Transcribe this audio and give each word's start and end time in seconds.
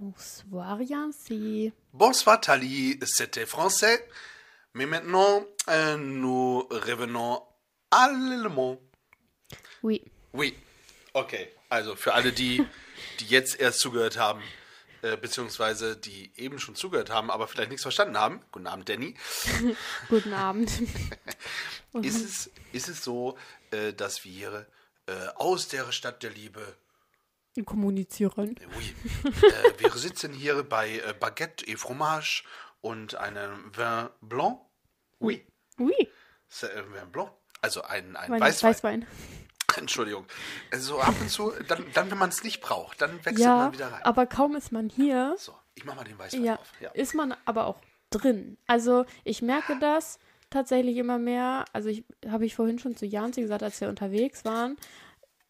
Bonsoir 0.00 0.80
Yancy. 0.80 1.74
Bonsoir 1.92 2.40
Tali, 2.40 2.98
c'était 3.04 3.44
français. 3.44 4.08
Mais 4.72 4.86
maintenant, 4.86 5.44
euh, 5.68 5.98
nous 5.98 6.66
revenons 6.70 7.42
allemand. 7.90 8.80
Oui. 9.82 10.02
Oui. 10.32 10.56
Okay, 11.12 11.52
also 11.68 11.96
für 11.96 12.14
alle 12.14 12.32
die, 12.32 12.66
die 13.18 13.26
jetzt 13.26 13.60
erst 13.60 13.80
zugehört 13.80 14.16
haben, 14.16 14.40
äh, 15.02 15.18
beziehungsweise 15.18 15.98
die 15.98 16.32
eben 16.34 16.58
schon 16.58 16.76
zugehört 16.76 17.10
haben, 17.10 17.30
aber 17.30 17.46
vielleicht 17.46 17.68
nichts 17.68 17.82
verstanden 17.82 18.16
haben. 18.16 18.40
Guten 18.52 18.68
Abend, 18.68 18.88
Danny. 18.88 19.14
Guten 20.08 20.32
Abend. 20.32 20.70
Ist 22.00 22.24
es, 22.24 22.50
ist 22.72 22.88
es 22.88 23.04
so, 23.04 23.36
äh, 23.70 23.92
dass 23.92 24.24
wir 24.24 24.66
äh, 25.04 25.26
aus 25.34 25.68
der 25.68 25.92
Stadt 25.92 26.22
der 26.22 26.30
Liebe 26.30 26.76
Kommunizieren. 27.64 28.56
Oui. 28.76 28.94
äh, 29.24 29.82
wir 29.82 29.90
sitzen 29.92 30.32
hier 30.32 30.62
bei 30.62 30.98
äh, 30.98 31.14
Baguette 31.18 31.66
et 31.66 31.78
Fromage 31.78 32.44
und 32.80 33.14
einem 33.16 33.72
Vin 33.76 34.08
Blanc. 34.20 34.60
Oui. 35.20 35.46
Oui. 35.78 36.08
C'est, 36.48 36.70
äh, 36.72 36.82
Vin 36.92 37.10
Blanc. 37.10 37.30
Also 37.62 37.82
ein, 37.82 38.16
ein 38.16 38.30
Wein, 38.30 38.40
Weißwein. 38.40 38.70
Weißwein. 38.70 39.06
Entschuldigung. 39.76 40.26
Also 40.72 41.00
ab 41.00 41.14
und 41.20 41.30
zu, 41.30 41.52
dann, 41.68 41.84
dann 41.94 42.10
wenn 42.10 42.18
man 42.18 42.30
es 42.30 42.42
nicht 42.42 42.60
braucht, 42.60 43.00
dann 43.00 43.16
wechselt 43.18 43.38
Ja, 43.38 43.56
man 43.56 43.72
wieder 43.72 43.92
rein. 43.92 44.02
aber 44.02 44.26
kaum 44.26 44.56
ist 44.56 44.72
man 44.72 44.88
hier, 44.88 45.36
so, 45.38 45.54
ich 45.74 45.84
mach 45.84 45.94
mal 45.94 46.04
den 46.04 46.18
Weißwein 46.18 46.44
ja, 46.44 46.56
drauf. 46.56 46.72
Ja. 46.80 46.90
ist 46.90 47.14
man 47.14 47.34
aber 47.44 47.66
auch 47.66 47.80
drin. 48.10 48.58
Also 48.66 49.04
ich 49.24 49.42
merke 49.42 49.78
das 49.78 50.18
tatsächlich 50.50 50.96
immer 50.96 51.18
mehr. 51.18 51.64
Also 51.72 51.88
ich 51.88 52.04
habe 52.28 52.44
ich 52.44 52.54
vorhin 52.56 52.78
schon 52.78 52.96
zu 52.96 53.06
Janzi 53.06 53.40
gesagt, 53.42 53.62
als 53.62 53.80
wir 53.80 53.88
unterwegs 53.88 54.44
waren. 54.44 54.76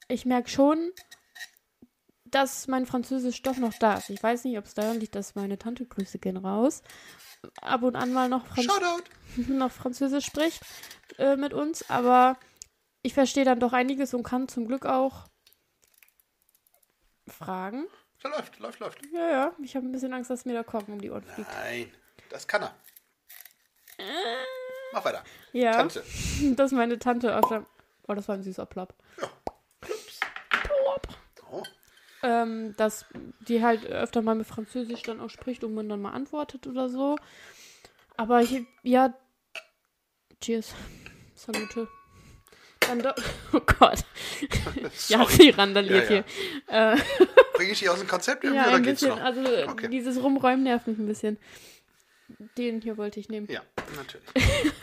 Ich 0.09 0.27
merke 0.27 0.51
schon, 0.51 0.93
dass 2.31 2.69
mein 2.69 2.87
Französisch 2.87 3.43
doch 3.43 3.57
noch 3.57 3.75
da 3.75 3.95
ist. 3.95 4.11
Ich 4.11 4.23
weiß 4.23 4.45
nicht, 4.45 4.59
ob 4.59 4.65
es 4.65 4.75
daran 4.75 5.01
liegt, 5.01 5.15
dass 5.15 5.35
meine 5.35 5.59
Tante 5.59 5.87
Grüße 5.87 6.19
gehen 6.19 6.37
raus. 6.37 6.83
Ab 7.61 7.83
und 7.83 7.97
an 7.97 8.13
mal 8.13 8.29
noch 8.29 8.47
Franz 8.47 8.69
noch 9.49 9.73
Französisch 9.73 10.27
spricht 10.27 10.63
äh, 11.19 11.37
mit 11.37 11.55
uns, 11.55 11.89
aber 11.89 12.39
ich 13.03 13.15
verstehe 13.15 13.45
dann 13.45 13.61
doch 13.61 13.73
einiges 13.73 14.13
und 14.15 14.23
kann 14.23 14.49
zum 14.49 14.67
Glück 14.67 14.87
auch 14.87 15.27
fragen. 17.27 17.87
Da 18.23 18.29
läuft, 18.29 18.59
läuft, 18.59 18.81
läuft. 18.81 18.99
Ja, 19.13 19.31
ja, 19.31 19.53
ich 19.63 19.77
habe 19.77 19.87
ein 19.87 19.93
bisschen 19.93 20.13
Angst, 20.13 20.31
dass 20.31 20.45
mir 20.45 20.53
der 20.53 20.65
Korken 20.65 20.93
um 20.93 21.01
die 21.01 21.11
Ohren 21.11 21.25
fliegt. 21.25 21.51
Nein, 21.51 21.91
das 22.29 22.47
kann 22.47 22.63
er. 22.63 22.75
Mach 24.93 25.05
weiter. 25.05 25.25
Ja, 25.53 25.73
Tante. 25.73 26.05
dass 26.57 26.73
meine 26.73 26.99
Tante 26.99 27.35
öfter. 27.35 27.65
Oh, 28.09 28.15
das 28.15 28.29
war 28.29 28.35
ein 28.35 28.43
süßer 28.43 28.67
Plop. 28.67 28.95
Oh, 29.23 29.27
Ähm, 32.23 32.75
dass 32.77 33.07
die 33.49 33.63
halt 33.63 33.87
öfter 33.87 34.21
mal 34.23 34.35
mit 34.35 34.47
Französisch 34.47 35.03
dann 35.03 35.21
auch 35.21 35.31
spricht 35.31 35.65
und 35.65 35.75
man 35.75 35.89
dann 35.89 36.03
mal 36.03 36.13
antwortet 36.13 36.67
oder 36.67 36.89
so. 36.89 37.17
Aber 38.17 38.43
ich, 38.43 38.63
ja. 38.83 39.15
Cheers. 40.43 40.75
Salute. 41.35 41.89
Dann 42.81 43.03
oh 43.53 43.61
Gott. 43.61 44.05
ja, 45.09 45.25
sie 45.27 45.51
randaliert 45.51 46.11
Ja, 46.11 46.17
ja. 46.17 46.25
hier. 46.69 46.93
Äh, 46.95 46.97
Bringe 47.55 47.73
ich 47.73 47.79
dich 47.79 47.89
aus 47.89 47.99
dem 47.99 48.09
Konzept 48.09 48.45
irgendwie 48.45 48.63
Ja, 48.63 48.69
oder 48.69 48.77
ein 48.77 48.83
geht's 48.83 49.01
bisschen. 49.01 49.17
noch? 49.17 49.25
Also 49.25 49.43
Okay. 49.71 49.89
dieses 49.89 50.23
Rumräumen 50.23 50.63
nervt 50.65 50.87
mich 50.87 50.99
ein 50.99 51.07
bisschen. 51.07 51.39
Den 52.59 52.81
hier 52.81 52.97
wollte 52.97 53.19
ich 53.21 53.29
nehmen. 53.29 53.49
Ja, 53.51 53.63
natürlich. 53.97 54.27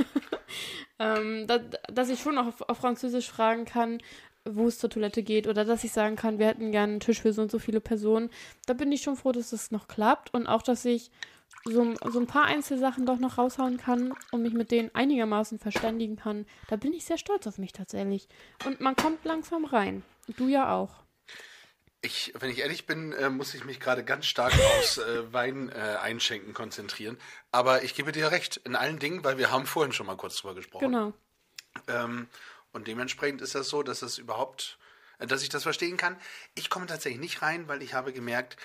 Ähm, 0.99 1.45
da, 1.45 1.59
dass 1.59 2.09
ich 2.09 2.19
schon 2.19 2.39
auch 2.39 2.47
auf, 2.47 2.61
auf 2.69 2.77
Französisch 2.79 3.29
fragen 3.29 3.65
kann, 3.65 3.99
wo 4.51 4.67
es 4.67 4.79
zur 4.79 4.89
Toilette 4.89 5.23
geht 5.23 5.47
oder 5.47 5.65
dass 5.65 5.83
ich 5.83 5.91
sagen 5.91 6.15
kann, 6.15 6.39
wir 6.39 6.47
hätten 6.47 6.71
gerne 6.71 6.93
einen 6.93 6.99
Tisch 6.99 7.21
für 7.21 7.33
so 7.33 7.41
und 7.41 7.51
so 7.51 7.59
viele 7.59 7.81
Personen. 7.81 8.29
Da 8.65 8.73
bin 8.73 8.91
ich 8.91 9.01
schon 9.01 9.15
froh, 9.15 9.31
dass 9.31 9.51
das 9.51 9.71
noch 9.71 9.87
klappt 9.87 10.33
und 10.33 10.47
auch, 10.47 10.61
dass 10.61 10.85
ich 10.85 11.11
so, 11.65 11.95
so 12.09 12.19
ein 12.19 12.27
paar 12.27 12.45
Einzelsachen 12.45 13.05
doch 13.05 13.19
noch 13.19 13.37
raushauen 13.37 13.77
kann 13.77 14.13
und 14.31 14.41
mich 14.41 14.53
mit 14.53 14.71
denen 14.71 14.93
einigermaßen 14.93 15.59
verständigen 15.59 16.15
kann. 16.15 16.45
Da 16.67 16.75
bin 16.75 16.93
ich 16.93 17.05
sehr 17.05 17.17
stolz 17.17 17.47
auf 17.47 17.57
mich 17.57 17.73
tatsächlich. 17.73 18.27
Und 18.65 18.79
man 18.79 18.95
kommt 18.95 19.23
langsam 19.25 19.65
rein. 19.65 20.03
Du 20.37 20.47
ja 20.47 20.73
auch. 20.73 21.03
Ich, 22.01 22.33
wenn 22.39 22.51
ich 22.51 22.59
ehrlich 22.59 22.85
bin, 22.85 23.11
äh, 23.13 23.29
muss 23.29 23.53
ich 23.53 23.65
mich 23.65 23.79
gerade 23.79 24.03
ganz 24.03 24.27
stark 24.27 24.53
aufs 24.79 24.97
äh, 24.97 25.33
Wein 25.33 25.69
äh, 25.69 25.97
einschenken 26.01 26.53
konzentrieren. 26.53 27.17
Aber 27.51 27.83
ich 27.83 27.95
gebe 27.95 28.11
dir 28.11 28.31
recht 28.31 28.57
in 28.63 28.75
allen 28.75 28.99
Dingen, 28.99 29.23
weil 29.23 29.37
wir 29.37 29.51
haben 29.51 29.65
vorhin 29.65 29.93
schon 29.93 30.05
mal 30.05 30.17
kurz 30.17 30.37
drüber 30.37 30.55
gesprochen. 30.55 30.85
Genau. 30.85 31.13
Ähm, 31.87 32.27
und 32.71 32.87
dementsprechend 32.87 33.41
ist 33.41 33.55
das 33.55 33.69
so, 33.69 33.83
dass 33.83 34.01
es 34.01 34.17
überhaupt, 34.17 34.77
äh, 35.19 35.27
dass 35.27 35.43
ich 35.43 35.49
das 35.49 35.63
verstehen 35.63 35.97
kann. 35.97 36.17
Ich 36.55 36.69
komme 36.69 36.85
tatsächlich 36.85 37.21
nicht 37.21 37.41
rein, 37.41 37.67
weil 37.67 37.81
ich 37.81 37.93
habe 37.93 38.13
gemerkt, 38.13 38.57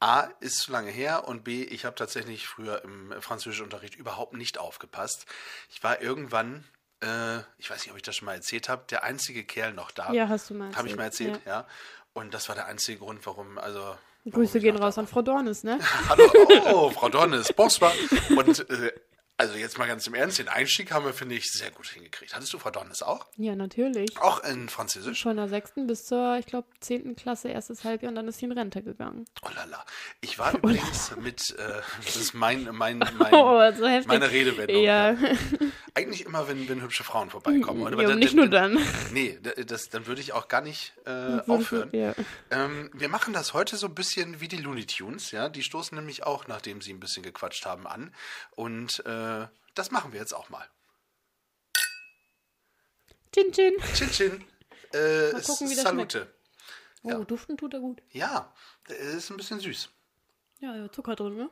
A 0.00 0.28
ist 0.40 0.58
zu 0.58 0.72
lange 0.72 0.90
her 0.90 1.26
und 1.26 1.42
B, 1.42 1.64
ich 1.64 1.84
habe 1.84 1.96
tatsächlich 1.96 2.46
früher 2.46 2.84
im 2.84 3.12
Französischunterricht 3.20 3.96
überhaupt 3.96 4.34
nicht 4.34 4.58
aufgepasst. 4.58 5.26
Ich 5.70 5.82
war 5.82 6.00
irgendwann, 6.00 6.64
äh, 7.02 7.38
ich 7.58 7.68
weiß 7.68 7.80
nicht, 7.82 7.90
ob 7.90 7.96
ich 7.96 8.04
das 8.04 8.14
schon 8.14 8.26
mal 8.26 8.34
erzählt 8.34 8.68
habe, 8.68 8.84
der 8.90 9.02
einzige 9.02 9.44
Kerl 9.44 9.72
noch 9.72 9.90
da. 9.90 10.12
Ja, 10.12 10.28
hast 10.28 10.50
du 10.50 10.54
mal 10.54 10.74
Habe 10.76 10.88
ich 10.88 10.94
mal 10.94 11.04
erzählt, 11.04 11.30
erzählt, 11.30 11.46
ja. 11.46 11.66
Und 12.12 12.32
das 12.32 12.48
war 12.48 12.54
der 12.54 12.66
einzige 12.66 12.98
Grund, 12.98 13.26
warum, 13.26 13.58
also. 13.58 13.96
Grüße 14.30 14.60
gehen 14.60 14.76
raus 14.76 14.98
an 14.98 15.08
Frau 15.08 15.22
Dornes, 15.22 15.64
ne? 15.64 15.78
Hallo, 16.08 16.30
oh, 16.72 16.90
Frau 16.90 17.08
Dornes, 17.08 17.52
bonsoir. 17.52 17.92
Und 18.36 18.70
äh, 18.70 18.92
also 19.38 19.54
jetzt 19.54 19.78
mal 19.78 19.86
ganz 19.86 20.06
im 20.06 20.14
Ernst, 20.14 20.38
den 20.38 20.48
Einstieg 20.48 20.90
haben 20.92 21.04
wir, 21.06 21.14
finde 21.14 21.36
ich, 21.36 21.50
sehr 21.50 21.70
gut 21.70 21.86
hingekriegt. 21.86 22.34
Hattest 22.34 22.52
du 22.52 22.58
Frau 22.58 22.70
Dornes 22.70 23.02
auch? 23.02 23.26
Ja, 23.36 23.54
natürlich. 23.56 24.20
Auch 24.20 24.42
in 24.44 24.68
Französisch? 24.68 25.22
Von 25.22 25.36
der 25.36 25.48
sechsten 25.48 25.86
bis 25.86 26.04
zur, 26.06 26.36
ich 26.38 26.46
glaube, 26.46 26.66
zehnten 26.80 27.16
Klasse, 27.16 27.48
erstes 27.48 27.84
Halbjahr 27.84 28.10
und 28.10 28.16
dann 28.16 28.26
ist 28.28 28.38
sie 28.38 28.46
in 28.46 28.52
Rente 28.52 28.82
gegangen. 28.82 29.24
Oh 29.42 29.48
lala. 29.54 29.84
Ich 30.20 30.38
war 30.38 30.54
übrigens 30.56 31.12
mit, 31.16 31.56
äh, 31.58 31.80
das 32.04 32.16
ist 32.16 32.34
mein, 32.34 32.68
mein, 32.72 32.98
mein, 33.18 33.32
Oh, 33.32 33.60
so 33.74 33.84
meine 34.06 34.30
Redewendung. 34.30 34.82
Ja, 34.82 35.16
Eigentlich 35.94 36.24
immer, 36.26 36.46
wenn, 36.48 36.68
wenn 36.68 36.80
hübsche 36.82 37.02
Frauen 37.02 37.30
vorbeikommen. 37.30 37.86
Aber 37.86 38.02
ja 38.02 38.08
dann- 38.10 38.18
nicht 38.18 38.34
nur 38.34 38.48
dann. 38.48 38.78
Nee, 39.12 39.38
da- 39.42 39.50
das, 39.64 39.88
dann 39.88 40.06
würde 40.06 40.20
ich 40.20 40.32
auch 40.32 40.48
gar 40.48 40.60
nicht 40.60 40.92
äh, 41.06 41.40
aufhören. 41.48 41.90
Ja. 41.92 42.14
Ähm, 42.50 42.90
wir 42.92 43.08
machen 43.08 43.32
das 43.32 43.52
heute 43.52 43.76
so 43.76 43.86
ein 43.86 43.94
bisschen 43.94 44.40
wie 44.40 44.48
die 44.48 44.58
Looney 44.58 44.86
Tunes, 44.86 45.30
ja. 45.32 45.48
Die 45.48 45.62
stoßen 45.62 45.96
nämlich 45.96 46.24
auch, 46.24 46.46
nachdem 46.46 46.80
sie 46.82 46.92
ein 46.92 47.00
bisschen 47.00 47.22
gequatscht 47.22 47.66
haben, 47.66 47.86
an. 47.86 48.12
Und 48.54 49.02
äh, 49.06 49.10
das 49.74 49.90
machen 49.90 50.12
wir 50.12 50.20
jetzt 50.20 50.32
auch 50.34 50.48
mal. 50.50 50.66
Chin 53.32 53.52
Chin. 53.52 53.74
Chin 53.94 54.10
Chin. 54.10 54.44
Äh, 54.94 55.32
Mal 55.32 55.42
gucken, 55.42 55.68
wie 55.68 55.74
das 55.74 55.84
Salute. 55.84 56.34
Oh, 57.02 57.10
Ja. 57.10 57.18
duften 57.18 57.58
tut 57.58 57.74
er 57.74 57.80
gut. 57.80 58.00
Ja, 58.08 58.50
äh, 58.88 59.16
ist 59.18 59.28
ein 59.28 59.36
bisschen 59.36 59.60
süß. 59.60 59.90
Ja, 60.60 60.90
Zucker 60.90 61.14
drin, 61.14 61.36
ne? 61.36 61.50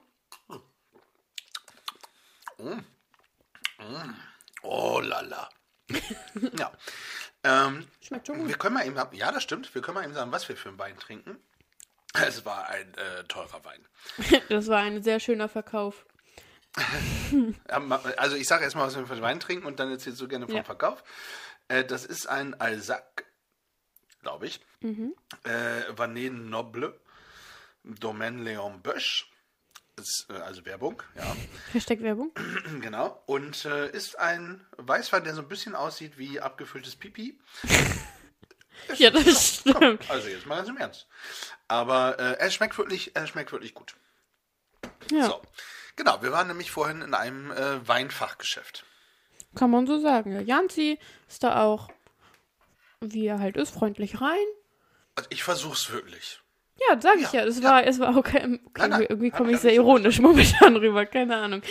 Oh 4.62 5.00
lala. 5.00 5.48
ja. 6.58 6.72
Ähm, 7.44 7.86
Schmeckt 8.00 8.26
schon 8.26 8.38
gut. 8.38 8.48
wir 8.48 8.56
können 8.58 8.74
mal 8.74 8.86
eben, 8.86 8.96
ja, 9.14 9.30
das 9.30 9.42
stimmt. 9.42 9.72
Wir 9.74 9.82
können 9.82 9.96
mal 9.96 10.04
eben 10.04 10.14
sagen, 10.14 10.32
was 10.32 10.48
wir 10.48 10.56
für 10.56 10.70
einen 10.70 10.78
Wein 10.78 10.98
trinken. 10.98 11.38
Es 12.14 12.44
war 12.44 12.68
ein 12.68 12.94
äh, 12.94 13.24
teurer 13.24 13.64
Wein. 13.64 13.86
Das 14.48 14.68
war 14.68 14.78
ein 14.78 15.02
sehr 15.02 15.20
schöner 15.20 15.48
Verkauf. 15.48 16.06
Also 18.16 18.36
ich 18.36 18.46
sage 18.46 18.64
erstmal, 18.64 18.86
was 18.86 18.96
wir 18.96 19.06
für 19.06 19.20
Wein 19.20 19.40
trinken 19.40 19.66
und 19.66 19.80
dann 19.80 19.90
erzählst 19.90 20.20
du 20.20 20.28
gerne 20.28 20.46
vom 20.46 20.56
Ja. 20.56 20.62
Verkauf. 20.62 21.02
Äh, 21.68 21.84
das 21.84 22.04
ist 22.04 22.26
ein 22.28 22.58
Alsac, 22.60 23.24
glaube 24.22 24.46
ich. 24.46 24.60
Mhm. 24.80 25.14
Äh, 25.44 25.82
Vanet 25.96 26.32
Noble, 26.34 26.98
Domaine 27.84 28.42
Léon 28.42 28.78
Bösch. 28.78 29.30
Ist, 29.98 30.26
äh, 30.28 30.34
also 30.34 30.64
Werbung, 30.66 31.02
ja. 31.16 31.34
Hashtag 31.72 32.02
Werbung. 32.02 32.30
genau. 32.82 33.22
Und 33.26 33.64
äh, 33.64 33.90
ist 33.90 34.18
ein 34.18 34.64
Weißwein, 34.76 35.24
der 35.24 35.34
so 35.34 35.40
ein 35.40 35.48
bisschen 35.48 35.74
aussieht 35.74 36.18
wie 36.18 36.40
abgefülltes 36.40 36.96
Pipi. 36.96 37.38
Ja, 38.96 39.08
das 39.08 39.60
stimmt. 39.60 40.10
Also 40.10 40.28
jetzt 40.28 40.44
mal 40.44 40.56
ganz 40.56 40.68
im 40.68 40.76
Ernst. 40.76 41.06
Aber 41.66 42.18
äh, 42.18 42.32
er 42.38 42.50
schmeckt 42.50 42.76
wirklich, 42.76 43.16
er 43.16 43.26
schmeckt 43.26 43.50
wirklich 43.50 43.72
gut. 43.72 43.96
Ja, 45.10 45.24
So. 45.28 45.42
Genau, 45.96 46.22
wir 46.22 46.30
waren 46.30 46.48
nämlich 46.48 46.70
vorhin 46.70 47.02
in 47.02 47.14
einem 47.14 47.50
äh, 47.50 47.86
Weinfachgeschäft. 47.88 48.84
kann 49.54 49.70
man 49.70 49.86
so 49.86 49.98
sagen. 49.98 50.32
Ja, 50.32 50.40
Janzi 50.40 50.98
ist 51.26 51.42
da 51.42 51.62
auch, 51.62 51.88
wie 53.00 53.26
er 53.26 53.38
halt 53.38 53.56
ist, 53.56 53.70
freundlich 53.70 54.20
rein. 54.20 54.46
Also 55.14 55.28
ich 55.32 55.42
versuch's 55.42 55.90
wirklich. 55.90 56.40
Ja, 56.88 57.00
sag 57.00 57.16
ich 57.16 57.32
ja. 57.32 57.44
Es 57.44 57.62
war, 57.62 57.86
es 57.86 57.98
war 57.98 58.14
okay. 58.16 58.36
okay 58.44 58.60
Nein, 58.76 58.90
nein. 58.90 59.06
irgendwie 59.08 59.30
komme 59.30 59.52
ich 59.52 59.60
sehr 59.60 59.72
ironisch 59.72 60.20
momentan 60.20 60.76
rüber, 60.76 61.06
keine 61.06 61.36
Ahnung. 61.36 61.62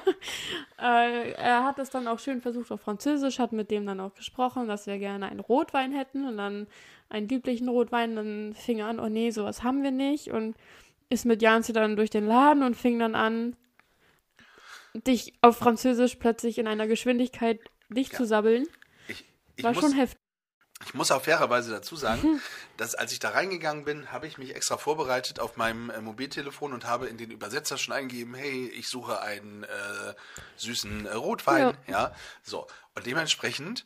äh, 0.78 1.30
er 1.32 1.64
hat 1.64 1.78
es 1.78 1.88
dann 1.88 2.06
auch 2.06 2.18
schön 2.18 2.42
versucht 2.42 2.70
auf 2.70 2.82
Französisch, 2.82 3.38
hat 3.38 3.52
mit 3.52 3.70
dem 3.70 3.86
dann 3.86 4.00
auch 4.00 4.14
gesprochen, 4.14 4.68
dass 4.68 4.86
wir 4.86 4.98
gerne 4.98 5.30
einen 5.30 5.40
Rotwein 5.40 5.92
hätten 5.92 6.28
und 6.28 6.36
dann 6.36 6.66
einen 7.08 7.26
lieblichen 7.26 7.70
Rotwein. 7.70 8.16
Dann 8.16 8.52
fing 8.54 8.80
er 8.80 8.88
an, 8.88 9.00
oh 9.00 9.08
nee, 9.08 9.30
sowas 9.30 9.62
haben 9.62 9.82
wir 9.82 9.92
nicht. 9.92 10.28
Und 10.28 10.56
ist 11.14 11.24
mit 11.24 11.40
Janzi 11.40 11.72
dann 11.72 11.96
durch 11.96 12.10
den 12.10 12.26
Laden 12.26 12.62
und 12.62 12.76
fing 12.76 12.98
dann 12.98 13.14
an, 13.14 13.56
dich 14.94 15.32
auf 15.40 15.56
Französisch 15.56 16.16
plötzlich 16.16 16.58
in 16.58 16.66
einer 16.68 16.86
Geschwindigkeit 16.86 17.58
dich 17.88 18.10
Ja. 18.12 18.18
zu 18.18 18.26
sabbeln. 18.26 18.66
Ich, 19.08 19.24
ich, 19.56 19.64
War 19.64 19.72
muss, 19.72 19.82
schon 19.82 19.92
heftig. 19.92 20.18
ich 20.84 20.94
muss 20.94 21.10
auch 21.10 21.22
fairerweise 21.22 21.70
dazu 21.72 21.96
sagen, 21.96 22.40
dass 22.76 22.94
als 22.94 23.12
ich 23.12 23.18
da 23.18 23.30
reingegangen 23.30 23.84
bin, 23.84 24.12
habe 24.12 24.26
ich 24.26 24.38
mich 24.38 24.54
extra 24.54 24.76
vorbereitet 24.76 25.40
auf 25.40 25.56
meinem 25.56 25.90
äh, 25.90 26.00
Mobiltelefon 26.00 26.72
und 26.72 26.84
habe 26.86 27.06
in 27.06 27.16
den 27.16 27.30
Übersetzer 27.30 27.76
schon 27.78 27.94
eingegeben, 27.94 28.34
hey, 28.34 28.68
ich 28.68 28.88
suche 28.88 29.20
einen 29.20 29.64
äh, 29.64 30.14
süßen 30.56 31.06
äh, 31.06 31.12
Rotwein. 31.14 31.76
Ja. 31.88 32.14
so. 32.42 32.66
Und 32.94 33.06
dementsprechend 33.06 33.84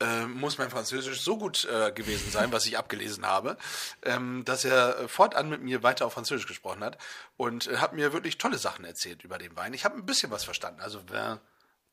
äh, 0.00 0.26
muss 0.26 0.58
mein 0.58 0.70
Französisch 0.70 1.20
so 1.20 1.38
gut 1.38 1.64
äh, 1.64 1.92
gewesen 1.92 2.30
sein, 2.30 2.52
was 2.52 2.66
ich 2.66 2.78
abgelesen 2.78 3.26
habe, 3.26 3.56
ähm, 4.02 4.44
dass 4.44 4.64
er 4.64 4.98
äh, 4.98 5.08
fortan 5.08 5.48
mit 5.48 5.62
mir 5.62 5.82
weiter 5.82 6.06
auf 6.06 6.12
Französisch 6.12 6.46
gesprochen 6.46 6.84
hat 6.84 6.98
und 7.36 7.66
äh, 7.66 7.78
hat 7.78 7.92
mir 7.92 8.12
wirklich 8.12 8.38
tolle 8.38 8.58
Sachen 8.58 8.84
erzählt 8.84 9.24
über 9.24 9.38
den 9.38 9.56
Wein. 9.56 9.74
Ich 9.74 9.84
habe 9.84 9.96
ein 9.96 10.06
bisschen 10.06 10.30
was 10.30 10.44
verstanden. 10.44 10.80
Also 10.80 11.00
Vin, 11.08 11.38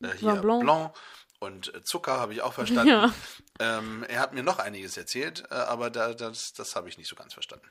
äh, 0.02 0.16
hier 0.16 0.36
Blanc. 0.36 0.62
Blanc 0.62 0.94
und 1.40 1.74
äh, 1.74 1.82
Zucker 1.82 2.20
habe 2.20 2.32
ich 2.32 2.42
auch 2.42 2.52
verstanden. 2.52 2.88
Ja. 2.88 3.12
Ähm, 3.58 4.04
er 4.08 4.20
hat 4.20 4.32
mir 4.32 4.42
noch 4.42 4.58
einiges 4.58 4.96
erzählt, 4.96 5.44
äh, 5.50 5.54
aber 5.54 5.90
da, 5.90 6.14
das, 6.14 6.52
das 6.52 6.76
habe 6.76 6.88
ich 6.88 6.98
nicht 6.98 7.08
so 7.08 7.16
ganz 7.16 7.34
verstanden. 7.34 7.66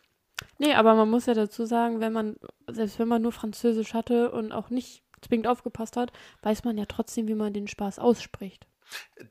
Nee, 0.58 0.74
aber 0.74 0.96
man 0.96 1.10
muss 1.10 1.28
ja 1.28 1.34
dazu 1.34 1.66
sagen, 1.66 2.02
wenn 2.02 2.12
man, 2.12 2.36
selbst 2.68 3.00
wenn 3.00 3.08
man 3.08 3.22
nur 3.22 3.32
Französisch 3.32 3.94
hatte 3.94 4.32
und 4.32 4.52
auch 4.52 4.70
nicht 4.70 5.02
zwingend 5.22 5.48
aufgepasst 5.48 5.96
hat, 5.96 6.12
weiß 6.42 6.66
man 6.66 6.78
ja 6.78 6.86
trotzdem, 6.86 7.28
wie 7.28 7.36
man 7.36 7.54
den 7.54 7.68
Spaß 7.68 8.00
ausspricht. 8.00 8.68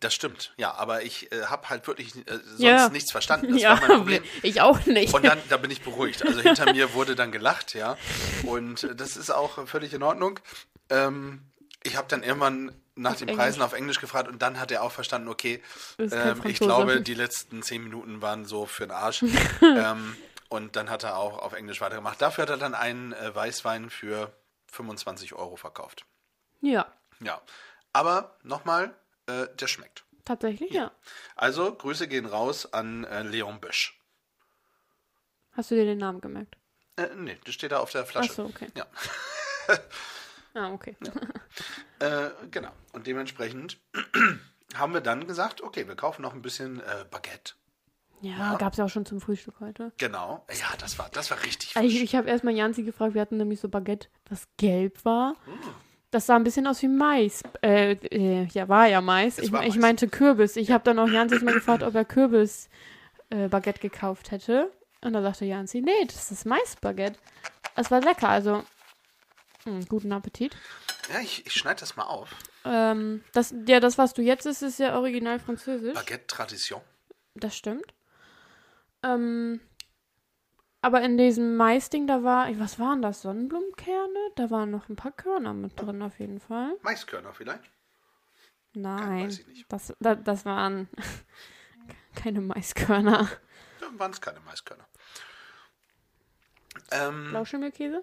Das 0.00 0.14
stimmt, 0.14 0.52
ja, 0.56 0.72
aber 0.74 1.02
ich 1.02 1.30
äh, 1.32 1.44
habe 1.46 1.68
halt 1.70 1.86
wirklich 1.86 2.14
äh, 2.16 2.22
sonst 2.44 2.60
Ja. 2.60 2.88
nichts 2.88 3.10
verstanden. 3.12 3.52
Das 3.52 3.60
ja, 3.62 3.70
war 3.80 3.88
mein 3.88 3.98
Problem. 3.98 4.24
ich 4.42 4.60
auch 4.60 4.84
nicht. 4.86 5.14
Und 5.14 5.24
dann, 5.24 5.38
da 5.48 5.56
bin 5.56 5.70
ich 5.70 5.82
beruhigt. 5.82 6.24
Also 6.26 6.40
hinter 6.40 6.72
mir 6.72 6.92
wurde 6.94 7.14
dann 7.14 7.32
gelacht, 7.32 7.74
ja. 7.74 7.96
Und 8.44 8.84
äh, 8.84 8.94
das 8.94 9.16
ist 9.16 9.30
auch 9.30 9.66
völlig 9.68 9.92
in 9.94 10.02
Ordnung. 10.02 10.40
Ähm, 10.90 11.42
ich 11.82 11.96
habe 11.96 12.08
dann 12.08 12.22
irgendwann 12.22 12.74
nach 12.96 13.12
Auf 13.12 13.18
den 13.18 13.28
Englisch. 13.28 13.44
Preisen 13.44 13.62
auf 13.62 13.72
Englisch 13.72 14.00
gefragt 14.00 14.28
und 14.28 14.40
dann 14.40 14.60
hat 14.60 14.70
er 14.70 14.82
auch 14.82 14.92
verstanden, 14.92 15.28
okay, 15.28 15.62
ähm, 15.98 16.40
ich 16.44 16.58
glaube, 16.60 17.00
die 17.00 17.14
letzten 17.14 17.62
zehn 17.62 17.82
Minuten 17.82 18.22
waren 18.22 18.44
so 18.44 18.66
für 18.66 18.86
den 18.86 18.92
Arsch. 18.92 19.22
ähm, 19.62 20.16
und 20.48 20.76
dann 20.76 20.88
hat 20.90 21.02
er 21.02 21.16
auch 21.16 21.38
auf 21.38 21.52
Englisch 21.54 21.80
weitergemacht. 21.80 22.22
Dafür 22.22 22.42
hat 22.42 22.50
er 22.50 22.56
dann 22.56 22.74
einen 22.74 23.12
äh, 23.12 23.34
Weißwein 23.34 23.90
für 23.90 24.32
25 24.70 25.34
Euro 25.34 25.56
verkauft. 25.56 26.04
ja, 26.60 26.86
Ja. 27.20 27.40
Aber 27.92 28.34
nochmal, 28.42 28.92
äh, 29.26 29.46
der 29.54 29.66
schmeckt. 29.66 30.04
tatsächlich, 30.24 30.70
ja. 30.72 30.92
Also, 31.36 31.74
Grüße 31.74 32.08
gehen 32.08 32.26
raus 32.26 32.72
an 32.72 33.04
äh, 33.04 33.22
Leon 33.22 33.60
Bösch. 33.60 33.98
Hast 35.52 35.70
du 35.70 35.74
dir 35.76 35.84
den 35.84 35.98
Namen 35.98 36.20
gemerkt? 36.20 36.56
Äh, 36.96 37.08
nee, 37.16 37.38
das 37.44 37.54
steht 37.54 37.72
da 37.72 37.78
auf 37.80 37.90
der 37.90 38.04
Flasche. 38.06 38.30
Ach 38.32 38.36
so, 38.36 38.44
okay. 38.46 38.68
Ja. 38.74 38.86
Ah, 40.56 40.70
okay. 40.70 40.96
Äh, 41.98 42.30
genau. 42.52 42.70
Und 42.92 43.08
dementsprechend 43.08 43.80
haben 44.76 44.94
wir 44.94 45.00
dann 45.00 45.26
gesagt, 45.26 45.62
okay, 45.62 45.88
wir 45.88 45.96
kaufen 45.96 46.22
noch 46.22 46.32
ein 46.32 46.42
bisschen 46.42 46.78
äh, 46.78 47.04
Baguette. 47.10 47.54
Ja, 48.20 48.54
gab's 48.54 48.76
ja 48.76 48.84
auch 48.84 48.88
schon 48.88 49.04
zum 49.04 49.20
Frühstück 49.20 49.58
heute. 49.58 49.90
Genau. 49.98 50.46
Ja, 50.52 50.76
das 50.78 50.96
war, 50.96 51.08
das 51.10 51.28
war 51.32 51.42
richtig 51.42 51.76
Also 51.76 51.88
Ich, 51.88 51.94
frisch. 51.94 52.04
ich 52.04 52.14
habe 52.14 52.28
erstmal 52.28 52.54
Janzi 52.54 52.84
gefragt, 52.84 53.14
wir 53.14 53.20
hatten 53.20 53.36
nämlich 53.36 53.58
so 53.58 53.68
Baguette, 53.68 54.06
das 54.26 54.46
gelb 54.56 55.04
war. 55.04 55.34
Hm. 55.44 55.58
Das 56.14 56.26
sah 56.26 56.36
ein 56.36 56.44
bisschen 56.44 56.68
aus 56.68 56.80
wie 56.80 56.86
Mais. 56.86 57.42
Äh, 57.60 57.94
äh, 58.12 58.44
ja, 58.52 58.68
war 58.68 58.86
ja 58.86 59.00
Mais. 59.00 59.40
Ich, 59.40 59.50
war 59.50 59.62
ich 59.62 59.74
Mais. 59.74 59.82
meinte 59.82 60.06
Kürbis. 60.06 60.54
Ich 60.54 60.70
habe 60.70 60.84
dann 60.84 61.00
auch 61.00 61.08
Janzi 61.08 61.44
mal 61.44 61.52
gefragt, 61.52 61.82
ob 61.82 61.92
er 61.96 62.04
Kürbis 62.04 62.68
äh, 63.30 63.48
Baguette 63.48 63.80
gekauft 63.80 64.30
hätte. 64.30 64.70
Und 65.00 65.14
da 65.14 65.22
sagte 65.22 65.44
Janzi, 65.44 65.80
nee, 65.80 66.04
das 66.06 66.30
ist 66.30 66.46
Mais-Baguette. 66.46 67.18
Es 67.74 67.90
war 67.90 68.00
lecker, 68.00 68.28
also 68.28 68.62
mh, 69.64 69.86
guten 69.88 70.12
Appetit. 70.12 70.56
Ja, 71.12 71.18
ich, 71.18 71.44
ich 71.46 71.52
schneide 71.52 71.80
das 71.80 71.96
mal 71.96 72.04
auf. 72.04 72.30
Ähm, 72.64 73.24
das, 73.32 73.52
ja, 73.66 73.80
das, 73.80 73.98
was 73.98 74.14
du 74.14 74.22
jetzt 74.22 74.46
isst, 74.46 74.62
ist 74.62 74.78
ja 74.78 74.96
original 74.96 75.40
französisch. 75.40 75.94
Baguette 75.94 76.28
Tradition. 76.28 76.80
Das 77.34 77.56
stimmt. 77.56 77.92
Ähm, 79.02 79.58
aber 80.84 81.00
in 81.00 81.16
diesem 81.16 81.56
Maisding, 81.56 82.06
da 82.06 82.22
war, 82.22 82.46
was 82.58 82.78
waren 82.78 83.00
das? 83.00 83.22
Sonnenblumenkerne? 83.22 84.18
Da 84.36 84.50
waren 84.50 84.70
noch 84.70 84.90
ein 84.90 84.96
paar 84.96 85.12
Körner 85.12 85.54
mit 85.54 85.80
drin, 85.80 86.02
auf 86.02 86.20
jeden 86.20 86.40
Fall. 86.40 86.76
Maiskörner 86.82 87.32
vielleicht? 87.32 87.70
Nein, 88.74 89.24
weiß 89.24 89.38
ich 89.38 89.46
nicht. 89.46 89.72
Das, 89.72 89.94
da, 89.98 90.14
das 90.14 90.44
waren 90.44 90.88
keine 92.14 92.42
Maiskörner. 92.42 93.30
Dann 93.80 93.98
waren 93.98 94.10
es 94.10 94.20
keine 94.20 94.40
Maiskörner. 94.40 94.86
Ähm, 96.90 97.28
Blauschimmelkäse? 97.30 98.02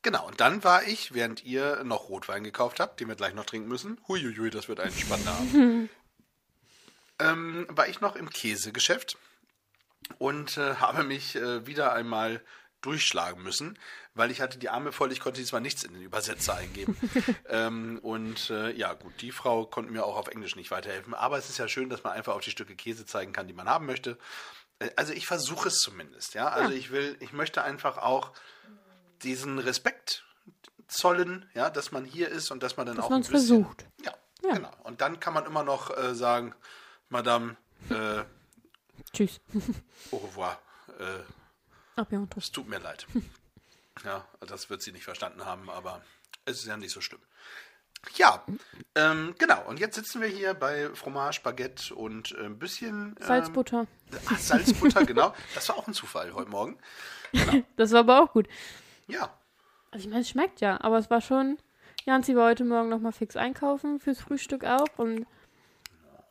genau, 0.00 0.26
und 0.26 0.40
dann 0.40 0.64
war 0.64 0.84
ich, 0.84 1.12
während 1.12 1.44
ihr 1.44 1.84
noch 1.84 2.08
Rotwein 2.08 2.42
gekauft 2.42 2.80
habt, 2.80 3.00
den 3.00 3.08
wir 3.08 3.16
gleich 3.16 3.34
noch 3.34 3.44
trinken 3.44 3.68
müssen, 3.68 4.00
huiuiui, 4.08 4.48
das 4.48 4.68
wird 4.68 4.80
ein 4.80 4.92
spannender 4.92 5.32
Abend, 5.32 5.90
ähm, 7.18 7.66
war 7.68 7.86
ich 7.86 8.00
noch 8.00 8.16
im 8.16 8.30
Käsegeschäft 8.30 9.18
und 10.18 10.56
äh, 10.56 10.74
habe 10.76 11.02
mich 11.04 11.36
äh, 11.36 11.66
wieder 11.66 11.92
einmal 11.92 12.42
durchschlagen 12.80 13.42
müssen, 13.42 13.78
weil 14.12 14.30
ich 14.30 14.42
hatte 14.42 14.58
die 14.58 14.68
Arme 14.68 14.92
voll, 14.92 15.10
ich 15.10 15.20
konnte 15.20 15.40
diesmal 15.40 15.62
nichts 15.62 15.84
in 15.84 15.94
den 15.94 16.02
Übersetzer 16.02 16.54
eingeben. 16.56 16.96
ähm, 17.48 17.98
und 18.02 18.50
äh, 18.50 18.72
ja, 18.72 18.92
gut, 18.92 19.22
die 19.22 19.32
Frau 19.32 19.64
konnte 19.64 19.90
mir 19.90 20.04
auch 20.04 20.16
auf 20.16 20.28
Englisch 20.28 20.54
nicht 20.54 20.70
weiterhelfen, 20.70 21.14
aber 21.14 21.38
es 21.38 21.48
ist 21.48 21.56
ja 21.58 21.66
schön, 21.66 21.88
dass 21.88 22.04
man 22.04 22.12
einfach 22.12 22.34
auf 22.34 22.42
die 22.42 22.50
Stücke 22.50 22.76
Käse 22.76 23.06
zeigen 23.06 23.32
kann, 23.32 23.46
die 23.48 23.54
man 23.54 23.68
haben 23.70 23.86
möchte. 23.86 24.18
Äh, 24.80 24.90
Also 24.96 25.14
ich 25.14 25.26
versuche 25.26 25.68
es 25.68 25.80
zumindest, 25.80 26.34
ja. 26.34 26.48
Also 26.48 26.72
ich 26.72 26.90
will, 26.90 27.16
ich 27.20 27.32
möchte 27.32 27.62
einfach 27.64 27.96
auch 27.96 28.32
diesen 29.22 29.58
Respekt 29.58 30.24
zollen, 30.86 31.48
ja, 31.54 31.70
dass 31.70 31.90
man 31.90 32.04
hier 32.04 32.28
ist 32.28 32.50
und 32.50 32.62
dass 32.62 32.76
man 32.76 32.84
dann 32.84 32.96
Dass 32.96 33.06
auch 33.06 33.10
ein 33.10 33.20
bisschen, 33.22 33.30
versucht. 33.30 33.86
ja, 34.04 34.12
Ja. 34.42 34.56
genau. 34.56 34.70
Und 34.82 35.00
dann 35.00 35.18
kann 35.20 35.32
man 35.32 35.46
immer 35.46 35.62
noch 35.64 35.96
äh, 35.96 36.14
sagen, 36.14 36.54
Madame, 37.08 37.56
äh, 37.88 38.24
Tschüss. 39.12 39.40
au 40.10 40.16
revoir. 40.18 40.58
Äh, 40.98 41.20
ja, 41.96 42.18
und 42.18 42.36
es 42.36 42.50
tut 42.50 42.68
mir 42.68 42.78
leid. 42.78 43.06
Ja, 44.04 44.26
das 44.40 44.68
wird 44.70 44.82
sie 44.82 44.90
nicht 44.90 45.04
verstanden 45.04 45.44
haben, 45.44 45.70
aber 45.70 46.02
es 46.46 46.58
ist 46.58 46.66
ja 46.66 46.76
nicht 46.76 46.90
so 46.90 47.00
schlimm. 47.00 47.20
Ja, 48.16 48.44
ähm, 48.96 49.36
genau. 49.38 49.64
Und 49.66 49.78
jetzt 49.78 49.94
sitzen 49.94 50.20
wir 50.20 50.26
hier 50.26 50.52
bei 50.54 50.90
Fromage, 50.94 51.40
Baguette 51.44 51.94
und 51.94 52.32
äh, 52.32 52.44
ein 52.44 52.58
bisschen 52.58 53.14
ähm, 53.20 53.26
Salzbutter. 53.26 53.86
Ach, 54.26 54.38
Salzbutter, 54.38 55.04
genau. 55.04 55.32
Das 55.54 55.68
war 55.68 55.76
auch 55.78 55.86
ein 55.86 55.94
Zufall 55.94 56.34
heute 56.34 56.50
Morgen. 56.50 56.76
Das 57.76 57.92
war 57.92 58.00
aber 58.00 58.22
auch 58.22 58.32
gut. 58.32 58.48
Ja, 59.06 59.32
Also 59.92 60.04
ich 60.04 60.08
meine, 60.10 60.22
es 60.22 60.28
schmeckt 60.28 60.60
ja, 60.60 60.80
aber 60.80 60.98
es 60.98 61.08
war 61.08 61.20
schon. 61.20 61.56
Janzi 62.04 62.34
war 62.36 62.48
heute 62.48 62.64
Morgen 62.64 62.88
nochmal 62.88 63.12
fix 63.12 63.36
einkaufen, 63.36 64.00
fürs 64.00 64.20
Frühstück 64.20 64.64
auch. 64.64 64.86
Und. 64.98 65.24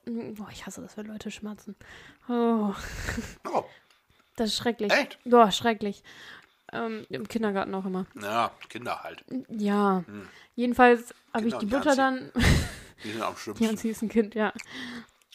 Boah, 0.06 0.50
ich 0.52 0.66
hasse 0.66 0.82
das, 0.82 0.98
wenn 0.98 1.06
Leute 1.06 1.32
schmatzen. 1.32 1.76
Oh, 2.28 2.74
oh, 3.50 3.64
das 4.36 4.50
ist 4.50 4.58
schrecklich. 4.58 4.92
Echt? 4.92 5.20
Boah, 5.24 5.52
schrecklich. 5.52 6.04
Ähm, 6.72 7.06
Im 7.10 7.28
Kindergarten 7.28 7.74
auch 7.76 7.86
immer. 7.86 8.06
ja, 8.22 8.52
Kinder 8.70 9.02
halt. 9.04 9.24
Ja. 9.50 10.04
Jedenfalls 10.56 11.14
habe 11.34 11.48
ich 11.48 11.54
die 11.56 11.68
Butter 11.68 11.94
Janzi. 11.96 12.32
dann. 12.34 12.44
Die 13.04 13.12
sind 13.12 13.22
am 13.22 13.36
schlimmsten. 13.38 13.64
Janzi 13.64 13.90
ist 13.90 14.02
ein 14.02 14.10
Kind, 14.10 14.36
ja. 14.36 14.52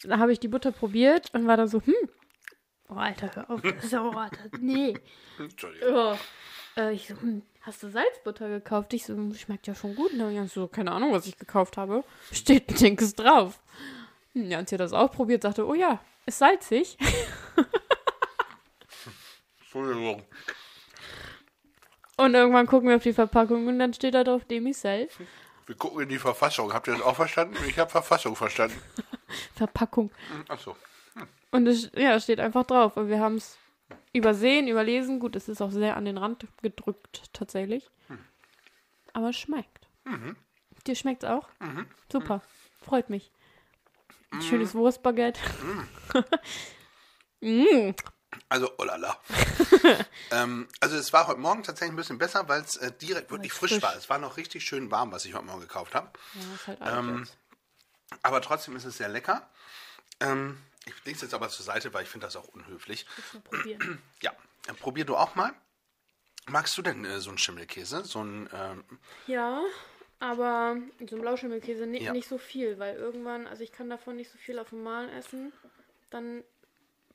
Da 0.03 0.17
habe 0.19 0.31
ich 0.31 0.39
die 0.39 0.47
Butter 0.47 0.71
probiert 0.71 1.33
und 1.33 1.47
war 1.47 1.57
dann 1.57 1.67
so, 1.67 1.81
hm. 1.81 1.93
Oh, 2.89 2.95
Alter, 2.95 3.31
hör 3.35 3.49
auf. 3.49 3.61
Oh, 3.93 4.17
Alter, 4.17 4.49
nee. 4.59 4.95
Entschuldigung. 5.37 5.89
Oh. 5.93 6.17
Äh, 6.77 6.93
ich 6.93 7.07
so, 7.07 7.15
hm, 7.19 7.41
hast 7.61 7.83
du 7.83 7.89
Salzbutter 7.89 8.49
gekauft? 8.49 8.93
Ich 8.93 9.05
so, 9.05 9.13
hm, 9.13 9.33
schmeckt 9.33 9.67
ja 9.67 9.75
schon 9.75 9.95
gut. 9.95 10.11
Und 10.11 10.19
dann 10.19 10.47
so, 10.47 10.67
keine 10.67 10.91
Ahnung, 10.91 11.11
was 11.13 11.25
ich 11.27 11.37
gekauft 11.37 11.77
habe. 11.77 12.03
Steht 12.31 12.69
ein 12.69 12.75
dickes 12.75 13.15
drauf. 13.15 13.59
Hm, 14.33 14.49
Janzi 14.49 14.75
hat 14.75 14.81
das 14.81 14.93
auch 14.93 15.11
probiert, 15.11 15.43
sagte, 15.43 15.65
oh 15.65 15.73
ja, 15.73 15.99
ist 16.25 16.39
salzig. 16.39 16.97
Entschuldigung. 19.59 20.23
Und 22.17 22.33
irgendwann 22.33 22.67
gucken 22.67 22.89
wir 22.89 22.97
auf 22.97 23.03
die 23.03 23.13
Verpackung 23.13 23.67
und 23.67 23.79
dann 23.79 23.93
steht 23.93 24.13
da 24.13 24.23
drauf 24.23 24.43
Demicell. 24.45 25.07
Wir 25.65 25.75
gucken 25.75 26.01
in 26.01 26.09
die 26.09 26.17
Verfassung. 26.17 26.73
Habt 26.73 26.87
ihr 26.87 26.93
das 26.93 27.01
auch 27.03 27.15
verstanden? 27.15 27.55
Ich 27.67 27.79
habe 27.79 27.89
Verfassung 27.89 28.35
verstanden. 28.35 28.75
Verpackung. 29.55 30.11
Achso. 30.47 30.75
Und 31.51 31.67
es 31.67 31.91
ja, 31.95 32.19
steht 32.19 32.39
einfach 32.39 32.65
drauf. 32.65 32.97
Und 32.97 33.07
wir 33.07 33.19
haben 33.19 33.35
es 33.35 33.57
übersehen, 34.11 34.67
überlesen. 34.67 35.19
Gut, 35.19 35.35
es 35.35 35.47
ist 35.47 35.61
auch 35.61 35.71
sehr 35.71 35.95
an 35.95 36.05
den 36.05 36.17
Rand 36.17 36.45
gedrückt, 36.61 37.29
tatsächlich. 37.31 37.89
Aber 39.13 39.29
es 39.29 39.37
schmeckt. 39.37 39.87
Dir 40.87 40.95
schmeckt 40.95 41.23
es 41.23 41.29
auch? 41.29 41.47
Super. 42.11 42.41
Freut 42.81 43.09
mich. 43.09 43.31
Ein 44.31 44.41
schönes 44.41 44.75
Wurstbaguette. 44.75 45.39
mm. 47.41 47.91
Also, 48.47 48.71
oh 48.77 48.83
la 48.83 48.95
la. 48.95 49.17
ähm, 50.31 50.67
also 50.79 50.95
es 50.95 51.13
war 51.13 51.27
heute 51.27 51.39
Morgen 51.39 51.63
tatsächlich 51.63 51.93
ein 51.93 51.95
bisschen 51.95 52.17
besser, 52.17 52.47
weil 52.47 52.61
es 52.61 52.77
äh, 52.77 52.91
direkt 52.91 53.31
wirklich 53.31 53.53
frisch, 53.53 53.71
frisch. 53.71 53.83
war. 53.83 53.95
Es 53.95 54.09
war 54.09 54.17
noch 54.17 54.37
richtig 54.37 54.63
schön 54.63 54.91
warm, 54.91 55.11
was 55.11 55.25
ich 55.25 55.33
heute 55.33 55.45
Morgen 55.45 55.61
gekauft 55.61 55.95
habe. 55.95 56.11
Ja, 56.33 56.55
ist 56.55 56.67
halt 56.67 56.81
alt 56.81 56.97
Ähm. 56.97 57.27
Aber 58.23 58.41
trotzdem 58.41 58.75
ist 58.75 58.85
es 58.85 58.97
sehr 58.97 59.09
lecker. 59.09 59.47
Ähm, 60.19 60.57
ich 60.85 60.93
lege 61.05 61.15
es 61.15 61.21
jetzt 61.21 61.33
aber 61.33 61.49
zur 61.49 61.65
Seite, 61.65 61.93
weil 61.93 62.03
ich 62.03 62.09
finde 62.09 62.25
das 62.27 62.35
auch 62.35 62.47
unhöflich. 62.47 63.05
Muss 63.15 63.33
mal 63.33 63.41
probieren. 63.41 64.01
Ja, 64.21 64.31
dann 64.65 64.75
probier 64.75 65.05
du 65.05 65.15
auch 65.15 65.35
mal. 65.35 65.53
Magst 66.47 66.77
du 66.77 66.81
denn 66.81 67.05
äh, 67.05 67.19
so 67.19 67.29
einen 67.29 67.37
Schimmelkäse? 67.37 68.03
So 68.03 68.19
einen, 68.19 68.49
ähm, 68.53 68.83
Ja, 69.27 69.61
aber 70.19 70.77
so 71.07 71.15
ein 71.15 71.21
Blauschimmelkäse 71.21 71.85
ni 71.87 72.03
Ja. 72.03 72.11
nicht 72.13 72.27
so 72.27 72.37
viel, 72.37 72.77
weil 72.79 72.95
irgendwann, 72.95 73.47
also 73.47 73.63
ich 73.63 73.71
kann 73.71 73.89
davon 73.89 74.15
nicht 74.17 74.31
so 74.31 74.37
viel 74.37 74.59
auf 74.59 74.73
einmal 74.73 75.09
essen. 75.09 75.53
Dann 76.09 76.43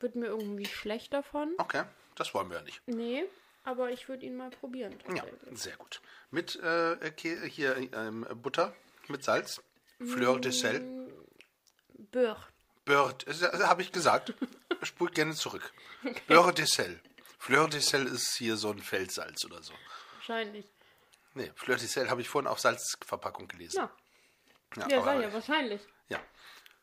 wird 0.01 0.15
mir 0.17 0.27
irgendwie 0.27 0.67
schlecht 0.67 1.13
davon. 1.13 1.55
okay, 1.59 1.85
das 2.15 2.33
wollen 2.35 2.49
wir 2.51 2.59
ja 2.59 2.63
nicht. 2.63 2.81
Nee, 2.87 3.25
aber 3.65 3.91
ich 3.91 4.09
würde 4.09 4.25
ihn 4.27 4.37
mal 4.37 4.51
probieren. 4.51 4.95
Ja, 5.15 5.25
sehr 5.53 5.77
gut. 5.77 6.01
Mit 6.31 6.57
äh, 6.57 6.97
hier 7.49 7.77
ähm, 7.93 8.27
Butter, 8.43 8.75
mit 9.09 9.25
Salz, 9.25 9.61
Fleur 9.99 10.39
de 10.41 10.51
Sel, 10.53 11.13
Beurre. 12.11 12.43
Beurre, 12.85 13.15
das 13.27 13.43
habe 13.43 13.83
ich 13.83 13.93
gesagt. 13.93 14.35
Spul 14.83 15.11
gerne 15.11 15.35
zurück. 15.35 15.73
Beurre 16.27 16.53
de 16.53 16.67
Sel. 16.67 17.01
Fleur 17.39 17.69
de 17.69 17.81
Sel 17.81 18.07
ist 18.07 18.37
hier 18.37 18.57
so 18.57 18.71
ein 18.71 18.79
Feldsalz 18.79 19.45
oder 19.45 19.63
so. 19.63 19.73
Wahrscheinlich. 20.17 20.67
Nee, 21.35 21.51
Fleur 21.57 21.77
de 21.77 21.87
Sel 21.87 22.11
habe 22.11 22.21
ich 22.21 22.29
vorhin 22.29 22.47
auf 22.49 22.61
Salzverpackung 22.61 23.49
gelesen. 23.49 23.77
Ja, 23.79 23.91
Ja, 24.77 24.89
ja, 24.89 25.03
sei 25.05 25.21
ja, 25.23 25.33
wahrscheinlich. 25.33 25.83
ja. 26.09 26.21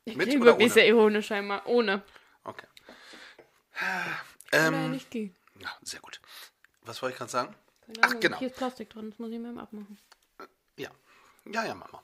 Ich 0.04 0.16
Mit 0.16 0.36
oder 0.40 0.56
ohne? 0.56 0.70
sehr 0.70 0.88
ironisch 0.88 1.28
scheinbar. 1.28 1.66
Ohne. 1.68 2.02
Okay. 2.44 2.66
Ähm, 4.52 4.74
ja 4.74 4.88
nicht 4.90 5.12
gehen. 5.12 5.36
ja, 5.60 5.70
sehr 5.84 6.00
gut. 6.02 6.20
Was 6.82 7.02
wollte 7.02 7.14
ich 7.14 7.18
gerade 7.20 7.32
sagen? 7.32 7.56
Keine 7.86 8.00
Ach, 8.02 8.20
genau. 8.20 8.40
Hier 8.40 8.48
ist 8.50 8.58
Plastik 8.58 8.90
drin, 8.90 9.10
das 9.12 9.20
muss 9.20 9.32
ich 9.32 9.40
mir 9.40 9.50
abmachen. 9.62 9.98
Ja. 10.78 10.90
Ja, 11.46 11.66
ja, 11.66 11.76
Mama. 11.76 12.04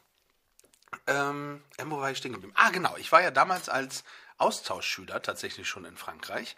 Ähm, 1.08 1.64
äh, 1.78 1.84
wo 1.88 1.98
war 2.00 2.12
ich 2.12 2.18
stehen 2.18 2.34
geblieben? 2.34 2.54
Ah, 2.56 2.70
genau. 2.70 2.96
Ich 2.98 3.12
war 3.12 3.22
ja 3.22 3.32
damals 3.32 3.68
als 3.70 4.04
Austauschschüler 4.38 5.22
tatsächlich 5.22 5.68
schon 5.68 5.86
in 5.86 5.98
Frankreich. 5.98 6.56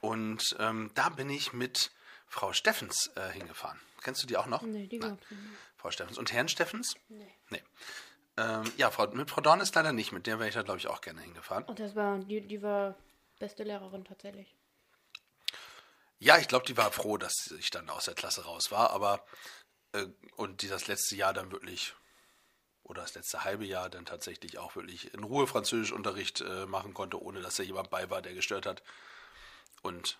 Und 0.00 0.56
ähm, 0.58 0.90
da 0.94 1.08
bin 1.10 1.30
ich 1.30 1.52
mit 1.52 1.92
Frau 2.26 2.52
Steffens 2.52 3.10
äh, 3.16 3.30
hingefahren. 3.30 3.80
Kennst 4.02 4.22
du 4.22 4.26
die 4.26 4.36
auch 4.36 4.46
noch? 4.46 4.62
Nee, 4.62 4.86
die 4.86 4.98
Nein. 4.98 5.10
gab's 5.10 5.30
nicht. 5.30 5.42
Frau 5.76 5.90
Steffens. 5.90 6.18
Und 6.18 6.32
Herrn 6.32 6.48
Steffens? 6.48 6.94
Nee. 7.08 7.32
Nee. 7.50 7.62
Ähm, 8.36 8.70
ja, 8.76 8.90
Frau, 8.90 9.06
mit 9.08 9.30
Frau 9.30 9.40
Dorn 9.40 9.60
ist 9.60 9.74
leider 9.74 9.92
nicht. 9.92 10.12
Mit 10.12 10.26
der 10.26 10.38
wäre 10.38 10.48
ich 10.48 10.54
da, 10.54 10.62
glaube 10.62 10.78
ich, 10.78 10.88
auch 10.88 11.00
gerne 11.00 11.20
hingefahren. 11.20 11.64
Und 11.64 11.78
das 11.78 11.94
war, 11.94 12.18
die, 12.18 12.40
die 12.40 12.62
war 12.62 12.96
beste 13.38 13.64
Lehrerin 13.64 14.04
tatsächlich. 14.04 14.54
Ja, 16.18 16.36
ich 16.38 16.48
glaube, 16.48 16.66
die 16.66 16.76
war 16.76 16.92
froh, 16.92 17.16
dass 17.16 17.50
ich 17.58 17.70
dann 17.70 17.88
aus 17.88 18.04
der 18.04 18.14
Klasse 18.14 18.44
raus 18.44 18.70
war, 18.70 18.90
aber 18.90 19.24
äh, 19.92 20.06
und 20.36 20.62
die 20.62 20.68
das 20.68 20.86
letzte 20.86 21.16
Jahr 21.16 21.32
dann 21.32 21.50
wirklich 21.50 21.94
oder 22.82 23.02
das 23.02 23.14
letzte 23.14 23.44
halbe 23.44 23.64
Jahr 23.64 23.88
dann 23.88 24.04
tatsächlich 24.04 24.58
auch 24.58 24.74
wirklich 24.76 25.14
in 25.14 25.24
Ruhe 25.24 25.46
Französischunterricht 25.46 26.40
äh, 26.40 26.66
machen 26.66 26.92
konnte, 26.92 27.22
ohne 27.22 27.40
dass 27.40 27.56
da 27.56 27.62
jemand 27.62 27.88
bei 27.88 28.10
war, 28.10 28.20
der 28.20 28.34
gestört 28.34 28.66
hat. 28.66 28.82
Und 29.82 30.18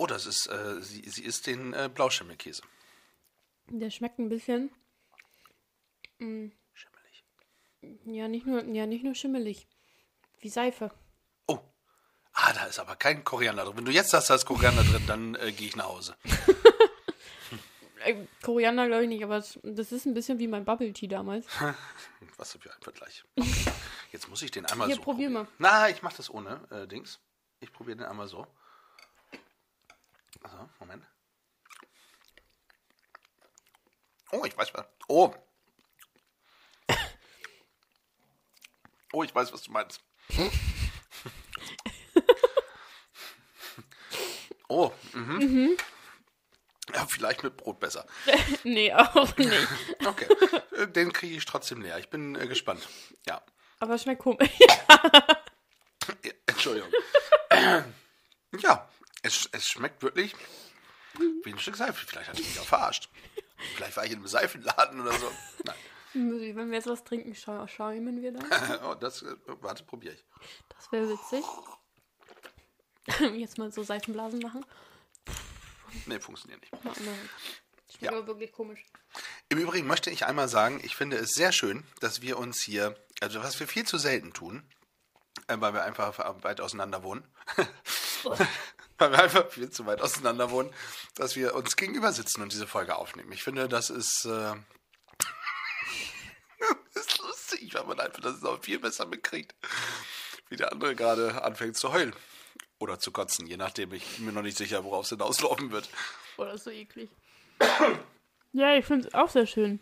oh 0.00 0.06
das 0.06 0.24
ist 0.24 0.46
äh, 0.46 0.80
sie, 0.80 1.02
sie 1.08 1.22
isst 1.22 1.46
den 1.46 1.74
äh, 1.74 1.90
Blauschimmelkäse. 1.92 2.62
Der 3.68 3.90
schmeckt 3.90 4.18
ein 4.18 4.30
bisschen, 4.30 4.70
Schimmelig. 6.18 7.24
ja 8.06 8.26
nicht 8.26 8.46
nur, 8.46 8.64
ja 8.64 8.86
nicht 8.86 9.04
nur 9.04 9.14
schimmelig, 9.14 9.68
wie 10.40 10.48
Seife. 10.48 10.90
Oh, 11.46 11.60
ah, 12.32 12.52
da 12.54 12.64
ist 12.64 12.78
aber 12.78 12.96
kein 12.96 13.24
Koriander 13.24 13.64
drin. 13.64 13.76
Wenn 13.76 13.84
du 13.84 13.92
jetzt 13.92 14.10
sagst, 14.10 14.30
da 14.30 14.34
ist 14.34 14.46
Koriander 14.46 14.82
drin, 14.82 15.04
dann 15.06 15.34
äh, 15.34 15.52
gehe 15.52 15.68
ich 15.68 15.76
nach 15.76 15.86
Hause. 15.86 16.16
Äh, 18.02 18.26
Koriander 18.42 18.86
glaube 18.86 19.02
ich 19.02 19.10
nicht, 19.10 19.22
aber 19.22 19.44
das, 19.62 19.92
ist 19.92 20.06
ein 20.06 20.14
bisschen 20.14 20.38
wie 20.38 20.48
mein 20.48 20.64
Bubble 20.64 20.90
Tea 20.94 21.06
damals. 21.06 21.44
Was 22.38 22.52
für 22.52 22.72
ein 22.72 22.80
Vergleich. 22.80 23.26
Jetzt 24.10 24.26
muss 24.30 24.40
ich 24.40 24.50
den 24.50 24.64
einmal 24.64 24.86
Hier, 24.86 24.96
so. 24.96 25.02
probier 25.02 25.28
probieren. 25.28 25.46
mal. 25.46 25.46
Na, 25.58 25.90
ich 25.90 26.00
mach 26.00 26.14
das 26.14 26.30
ohne 26.30 26.66
äh, 26.70 26.86
Dings. 26.86 27.20
Ich 27.58 27.70
probiere 27.74 27.98
den 27.98 28.06
einmal 28.06 28.26
so. 28.26 28.46
Also, 30.42 30.68
Moment. 30.78 31.04
Oh, 34.32 34.44
ich 34.44 34.56
weiß 34.56 34.72
was. 34.74 34.86
Oh. 35.08 35.34
Oh, 39.12 39.24
ich 39.24 39.34
weiß, 39.34 39.52
was 39.52 39.62
du 39.62 39.72
meinst. 39.72 40.00
Oh, 44.70 44.92
mhm. 45.14 45.76
Ja, 46.94 47.04
vielleicht 47.04 47.42
mit 47.42 47.56
Brot 47.56 47.80
besser. 47.80 48.06
nee, 48.64 48.92
auch 48.94 49.36
nicht. 49.36 49.68
Okay, 50.06 50.28
den 50.86 51.12
kriege 51.12 51.36
ich 51.36 51.44
trotzdem 51.44 51.82
leer. 51.82 51.98
Ich 51.98 52.08
bin 52.08 52.36
äh, 52.36 52.46
gespannt. 52.46 52.88
Ja. 53.26 53.42
Aber 53.80 53.94
es 53.96 54.02
schmeckt 54.04 54.22
komisch. 54.22 54.48
Entschuldigung. 56.46 56.88
ja, 58.60 58.88
es, 59.22 59.48
es 59.52 59.68
schmeckt 59.68 60.02
wirklich 60.02 60.34
wie 61.44 61.52
ein 61.52 61.58
Stück 61.58 61.76
Seife. 61.76 62.06
Vielleicht 62.06 62.28
hat 62.30 62.38
ich 62.38 62.46
mich 62.46 62.60
auch 62.60 62.66
verarscht. 62.66 63.08
Vielleicht 63.74 63.96
war 63.96 64.04
ich 64.04 64.12
in 64.12 64.18
einem 64.18 64.26
Seifenladen 64.28 65.00
oder 65.00 65.12
so. 65.18 65.30
Nein. 65.64 65.76
Wenn 66.12 66.70
wir 66.70 66.76
jetzt 66.76 66.88
was 66.88 67.04
trinken, 67.04 67.34
schau 67.34 67.66
schäumen 67.68 68.20
wir 68.22 68.32
dann. 68.32 68.44
Oh, 68.84 68.94
das, 68.94 69.22
äh, 69.22 69.36
warte, 69.60 69.84
probiere 69.84 70.14
ich. 70.14 70.24
Das 70.70 70.90
wäre 70.90 71.08
witzig. 71.08 71.44
Jetzt 73.38 73.58
mal 73.58 73.70
so 73.72 73.82
Seifenblasen 73.82 74.40
machen. 74.40 74.64
Nee, 76.06 76.20
funktioniert 76.20 76.60
nicht. 76.60 76.72
Ja, 76.72 76.80
nein. 77.04 77.30
Schmeckt 77.88 78.02
Ja. 78.02 78.10
aber 78.12 78.26
wirklich 78.26 78.52
komisch. 78.52 78.84
Im 79.48 79.58
Übrigen 79.58 79.86
möchte 79.86 80.10
ich 80.10 80.26
einmal 80.26 80.48
sagen, 80.48 80.80
ich 80.84 80.94
finde 80.96 81.16
es 81.16 81.30
sehr 81.34 81.52
schön, 81.52 81.84
dass 82.00 82.22
wir 82.22 82.38
uns 82.38 82.60
hier, 82.60 82.96
also 83.20 83.42
was 83.42 83.58
wir 83.58 83.66
viel 83.66 83.86
zu 83.86 83.98
selten 83.98 84.32
tun, 84.32 84.62
äh, 85.48 85.56
weil 85.58 85.74
wir 85.74 85.84
einfach 85.84 86.18
weit 86.42 86.60
auseinander 86.60 87.02
wohnen, 87.02 87.24
weil 89.00 89.12
wir 89.12 89.22
einfach 89.22 89.48
viel 89.48 89.70
zu 89.70 89.86
weit 89.86 90.00
auseinander 90.00 90.50
wohnen, 90.50 90.72
dass 91.14 91.34
wir 91.34 91.54
uns 91.54 91.76
gegenüber 91.76 92.12
sitzen 92.12 92.42
und 92.42 92.52
diese 92.52 92.66
Folge 92.66 92.96
aufnehmen. 92.96 93.32
Ich 93.32 93.42
finde, 93.42 93.68
das 93.68 93.90
ist, 93.90 94.26
äh, 94.26 94.52
ist 96.94 97.18
lustig, 97.18 97.74
weil 97.74 97.84
man 97.84 97.98
einfach 97.98 98.20
das 98.20 98.42
noch 98.42 98.62
viel 98.62 98.78
besser 98.78 99.06
mitkriegt, 99.06 99.54
wie 100.48 100.56
der 100.56 100.72
andere 100.72 100.94
gerade 100.94 101.42
anfängt 101.42 101.76
zu 101.76 101.92
heulen. 101.92 102.14
Oder 102.78 102.98
zu 102.98 103.12
kotzen, 103.12 103.46
je 103.46 103.58
nachdem. 103.58 103.92
Ich 103.92 104.16
bin 104.16 104.26
mir 104.26 104.32
noch 104.32 104.42
nicht 104.42 104.56
sicher, 104.56 104.84
worauf 104.84 105.04
es 105.04 105.10
hinauslaufen 105.10 105.70
wird. 105.70 105.90
Oh, 106.38 106.44
das 106.44 106.56
ist 106.56 106.64
so 106.64 106.70
eklig. 106.70 107.10
ja, 108.52 108.74
ich 108.74 108.86
finde 108.86 109.08
es 109.08 109.14
auch 109.14 109.28
sehr 109.28 109.46
schön. 109.46 109.80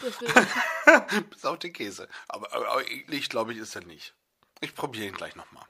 Bis 1.30 1.44
auf 1.44 1.58
den 1.58 1.72
Käse. 1.72 2.08
Aber, 2.28 2.52
aber, 2.52 2.68
aber 2.68 2.88
eklig, 2.88 3.28
glaube 3.28 3.52
ich, 3.52 3.58
ist 3.58 3.74
er 3.74 3.84
nicht. 3.84 4.14
Ich 4.60 4.74
probiere 4.74 5.06
ihn 5.06 5.14
gleich 5.14 5.34
nochmal. 5.34 5.66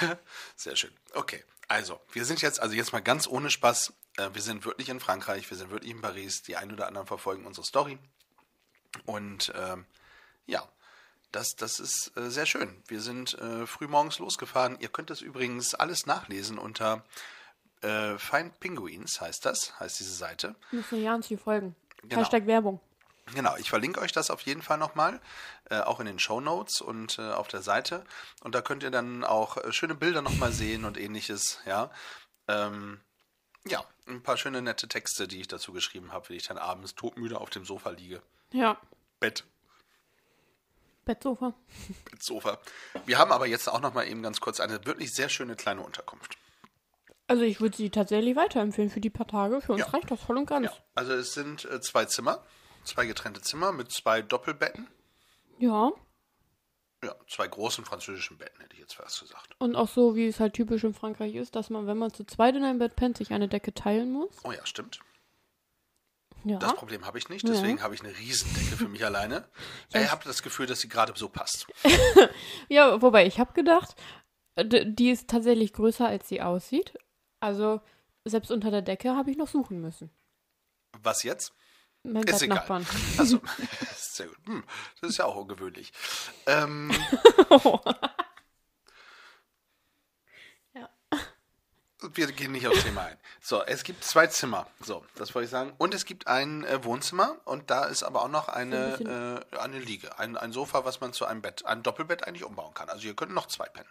Sehr 0.56 0.76
schön. 0.76 0.92
Okay, 1.14 1.42
also, 1.68 2.00
wir 2.12 2.24
sind 2.24 2.42
jetzt, 2.42 2.60
also 2.60 2.74
jetzt 2.74 2.92
mal 2.92 3.00
ganz 3.00 3.26
ohne 3.26 3.50
Spaß. 3.50 3.92
Äh, 4.16 4.30
wir 4.32 4.42
sind 4.42 4.64
wirklich 4.64 4.88
in 4.88 5.00
Frankreich, 5.00 5.48
wir 5.50 5.56
sind 5.56 5.70
wirklich 5.70 5.90
in 5.90 6.00
Paris. 6.00 6.42
Die 6.42 6.56
einen 6.56 6.72
oder 6.72 6.86
anderen 6.86 7.06
verfolgen 7.06 7.46
unsere 7.46 7.66
Story. 7.66 7.98
Und 9.04 9.52
ähm, 9.56 9.84
ja, 10.46 10.66
das, 11.32 11.56
das 11.56 11.80
ist 11.80 12.12
äh, 12.16 12.30
sehr 12.30 12.46
schön. 12.46 12.82
Wir 12.86 13.00
sind 13.00 13.34
äh, 13.34 13.66
frühmorgens 13.66 14.18
losgefahren. 14.18 14.78
Ihr 14.80 14.88
könnt 14.88 15.10
das 15.10 15.20
übrigens 15.20 15.74
alles 15.74 16.06
nachlesen 16.06 16.56
unter 16.58 17.04
äh, 17.82 18.16
Find 18.16 18.58
Penguins, 18.60 19.20
heißt 19.20 19.44
das, 19.44 19.78
heißt 19.78 19.98
diese 19.98 20.14
Seite. 20.14 20.54
muss 20.70 20.90
nur 20.90 21.00
Jans 21.00 21.26
hier 21.26 21.38
folgen. 21.38 21.74
Genau. 22.02 22.22
Hashtag 22.22 22.46
Werbung. 22.46 22.80
Genau, 23.34 23.56
ich 23.56 23.70
verlinke 23.70 24.00
euch 24.00 24.12
das 24.12 24.30
auf 24.30 24.42
jeden 24.42 24.62
Fall 24.62 24.78
nochmal, 24.78 25.20
äh, 25.70 25.80
auch 25.80 25.98
in 26.00 26.06
den 26.06 26.18
Show 26.20 26.40
Notes 26.40 26.80
und 26.80 27.18
äh, 27.18 27.32
auf 27.32 27.48
der 27.48 27.60
Seite. 27.62 28.04
Und 28.42 28.54
da 28.54 28.62
könnt 28.62 28.82
ihr 28.84 28.90
dann 28.92 29.24
auch 29.24 29.56
äh, 29.56 29.72
schöne 29.72 29.94
Bilder 29.96 30.22
nochmal 30.22 30.52
sehen 30.52 30.84
und 30.84 30.96
ähnliches, 30.96 31.58
ja. 31.66 31.90
Ähm, 32.46 33.00
ja, 33.66 33.84
ein 34.06 34.22
paar 34.22 34.36
schöne 34.36 34.62
nette 34.62 34.86
Texte, 34.86 35.26
die 35.26 35.40
ich 35.40 35.48
dazu 35.48 35.72
geschrieben 35.72 36.12
habe, 36.12 36.28
wie 36.28 36.36
ich 36.36 36.46
dann 36.46 36.56
abends 36.58 36.94
todmüde 36.94 37.40
auf 37.40 37.50
dem 37.50 37.64
Sofa 37.64 37.90
liege. 37.90 38.22
Ja, 38.52 38.80
Bett, 39.18 39.44
Bettsofa. 41.04 41.54
Bett, 42.10 42.22
Sofa. 42.22 42.58
Wir 43.06 43.18
haben 43.18 43.32
aber 43.32 43.46
jetzt 43.46 43.68
auch 43.68 43.80
nochmal 43.80 44.08
eben 44.08 44.22
ganz 44.22 44.40
kurz 44.40 44.60
eine 44.60 44.84
wirklich 44.86 45.12
sehr 45.14 45.28
schöne 45.28 45.56
kleine 45.56 45.80
Unterkunft. 45.82 46.36
Also 47.28 47.42
ich 47.42 47.60
würde 47.60 47.76
sie 47.76 47.90
tatsächlich 47.90 48.36
weiterempfehlen 48.36 48.90
für 48.90 49.00
die 49.00 49.10
paar 49.10 49.26
Tage. 49.26 49.60
Für 49.60 49.72
uns 49.72 49.80
Ja. 49.82 49.88
reicht 49.88 50.10
das 50.10 50.20
voll 50.20 50.36
und 50.38 50.46
ganz. 50.46 50.66
Ja, 50.66 50.72
also 50.94 51.12
es 51.14 51.34
sind 51.34 51.64
äh, 51.64 51.80
zwei 51.80 52.04
Zimmer, 52.04 52.44
zwei 52.86 53.06
getrennte 53.06 53.40
Zimmer 53.40 53.72
mit 53.72 53.90
zwei 53.90 54.22
Doppelbetten. 54.22 54.88
Ja. 55.58 55.92
Ja, 57.04 57.14
zwei 57.28 57.46
großen 57.46 57.84
französischen 57.84 58.38
Betten, 58.38 58.60
hätte 58.60 58.74
ich 58.74 58.80
jetzt 58.80 58.94
fast 58.94 59.20
gesagt. 59.20 59.54
Und 59.58 59.76
auch 59.76 59.88
so, 59.88 60.16
wie 60.16 60.26
es 60.26 60.40
halt 60.40 60.54
typisch 60.54 60.82
in 60.82 60.94
Frankreich 60.94 61.34
ist, 61.34 61.54
dass 61.54 61.70
man, 61.70 61.86
wenn 61.86 61.98
man 61.98 62.12
zu 62.12 62.24
zweit 62.24 62.56
in 62.56 62.64
einem 62.64 62.78
Bett 62.78 62.96
pennt, 62.96 63.18
sich 63.18 63.32
eine 63.32 63.48
Decke 63.48 63.74
teilen 63.74 64.12
muss. 64.12 64.34
Oh 64.44 64.52
ja, 64.52 64.64
stimmt. 64.64 65.00
Ja. 66.44 66.58
Das 66.58 66.74
Problem 66.74 67.04
habe 67.04 67.18
ich 67.18 67.28
nicht, 67.28 67.46
deswegen 67.46 67.82
habe 67.82 67.94
ich 67.94 68.04
eine 68.04 68.16
Riesendecke 68.16 68.76
für 68.76 68.88
mich 68.88 69.04
alleine. 69.04 69.48
Ich 69.92 70.10
habe 70.10 70.24
das 70.24 70.42
Gefühl, 70.42 70.66
dass 70.66 70.80
sie 70.80 70.88
gerade 70.88 71.12
so 71.16 71.28
passt. 71.28 71.66
Ja, 72.68 73.02
wobei 73.02 73.26
ich 73.26 73.38
habe 73.38 73.52
gedacht, 73.52 73.96
die 74.56 75.10
ist 75.10 75.28
tatsächlich 75.28 75.72
größer, 75.72 76.06
als 76.06 76.28
sie 76.28 76.40
aussieht. 76.42 76.94
Also 77.40 77.80
selbst 78.24 78.50
unter 78.50 78.70
der 78.70 78.82
Decke 78.82 79.14
habe 79.14 79.30
ich 79.30 79.36
noch 79.36 79.48
suchen 79.48 79.80
müssen. 79.80 80.10
Was 81.02 81.22
jetzt? 81.22 81.52
Mein 82.12 82.22
Ist 82.24 82.42
egal. 82.42 82.84
Also, 83.18 83.40
sehr 83.96 84.26
gut. 84.26 84.38
Hm, 84.46 84.64
das 85.00 85.10
ist 85.10 85.16
ja 85.18 85.24
auch 85.24 85.36
ungewöhnlich. 85.36 85.92
Ähm, 86.46 86.92
Ja. 90.74 90.88
Wir 92.12 92.26
gehen 92.32 92.52
nicht 92.52 92.68
aufs 92.68 92.84
Thema 92.84 93.02
ein. 93.06 93.16
So, 93.40 93.62
es 93.62 93.82
gibt 93.82 94.04
zwei 94.04 94.26
Zimmer. 94.26 94.66
So, 94.80 95.04
das 95.14 95.34
wollte 95.34 95.46
ich 95.46 95.50
sagen. 95.50 95.72
Und 95.78 95.94
es 95.94 96.04
gibt 96.04 96.26
ein 96.26 96.64
äh, 96.64 96.84
Wohnzimmer 96.84 97.36
und 97.44 97.70
da 97.70 97.84
ist 97.84 98.02
aber 98.02 98.22
auch 98.22 98.28
noch 98.28 98.48
eine, 98.48 99.42
äh, 99.52 99.56
eine 99.56 99.78
Liege. 99.78 100.18
Ein, 100.18 100.36
ein 100.36 100.52
Sofa, 100.52 100.84
was 100.84 101.00
man 101.00 101.12
zu 101.12 101.24
einem 101.24 101.40
Bett, 101.40 101.64
ein 101.64 101.82
Doppelbett 101.82 102.26
eigentlich 102.26 102.44
umbauen 102.44 102.74
kann. 102.74 102.90
Also 102.90 103.06
ihr 103.06 103.14
könnt 103.16 103.32
noch 103.32 103.46
zwei 103.46 103.66
pennen. 103.66 103.88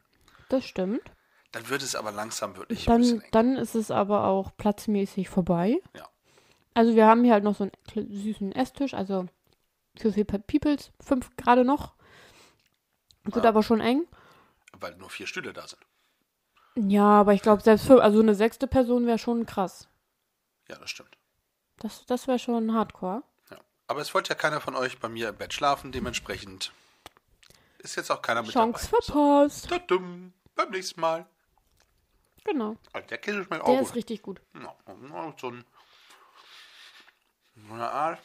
Das 0.50 0.66
stimmt. 0.66 1.02
Dann 1.52 1.68
wird 1.70 1.82
es 1.82 1.96
aber 1.96 2.12
langsam 2.12 2.56
wirklich 2.58 2.86
Dann, 2.86 3.24
dann 3.32 3.56
ist 3.58 3.76
es 3.76 3.90
aber 3.90 4.26
auch 4.26 4.52
platzmäßig 4.58 5.30
vorbei. 5.30 5.82
Ja. 5.96 6.08
Also 6.76 6.94
wir 6.96 7.08
haben 7.08 7.24
hier 7.24 7.34
halt 7.34 7.44
noch 7.44 7.56
so 7.56 7.64
einen 7.64 7.72
süßen 8.12 8.52
Esstisch, 8.52 8.94
also 8.94 9.26
für 9.98 10.12
vier 10.14 10.26
Pe- 10.26 10.40
Peoples, 10.40 10.92
fünf 11.00 11.36
gerade 11.38 11.64
noch. 11.66 11.94
Wird 13.24 13.44
Ja. 13.44 13.50
aber 13.50 13.64
schon 13.64 13.80
eng. 13.82 14.04
Weil 14.80 14.96
nur 14.98 15.10
vier 15.10 15.26
Stühle 15.26 15.54
da 15.54 15.68
sind. 15.68 15.82
Ja, 16.76 17.06
aber 17.22 17.34
ich 17.34 17.42
glaube, 17.42 17.62
selbst 17.64 17.88
für, 17.88 18.04
also 18.04 18.20
eine 18.20 18.36
sechste 18.36 18.68
Person 18.68 19.08
wäre 19.08 19.18
schon 19.18 19.46
krass. 19.46 19.88
Ja, 20.68 20.78
das 20.78 20.90
stimmt. 20.90 21.18
Das, 21.78 22.06
das 22.06 22.28
wäre 22.28 22.40
schon 22.40 22.74
hardcore. 22.74 23.24
Ja. 23.50 23.58
Aber 23.88 24.02
es 24.02 24.14
wollte 24.14 24.30
ja 24.30 24.36
keiner 24.36 24.60
von 24.60 24.76
euch 24.76 25.00
bei 25.00 25.08
mir 25.08 25.30
im 25.30 25.38
Bett 25.38 25.54
schlafen, 25.54 25.92
dementsprechend 25.94 26.74
ist 27.80 27.96
jetzt 27.96 28.12
auch 28.12 28.22
keiner 28.22 28.42
mit 28.42 28.52
Chance 28.52 28.90
dabei. 28.92 29.02
verpasst. 29.06 29.70
Tadum, 29.70 30.34
beim 30.56 30.72
nächsten 30.72 31.00
Mal. 31.00 31.26
Genau. 32.44 32.76
Also 32.94 33.08
der 33.08 33.18
Käse 33.20 33.44
schmeckt 33.46 33.66
Der 33.66 33.74
auch 33.74 33.82
ist 33.82 33.88
gut. 33.90 33.96
richtig 33.96 34.22
gut. 34.22 34.42
Ja, 34.54 34.76
so, 35.38 35.48
ein, 35.50 35.64
so 37.56 37.74
eine 37.74 37.90
Art, 37.90 38.20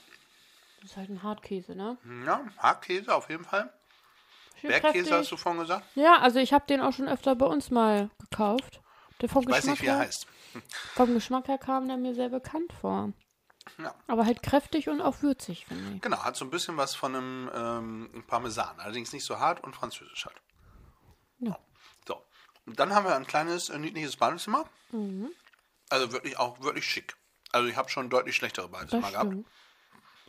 Das 0.82 0.90
ist 0.92 0.96
halt 0.96 1.08
ein 1.10 1.22
Hartkäse, 1.22 1.74
ne? 1.74 1.98
ja, 2.26 2.44
Hackkäse 2.58 3.14
auf 3.14 3.28
jeden 3.28 3.44
Fall. 3.44 3.72
Schön 4.60 4.68
Bergkäse 4.70 4.92
kräftig. 4.92 5.12
hast 5.12 5.32
du 5.32 5.36
vorhin 5.36 5.60
gesagt. 5.60 5.86
Ja, 5.94 6.18
also 6.18 6.38
ich 6.38 6.52
habe 6.52 6.66
den 6.66 6.80
auch 6.80 6.92
schon 6.92 7.08
öfter 7.08 7.34
bei 7.34 7.46
uns 7.46 7.70
mal 7.70 8.10
gekauft. 8.18 8.80
Der 9.20 9.28
vom 9.28 9.42
Ich 9.44 9.48
weiß 9.48 9.56
Geschmack 9.62 9.72
nicht, 9.74 9.82
wie 9.82 9.86
er 9.86 9.96
her, 9.96 10.06
heißt. 10.06 10.26
vom 10.94 11.14
Geschmack 11.14 11.48
her 11.48 11.58
kam 11.58 11.88
der 11.88 11.96
mir 11.96 12.14
sehr 12.14 12.28
bekannt 12.28 12.72
vor. 12.80 13.12
Ja. 13.78 13.94
Aber 14.06 14.26
halt 14.26 14.42
kräftig 14.42 14.88
und 14.88 15.00
auch 15.00 15.22
würzig, 15.22 15.66
finde 15.66 15.94
ich. 15.96 16.02
Genau, 16.02 16.18
hat 16.24 16.36
so 16.36 16.44
ein 16.44 16.50
bisschen 16.50 16.76
was 16.76 16.94
von 16.94 17.14
einem 17.14 17.50
ähm, 17.54 18.24
Parmesan. 18.26 18.80
Allerdings 18.80 19.12
nicht 19.12 19.24
so 19.24 19.38
hart 19.38 19.62
und 19.62 19.74
französisch 19.76 20.26
halt. 20.26 20.40
Ja. 21.38 21.58
So. 22.06 22.22
Und 22.66 22.78
dann 22.80 22.94
haben 22.94 23.04
wir 23.06 23.14
ein 23.14 23.26
kleines, 23.26 23.68
äh, 23.68 23.78
niedliches 23.78 24.16
Badezimmer. 24.16 24.64
Mhm. 24.92 25.30
Also 25.88 26.12
wirklich 26.12 26.38
auch 26.38 26.60
wirklich 26.60 26.84
schick. 26.84 27.16
Also 27.52 27.68
ich 27.68 27.76
habe 27.76 27.88
schon 27.88 28.10
deutlich 28.10 28.36
schlechtere 28.36 28.68
Badezimmer 28.68 29.02
Das 29.02 29.12
gehabt. 29.12 29.36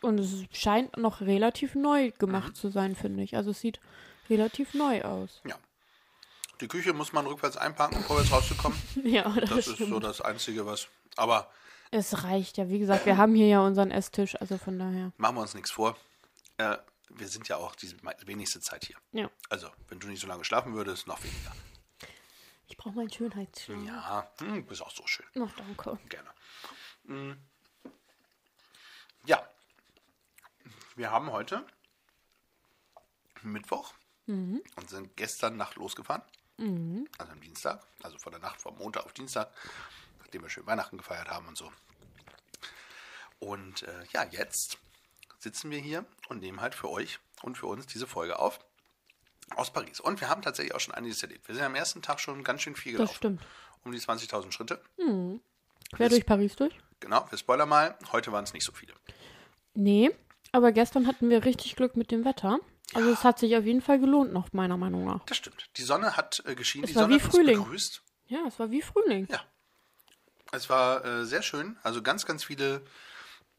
Und 0.02 0.18
es 0.18 0.44
scheint 0.52 0.96
noch 0.96 1.20
relativ 1.20 1.74
neu 1.74 2.06
Mhm. 2.08 2.14
gemacht 2.18 2.56
zu 2.56 2.68
sein, 2.70 2.96
finde 2.96 3.22
ich. 3.22 3.36
Also 3.36 3.50
es 3.50 3.60
sieht 3.60 3.80
relativ 4.28 4.74
neu 4.74 5.02
aus. 5.02 5.40
Ja. 5.46 5.56
Die 6.60 6.68
Küche 6.68 6.92
muss 6.92 7.12
man 7.12 7.26
rückwärts 7.26 7.56
einparken, 7.56 7.98
um 7.98 8.04
vorwärts 8.04 8.32
rauszukommen. 8.32 8.78
Ja, 9.04 9.28
das, 9.28 9.48
Das 9.50 9.66
ist 9.68 9.74
stimmt. 9.74 9.90
so 9.90 10.00
das 10.00 10.20
Einzige, 10.20 10.66
was. 10.66 10.88
Aber 11.16 11.50
Es 11.90 12.24
reicht 12.24 12.56
ja. 12.58 12.68
Wie 12.68 12.78
gesagt, 12.78 13.04
wir 13.06 13.16
haben 13.16 13.34
hier 13.34 13.46
ja 13.48 13.60
unseren 13.60 13.90
Esstisch, 13.90 14.34
also 14.40 14.58
von 14.58 14.78
daher. 14.78 15.12
machen 15.16 15.36
wir 15.36 15.42
uns 15.42 15.54
nichts 15.54 15.70
vor. 15.70 15.96
Äh, 16.58 16.78
wir 17.10 17.28
sind 17.28 17.46
ja 17.48 17.56
auch 17.56 17.74
die 17.76 17.94
wenigste 18.26 18.60
Zeit 18.60 18.84
hier. 18.86 18.96
Ja. 19.12 19.30
Also, 19.50 19.68
wenn 19.88 19.98
du 20.00 20.06
nicht 20.08 20.20
so 20.20 20.26
lange 20.26 20.44
schlafen 20.44 20.74
würdest, 20.74 21.06
noch 21.06 21.22
weniger. 21.22 21.52
Ich 22.68 22.76
brauche 22.78 22.94
meinen 22.94 23.12
Schönheitsschirm. 23.12 23.84
Ja, 23.86 24.30
hm, 24.38 24.64
bist 24.64 24.80
auch 24.82 24.90
so 24.90 25.06
schön. 25.06 25.26
Ach, 25.38 25.52
danke. 25.56 25.98
Gerne. 26.08 26.30
Mm. 27.04 27.32
Ja. 29.24 29.46
Wir 30.96 31.10
haben 31.10 31.30
heute 31.32 31.66
Mittwoch 33.42 33.94
und 34.76 34.88
sind 34.90 35.16
gestern 35.16 35.56
Nacht 35.56 35.76
losgefahren. 35.76 36.22
Also 37.18 37.32
am 37.32 37.40
Dienstag, 37.40 37.84
also 38.02 38.18
von 38.18 38.32
der 38.32 38.40
Nacht 38.40 38.60
vom 38.60 38.76
Montag 38.78 39.04
auf 39.04 39.12
Dienstag, 39.12 39.50
nachdem 40.20 40.42
wir 40.42 40.48
schön 40.50 40.66
Weihnachten 40.66 40.96
gefeiert 40.98 41.28
haben 41.28 41.48
und 41.48 41.56
so. 41.56 41.72
Und 43.40 43.82
äh, 43.82 44.04
ja, 44.12 44.24
jetzt 44.24 44.78
sitzen 45.38 45.70
wir 45.70 45.78
hier 45.78 46.04
und 46.28 46.40
nehmen 46.40 46.60
halt 46.60 46.74
für 46.74 46.88
euch 46.88 47.18
und 47.42 47.58
für 47.58 47.66
uns 47.66 47.86
diese 47.86 48.06
Folge 48.06 48.38
auf 48.38 48.60
aus 49.56 49.72
Paris. 49.72 49.98
Und 50.00 50.20
wir 50.20 50.28
haben 50.28 50.42
tatsächlich 50.42 50.74
auch 50.74 50.80
schon 50.80 50.94
einiges 50.94 51.22
erlebt. 51.22 51.48
Wir 51.48 51.54
sind 51.56 51.64
am 51.64 51.74
ersten 51.74 52.00
Tag 52.00 52.20
schon 52.20 52.44
ganz 52.44 52.62
schön 52.62 52.76
viel 52.76 52.92
Das 52.92 52.98
gelaufen. 53.00 53.16
stimmt. 53.16 53.46
Um 53.84 53.92
die 53.92 53.98
20.000 53.98 54.52
Schritte. 54.52 54.80
Quer 55.92 56.08
durch 56.08 56.24
Paris 56.24 56.54
durch? 56.54 56.78
Genau, 57.02 57.26
wir 57.28 57.36
spoilern 57.36 57.68
mal. 57.68 57.98
Heute 58.12 58.30
waren 58.30 58.44
es 58.44 58.52
nicht 58.52 58.64
so 58.64 58.70
viele. 58.72 58.94
Nee, 59.74 60.10
aber 60.52 60.70
gestern 60.70 61.08
hatten 61.08 61.28
wir 61.30 61.44
richtig 61.44 61.74
Glück 61.74 61.96
mit 61.96 62.12
dem 62.12 62.24
Wetter. 62.24 62.60
Also 62.94 63.10
es 63.10 63.24
hat 63.24 63.40
sich 63.40 63.56
auf 63.56 63.64
jeden 63.64 63.80
Fall 63.80 63.98
gelohnt 63.98 64.32
noch, 64.32 64.52
meiner 64.52 64.76
Meinung 64.76 65.04
nach. 65.04 65.24
Das 65.26 65.36
stimmt. 65.36 65.68
Die 65.76 65.82
Sonne 65.82 66.16
hat 66.16 66.42
äh, 66.46 66.54
geschienen. 66.54 66.84
Es 66.84 66.90
die 66.90 66.96
war 66.96 67.02
Sonne 67.04 67.14
wie 67.16 67.18
hat 67.20 67.26
uns 67.26 67.34
Frühling. 67.34 67.58
begrüßt. 67.58 68.02
Ja, 68.28 68.38
es 68.46 68.58
war 68.60 68.70
wie 68.70 68.82
Frühling. 68.82 69.26
Ja. 69.30 69.40
Es 70.52 70.70
war 70.70 71.04
äh, 71.04 71.24
sehr 71.24 71.42
schön. 71.42 71.76
Also 71.82 72.02
ganz, 72.02 72.24
ganz 72.24 72.44
viele 72.44 72.82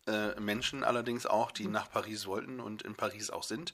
äh, 0.07 0.39
Menschen 0.39 0.85
allerdings 0.85 1.25
auch, 1.25 1.51
die 1.51 1.67
nach 1.67 1.89
Paris 1.91 2.27
wollten 2.27 2.61
und 2.61 2.83
in 2.83 2.95
Paris 2.95 3.29
auch 3.29 3.43
sind. 3.43 3.73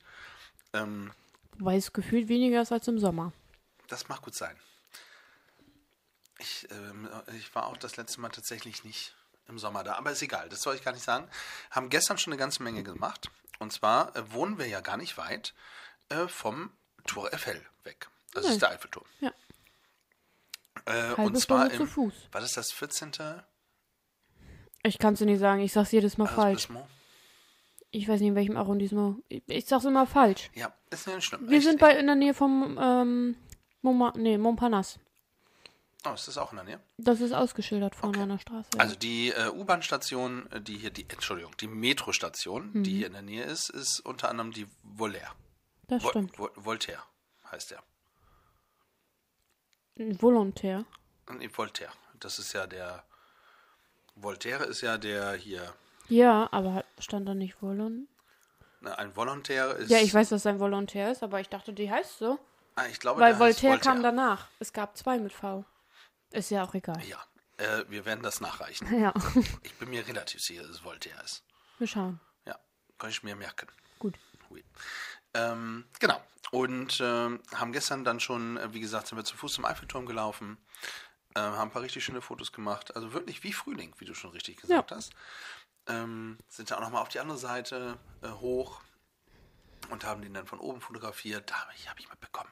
Ähm, 0.73 1.11
Weil 1.59 1.77
es 1.77 1.93
gefühlt 1.93 2.27
weniger 2.27 2.61
ist 2.63 2.71
als 2.71 2.87
im 2.87 2.97
Sommer. 2.97 3.33
das 3.87 4.07
mag 4.09 4.21
gut 4.23 4.33
sein. 4.33 4.55
Ich, 6.39 6.67
ähm, 6.71 7.07
ich 7.37 7.53
war 7.53 7.67
auch 7.67 7.77
das 7.77 7.97
letzte 7.97 8.19
Mal 8.21 8.29
tatsächlich 8.29 8.83
nicht 8.85 9.13
im 9.49 9.59
Sommer 9.59 9.83
da, 9.83 9.95
aber 9.95 10.11
ist 10.11 10.21
egal, 10.21 10.47
das 10.49 10.61
soll 10.61 10.75
ich 10.75 10.83
gar 10.83 10.91
nicht 10.93 11.03
sagen. 11.03 11.27
Haben 11.71 11.89
gestern 11.89 12.17
schon 12.17 12.33
eine 12.33 12.39
ganze 12.39 12.63
Menge 12.63 12.83
gemacht. 12.83 13.29
Und 13.59 13.73
zwar 13.73 14.15
äh, 14.15 14.31
wohnen 14.31 14.57
wir 14.57 14.67
ja 14.67 14.79
gar 14.81 14.97
nicht 14.97 15.17
weit 15.17 15.53
äh, 16.09 16.27
vom 16.27 16.71
Tour 17.05 17.33
Eiffel 17.33 17.65
weg. 17.83 18.07
Das 18.33 18.45
Nee. 18.45 18.51
ist 18.53 18.61
der 18.61 18.69
Eiffelturm. 18.71 19.05
Ja. 19.19 19.31
Äh, 20.85 21.13
und 21.15 21.37
zwar 21.39 21.69
im, 21.71 21.87
Fuß. 21.87 22.13
war 22.31 22.41
das 22.41 22.53
das 22.53 22.71
14. 22.71 23.11
Ich 24.83 24.97
kann 24.97 25.13
es 25.13 25.19
dir 25.19 25.25
nicht 25.25 25.39
sagen, 25.39 25.61
ich 25.61 25.73
sag's 25.73 25.91
jedes 25.91 26.17
Mal 26.17 26.27
falsch. 26.27 26.69
Ich 27.91 28.07
weiß 28.07 28.19
nicht, 28.19 28.29
in 28.29 28.35
welchem 28.35 28.55
Arrondissement. 28.55 29.23
Ich, 29.27 29.43
ich 29.47 29.65
sag's 29.65 29.83
immer 29.85 30.05
falsch. 30.05 30.49
Ja, 30.53 30.71
ist 30.91 31.07
nicht 31.07 31.23
schlimm. 31.25 31.49
Wir 31.49 31.57
Echt, 31.57 31.65
sind 31.67 31.79
bei 31.79 31.97
in 31.97 32.05
der 32.05 32.15
Nähe 32.15 32.33
vom 32.33 32.77
ähm, 32.81 33.35
Moma, 33.81 34.13
nee, 34.15 34.37
Montparnasse. 34.37 34.99
Oh, 36.05 36.13
ist 36.13 36.27
das 36.29 36.37
auch 36.37 36.51
in 36.51 36.55
der 36.57 36.65
Nähe? 36.65 36.79
Das 36.97 37.19
ist 37.19 37.33
ausgeschildert 37.33 37.93
vorne 37.93 38.21
an 38.23 38.29
der 38.29 38.39
Straße. 38.39 38.69
ja. 38.73 38.79
Also 38.79 38.95
die 38.95 39.31
äh, 39.31 39.49
U-Bahn-Station, 39.49 40.49
äh, 40.51 40.61
die 40.61 40.77
hier, 40.77 40.91
die, 40.91 41.03
Entschuldigung, 41.09 41.55
die 41.57 41.67
Metrostation, 41.67 42.71
Mhm. 42.73 42.83
die 42.83 42.97
hier 42.99 43.07
in 43.07 43.13
der 43.13 43.21
Nähe 43.21 43.43
ist, 43.43 43.69
ist 43.69 43.99
unter 44.01 44.29
anderem 44.29 44.51
die 44.53 44.67
Volaire. 44.83 45.31
das 45.87 46.01
Vol 46.03 46.09
stimmt. 46.11 46.37
Vol 46.39 46.51
Voltaire 46.55 47.03
heißt 47.51 47.71
der. 47.71 47.83
Volontär. 49.97 50.85
Nee, 51.37 51.49
Voltaire. 51.53 51.91
Das 52.19 52.39
ist 52.39 52.53
ja 52.53 52.65
der. 52.67 53.03
Voltaire 54.15 54.65
ist 54.65 54.81
ja 54.81 54.97
der 54.97 55.33
hier. 55.33 55.73
Ja, 56.07 56.47
aber 56.51 56.83
stand 56.97 57.27
da 57.27 57.33
nicht 57.35 57.61
Volon? 57.61 58.07
Ne, 58.81 58.97
ein 58.97 59.15
Volontär 59.15 59.75
ist. 59.75 59.89
Ja, 59.91 59.99
ich 59.99 60.13
weiß, 60.13 60.29
dass 60.29 60.43
sein 60.43 60.59
Volontär 60.59 61.11
ist, 61.11 61.21
aber 61.23 61.39
ich 61.41 61.49
dachte, 61.49 61.73
die 61.73 61.91
heißt 61.91 62.17
so. 62.17 62.39
Ah, 62.75 62.85
ich 62.89 62.99
glaube, 62.99 63.19
Weil 63.21 63.31
heißt 63.33 63.39
Voltaire 63.41 63.77
kam 63.79 64.01
danach. 64.01 64.47
Es 64.59 64.71
gab 64.73 64.95
zwei 64.97 65.19
mit 65.19 65.33
V. 65.33 65.65
Ist 66.31 66.51
ja 66.51 66.63
auch 66.63 66.73
egal. 66.73 67.01
Ja, 67.05 67.23
äh, 67.57 67.85
wir 67.89 68.05
werden 68.05 68.21
das 68.23 68.41
nachreichen. 68.41 68.87
Ja, 68.99 69.13
Ich 69.63 69.73
bin 69.75 69.89
mir 69.89 70.05
relativ 70.07 70.41
sicher, 70.41 70.61
dass 70.63 70.71
es 70.71 70.83
Voltaire 70.83 71.21
ist. 71.23 71.43
wir 71.77 71.87
schauen. 71.87 72.19
Ja, 72.45 72.57
kann 72.97 73.09
ich 73.09 73.23
mir 73.23 73.35
merken. 73.35 73.67
Gut. 73.99 74.15
Hui. 74.49 74.63
Ähm, 75.33 75.85
genau. 75.99 76.21
Und 76.51 76.99
ähm, 77.01 77.41
haben 77.53 77.71
gestern 77.71 78.03
dann 78.03 78.19
schon, 78.19 78.57
äh, 78.57 78.73
wie 78.73 78.79
gesagt, 78.79 79.07
sind 79.07 79.17
wir 79.17 79.25
zu 79.25 79.37
Fuß 79.37 79.53
zum 79.53 79.65
Eiffelturm 79.65 80.05
gelaufen, 80.07 80.57
äh, 81.35 81.39
haben 81.39 81.69
ein 81.69 81.71
paar 81.71 81.83
richtig 81.83 82.03
schöne 82.03 82.21
Fotos 82.21 82.51
gemacht. 82.51 82.95
Also 82.95 83.13
wirklich 83.13 83.43
wie 83.43 83.53
Frühling, 83.53 83.93
wie 83.99 84.05
du 84.05 84.13
schon 84.15 84.31
richtig 84.31 84.57
gesagt 84.57 84.89
Ja. 84.91 84.97
hast. 84.97 85.13
Ähm, 85.87 86.37
sind 86.47 86.71
dann 86.71 86.79
auch 86.79 86.83
nochmal 86.83 87.01
auf 87.03 87.09
die 87.09 87.19
andere 87.19 87.37
Seite 87.37 87.97
äh, 88.23 88.29
hoch 88.29 88.81
und 89.91 90.03
haben 90.05 90.21
den 90.21 90.33
dann 90.33 90.47
von 90.47 90.59
oben 90.59 90.81
fotografiert. 90.81 91.49
Da 91.49 91.61
habe 91.61 91.71
ich, 91.75 91.89
hab 91.89 91.99
ich 91.99 92.09
mitbekommen, 92.09 92.49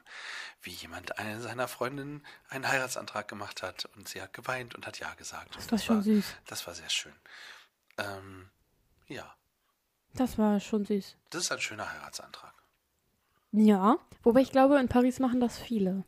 wie 0.62 0.70
jemand 0.70 1.18
eine 1.18 1.40
seiner 1.40 1.68
Freundinnen 1.68 2.24
einen 2.48 2.66
Heiratsantrag 2.68 3.28
gemacht 3.28 3.62
hat 3.62 3.86
und 3.96 4.08
sie 4.08 4.20
hat 4.22 4.32
geweint 4.32 4.74
und 4.74 4.86
hat 4.86 4.98
Ja 4.98 5.14
gesagt. 5.14 5.56
Und 5.56 5.70
war 5.72 5.78
schon 5.78 5.96
war, 5.96 6.02
süß. 6.02 6.24
Das 6.46 6.66
war 6.66 6.74
sehr 6.74 6.90
schön. 6.90 7.14
Ähm, 7.98 8.50
ja, 9.08 9.34
Das 10.14 10.38
war 10.38 10.60
schon 10.60 10.84
süß. 10.84 11.16
das 11.30 11.42
ist 11.44 11.52
ein 11.52 11.60
schöner 11.60 11.90
Heiratsantrag. 11.92 12.54
Ja, 13.52 13.96
wobei 14.22 14.40
ich 14.40 14.52
glaube, 14.52 14.78
in 14.78 14.88
Paris 14.88 15.18
machen 15.20 15.40
das 15.40 15.58
viele. 15.58 16.04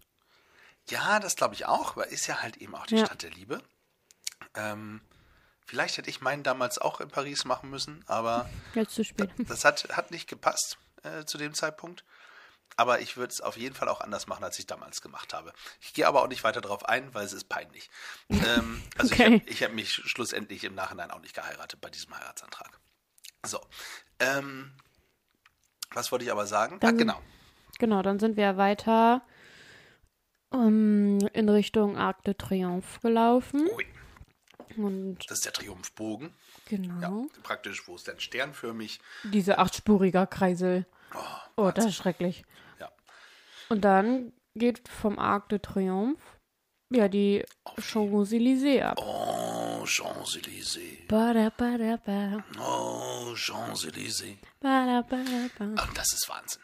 Ja, 0.88 1.20
das 1.20 1.36
glaube 1.36 1.54
ich 1.54 1.66
auch, 1.66 1.96
weil 1.96 2.08
ist 2.08 2.26
ja 2.26 2.42
halt 2.42 2.56
eben 2.58 2.74
auch 2.74 2.86
die 2.86 2.96
Ja. 2.96 3.06
Stadt 3.06 3.22
der 3.22 3.30
Liebe. 3.30 3.62
Ähm, 4.54 5.00
Vielleicht 5.66 5.98
hätte 5.98 6.10
ich 6.10 6.20
meinen 6.20 6.42
damals 6.42 6.78
auch 6.78 7.00
in 7.00 7.06
Paris 7.10 7.44
machen 7.44 7.70
müssen, 7.70 8.02
aber 8.08 8.50
Jetzt 8.74 8.92
zu 8.96 9.04
spät. 9.04 9.30
das 9.38 9.64
hat, 9.64 9.86
hat 9.96 10.10
nicht 10.10 10.28
gepasst 10.28 10.78
äh, 11.02 11.24
zu 11.24 11.38
dem 11.38 11.54
Zeitpunkt. 11.54 12.04
Aber 12.76 13.00
ich 13.00 13.16
würde 13.16 13.32
es 13.32 13.40
auf 13.40 13.56
jeden 13.56 13.74
Fall 13.74 13.88
auch 13.88 14.00
anders 14.00 14.26
machen, 14.28 14.44
als 14.44 14.58
ich 14.58 14.66
damals 14.66 15.02
gemacht 15.02 15.34
habe. 15.34 15.52
Ich 15.80 15.92
gehe 15.92 16.06
aber 16.06 16.22
auch 16.22 16.28
nicht 16.28 16.44
weiter 16.44 16.60
darauf 16.60 16.84
ein, 16.88 17.12
weil 17.14 17.26
es 17.26 17.32
ist 17.32 17.48
peinlich. 17.48 17.90
ähm, 18.30 18.82
also 18.98 19.12
Okay. 19.14 19.42
ich 19.46 19.62
habe 19.62 19.70
hab 19.72 19.74
mich 19.74 19.92
schlussendlich 19.92 20.64
im 20.64 20.74
Nachhinein 20.74 21.10
auch 21.10 21.20
nicht 21.20 21.34
geheiratet 21.34 21.80
bei 21.80 21.90
diesem 21.90 22.16
Heiratsantrag. 22.16 22.78
So. 23.44 23.60
Ähm, 24.20 24.72
was 25.92 26.12
wollte 26.12 26.24
ich 26.24 26.30
aber 26.32 26.46
sagen? 26.46 26.78
Dann- 26.80 26.94
ah, 26.94 26.98
genau. 26.98 27.22
Genau, 27.78 28.02
dann 28.02 28.18
sind 28.20 28.36
wir 28.36 28.56
weiter 28.56 29.22
ähm, 30.52 31.18
in 31.32 31.48
Richtung 31.48 31.96
Arc 31.96 32.22
de 32.24 32.34
Triomphe 32.34 33.00
gelaufen. 33.00 33.68
Ui, 33.74 33.86
Und 34.76 35.18
das 35.28 35.38
ist 35.38 35.44
der 35.46 35.52
Triumphbogen. 35.52 36.32
genau, 36.66 37.22
Ja, 37.34 37.40
praktisch, 37.42 37.86
wo 37.88 37.94
es 37.96 38.04
dann 38.04 38.20
sternförmig. 38.20 39.00
diese 39.24 39.58
achtspuriger 39.58 40.26
Kreisel. 40.26 40.86
Oh, 41.14 41.18
Oh, 41.56 41.70
das 41.70 41.84
ist 41.86 41.96
schrecklich. 41.96 42.44
ja. 42.78 42.90
Und 43.68 43.82
dann 43.84 44.32
geht 44.54 44.88
vom 44.88 45.18
Arc 45.18 45.48
de 45.50 45.58
Triomphe 45.58 46.20
ja 46.92 47.06
die 47.08 47.44
Champs-Élysées 47.80 48.82
ab. 48.82 48.98
Oh, 49.00 49.84
Champs-Élysées. 49.86 51.06
Oh, 52.58 53.34
Champs-Élysées. 53.36 54.36
ba. 54.60 55.04
Ach, 55.76 55.92
das 55.94 56.12
ist 56.12 56.28
Wahnsinn. 56.28 56.62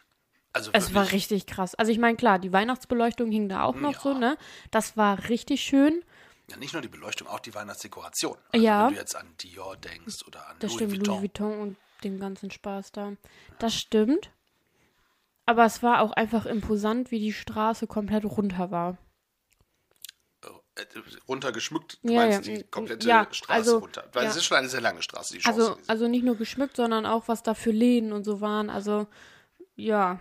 Also 0.53 0.71
Es 0.73 0.95
war 0.95 1.13
richtig 1.13 1.47
krass. 1.47 1.75
Also 1.75 1.93
ich 1.93 1.99
meine, 1.99 2.17
klar, 2.17 2.39
die 2.39 2.53
Weihnachtsbeleuchtung 2.53 3.31
hing 3.31 3.49
da 3.49 3.63
auch 3.65 3.77
noch 3.77 3.93
Ja. 3.93 4.01
so, 4.01 4.15
ne? 4.15 4.39
Das 4.71 4.97
war 4.97 5.29
richtig 5.29 5.61
schön. 5.63 6.03
Ja, 6.51 6.57
nicht 6.57 6.73
nur 6.73 6.83
die 6.83 6.89
Beleuchtung, 6.89 7.27
auch 7.29 7.41
die 7.41 7.55
Weihnachtsdekoration. 7.55 8.37
Also 8.53 8.65
Ja. 8.65 8.87
Wenn 8.87 8.95
du 8.95 9.01
jetzt 9.01 9.17
an 9.17 9.35
Dior 9.43 9.77
denkst 9.77 10.25
oder 10.27 10.49
an 10.49 10.57
Das 10.61 10.71
Louis 10.73 10.75
stimmt, 10.77 10.93
Vuitton. 10.93 11.07
Louis 11.15 11.23
Vuitton 11.23 11.61
und 11.61 11.77
den 12.05 12.21
ganzen 12.21 12.51
Spaß 12.51 12.93
da. 12.93 13.13
Das 13.59 13.75
stimmt. 13.75 14.31
Aber 15.47 15.65
es 15.65 15.83
war 15.83 16.01
auch 16.03 16.13
einfach 16.13 16.45
imposant, 16.47 17.11
wie 17.11 17.21
die 17.21 17.33
Straße 17.33 17.87
komplett 17.87 18.25
runter 18.25 18.71
war. 18.71 18.99
äh, 20.79 20.85
runtergeschmückt. 21.27 21.99
Du 22.03 22.13
Ja, 22.13 22.21
meinst 22.27 22.47
ja, 22.49 22.57
die 22.59 22.65
komplette 22.65 23.09
ja, 23.09 23.27
Straße 23.31 23.53
also, 23.53 23.79
runter. 23.79 24.09
Weil 24.13 24.25
ja. 24.25 24.31
es 24.31 24.37
ist 24.37 24.45
schon 24.45 24.59
eine 24.59 24.69
sehr 24.69 24.83
lange 24.83 25.03
Straße, 25.03 25.39
die 25.39 25.45
Also, 25.45 25.63
Champs-Élysées. 25.73 25.89
also 25.89 26.09
nicht 26.09 26.23
nur 26.25 26.37
geschmückt, 26.37 26.77
sondern 26.77 27.07
auch, 27.07 27.29
was 27.29 27.43
da 27.43 27.55
für 27.55 27.71
Läden 27.71 28.13
und 28.13 28.25
so 28.25 28.41
waren. 28.43 28.69
Also, 28.69 29.07
ja, 29.75 30.19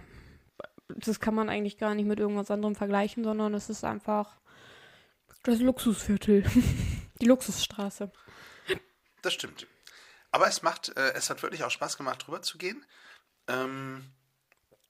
das 0.88 1.20
kann 1.20 1.36
man 1.36 1.50
eigentlich 1.50 1.78
gar 1.78 1.94
nicht 1.94 2.06
mit 2.06 2.20
irgendwas 2.20 2.50
anderem 2.52 2.76
vergleichen, 2.76 3.24
sondern 3.26 3.54
es 3.54 3.70
ist 3.70 3.84
einfach 3.84 4.38
das 5.48 5.60
Luxusviertel. 5.60 6.44
die 7.22 7.26
Luxusstraße. 7.26 8.12
Das 9.22 9.34
stimmt. 9.34 9.66
Aber 10.32 10.48
es 10.48 10.62
macht, 10.62 10.96
äh, 10.98 11.14
es 11.14 11.30
hat 11.30 11.42
wirklich 11.42 11.64
auch 11.64 11.72
Spaß 11.72 11.98
gemacht, 11.98 12.26
drüber 12.28 12.42
zu 12.42 12.58
gehen. 12.58 12.86
Ähm, 13.48 14.12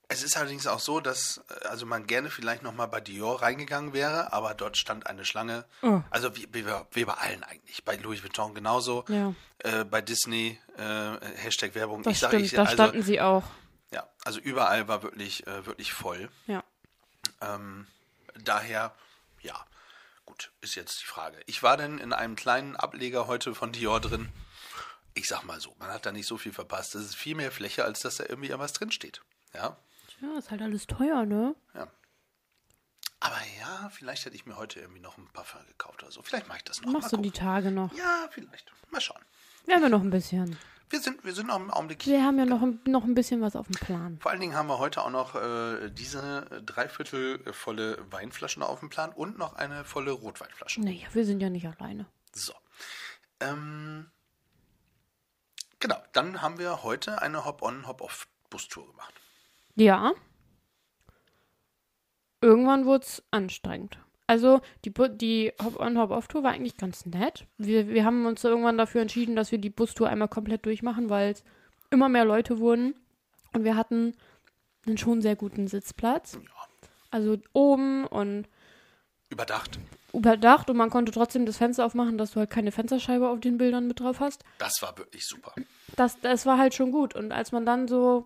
es 0.07 0.23
ist 0.23 0.35
allerdings 0.37 0.67
auch 0.67 0.79
so, 0.79 0.99
dass 0.99 1.41
äh, 1.61 1.67
also 1.67 1.85
man 1.85 2.05
gerne 2.07 2.29
vielleicht 2.29 2.61
noch 2.63 2.73
mal 2.73 2.87
bei 2.87 2.99
Dior 2.99 3.41
reingegangen 3.41 3.93
wäre, 3.93 4.33
aber 4.33 4.53
dort 4.53 4.75
stand 4.77 5.07
eine 5.07 5.23
Schlange. 5.23 5.65
Oh. 5.83 6.01
Also 6.09 6.35
wie, 6.35 6.47
wie, 6.51 6.63
bei- 6.63 6.85
wie 6.91 7.05
bei 7.05 7.13
allen 7.13 7.43
eigentlich. 7.43 7.83
Bei 7.85 7.95
Louis 7.95 8.23
Vuitton 8.23 8.53
genauso. 8.53 9.05
Ja. 9.07 9.33
Äh, 9.59 9.85
bei 9.85 10.01
Disney 10.01 10.59
äh, 10.77 10.81
Hashtag 11.37 11.75
Werbung. 11.75 12.03
Das 12.03 12.13
ich 12.13 12.19
sag, 12.19 12.29
stimmt, 12.31 12.45
ich, 12.45 12.51
da 12.51 12.63
also, 12.63 12.73
standen 12.73 13.03
sie 13.03 13.21
auch. 13.21 13.43
ja, 13.91 14.07
also 14.25 14.39
überall 14.39 14.87
war 14.87 15.01
wirklich 15.03 15.45
äh, 15.47 15.65
wirklich 15.65 15.93
voll. 15.93 16.29
Ja. 16.47 16.63
Ähm, 17.41 17.87
daher, 18.43 18.93
ja, 19.41 19.65
gut, 20.25 20.51
ist 20.61 20.75
jetzt 20.75 21.01
die 21.01 21.05
Frage. 21.05 21.39
Ich 21.45 21.63
war 21.63 21.77
denn 21.77 21.97
in 21.99 22.13
einem 22.13 22.35
kleinen 22.35 22.75
Ableger 22.75 23.27
heute 23.27 23.53
von 23.55 23.71
Dior 23.71 23.99
drin. 24.01 24.29
Ich 25.13 25.27
sag 25.27 25.43
mal 25.43 25.59
so, 25.61 25.75
man 25.79 25.89
hat 25.89 26.05
da 26.05 26.11
nicht 26.11 26.27
so 26.27 26.37
viel 26.37 26.51
verpasst. 26.51 26.93
Das 26.95 27.03
ist 27.03 27.15
viel 27.15 27.35
mehr 27.35 27.51
Fläche, 27.51 27.85
als 27.85 28.01
dass 28.01 28.17
da 28.17 28.25
irgendwie 28.27 28.51
was 28.57 28.73
drinsteht. 28.73 29.21
Ja, 29.53 29.77
Ja, 30.21 30.37
ist 30.37 30.51
halt 30.51 30.61
alles 30.61 30.87
teuer, 30.87 31.25
ne? 31.25 31.55
ja. 31.73 31.87
Aber 33.21 33.37
ja, 33.59 33.89
vielleicht 33.89 34.25
hätte 34.25 34.35
ich 34.35 34.45
mir 34.45 34.55
heute 34.57 34.79
irgendwie 34.81 34.99
noch 34.99 35.17
ein 35.17 35.27
Parfum 35.33 35.65
gekauft 35.67 36.03
oder 36.03 36.11
so. 36.11 36.21
Vielleicht 36.21 36.47
mache 36.47 36.57
ich 36.59 36.63
das 36.65 36.81
noch. 36.81 36.91
Machst 36.91 37.11
mal 37.11 37.17
du 37.17 37.23
die 37.23 37.31
gucken. 37.31 37.45
Tage 37.45 37.71
noch. 37.71 37.91
Ja, 37.97 38.27
vielleicht. 38.29 38.71
Mal 38.91 39.01
schauen. 39.01 39.21
Wir 39.65 39.75
haben 39.75 39.83
ja 39.83 39.89
noch 39.89 40.01
ein 40.01 40.11
bisschen. 40.11 40.57
Wir 40.89 40.99
sind, 41.01 41.23
wir 41.25 41.33
sind 41.33 41.47
noch 41.47 41.55
im 41.59 41.71
Augenblick. 41.71 42.05
Wir 42.05 42.23
haben 42.23 42.37
ja 42.37 42.45
noch, 42.45 42.61
ein- 42.61 42.79
noch 42.85 43.03
ein 43.03 43.15
bisschen 43.15 43.41
was 43.41 43.55
auf 43.55 43.67
dem 43.67 43.75
Plan. 43.75 44.19
Vor 44.21 44.31
allen 44.31 44.39
Dingen 44.39 44.55
haben 44.55 44.67
wir 44.67 44.77
heute 44.77 45.01
auch 45.01 45.09
noch 45.09 45.35
äh, 45.35 45.89
diese 45.89 46.45
dreiviertel 46.65 47.51
volle 47.53 47.97
Weinflaschen 48.11 48.61
auf 48.63 48.79
dem 48.81 48.89
Plan 48.89 49.11
und 49.11 49.37
noch 49.37 49.55
eine 49.55 49.83
volle 49.83 50.11
Rotweinflasche. 50.11 50.81
Naja, 50.81 51.07
wir 51.13 51.25
sind 51.25 51.41
ja 51.41 51.49
nicht 51.49 51.65
alleine. 51.67 52.05
So. 52.33 52.53
Ähm, 53.39 54.09
genau, 55.79 55.97
dann 56.13 56.41
haben 56.41 56.59
wir 56.59 56.83
heute 56.83 57.21
eine 57.21 57.45
Hop-on, 57.45 57.87
Hop-off-Bustour 57.87 58.85
gemacht. 58.87 59.13
Ja. 59.75 60.13
Irgendwann 62.41 62.85
wurde 62.85 63.05
es 63.05 63.23
anstrengend. 63.31 63.97
Also 64.27 64.61
die, 64.83 64.91
die 65.17 65.53
Hop-on-Hop-off-Tour 65.63 66.43
war 66.43 66.51
eigentlich 66.51 66.77
ganz 66.77 67.05
nett. 67.05 67.45
Wir, 67.57 67.87
wir 67.89 68.05
haben 68.05 68.25
uns 68.25 68.43
irgendwann 68.43 68.77
dafür 68.77 69.01
entschieden, 69.01 69.35
dass 69.35 69.51
wir 69.51 69.59
die 69.59 69.69
Bustour 69.69 70.09
einmal 70.09 70.27
komplett 70.29 70.65
durchmachen, 70.65 71.09
weil 71.09 71.31
es 71.31 71.43
immer 71.91 72.09
mehr 72.09 72.25
Leute 72.25 72.59
wurden. 72.59 72.95
Und 73.53 73.63
wir 73.63 73.75
hatten 73.75 74.15
einen 74.87 74.97
schon 74.97 75.21
sehr 75.21 75.35
guten 75.35 75.67
Sitzplatz. 75.67 76.33
Ja, 76.33 76.49
Also 77.11 77.37
oben 77.53 78.05
und 78.07 78.47
überdacht. 79.29 79.79
überdacht 80.13 80.69
und 80.69 80.77
man 80.77 80.89
konnte 80.89 81.11
trotzdem 81.11 81.45
das 81.45 81.57
Fenster 81.57 81.85
aufmachen, 81.85 82.17
dass 82.17 82.31
du 82.31 82.39
halt 82.39 82.49
keine 82.49 82.71
Fensterscheibe 82.71 83.29
auf 83.29 83.39
den 83.39 83.57
Bildern 83.57 83.87
mit 83.87 83.99
drauf 83.99 84.19
hast. 84.19 84.43
Das 84.57 84.81
war 84.81 84.97
wirklich 84.97 85.25
super. 85.27 85.53
Das, 85.95 86.19
das 86.21 86.45
war 86.45 86.57
halt 86.57 86.73
schon 86.73 86.91
gut. 86.91 87.15
Und 87.15 87.31
als 87.31 87.51
man 87.51 87.65
dann 87.65 87.87
so, 87.87 88.25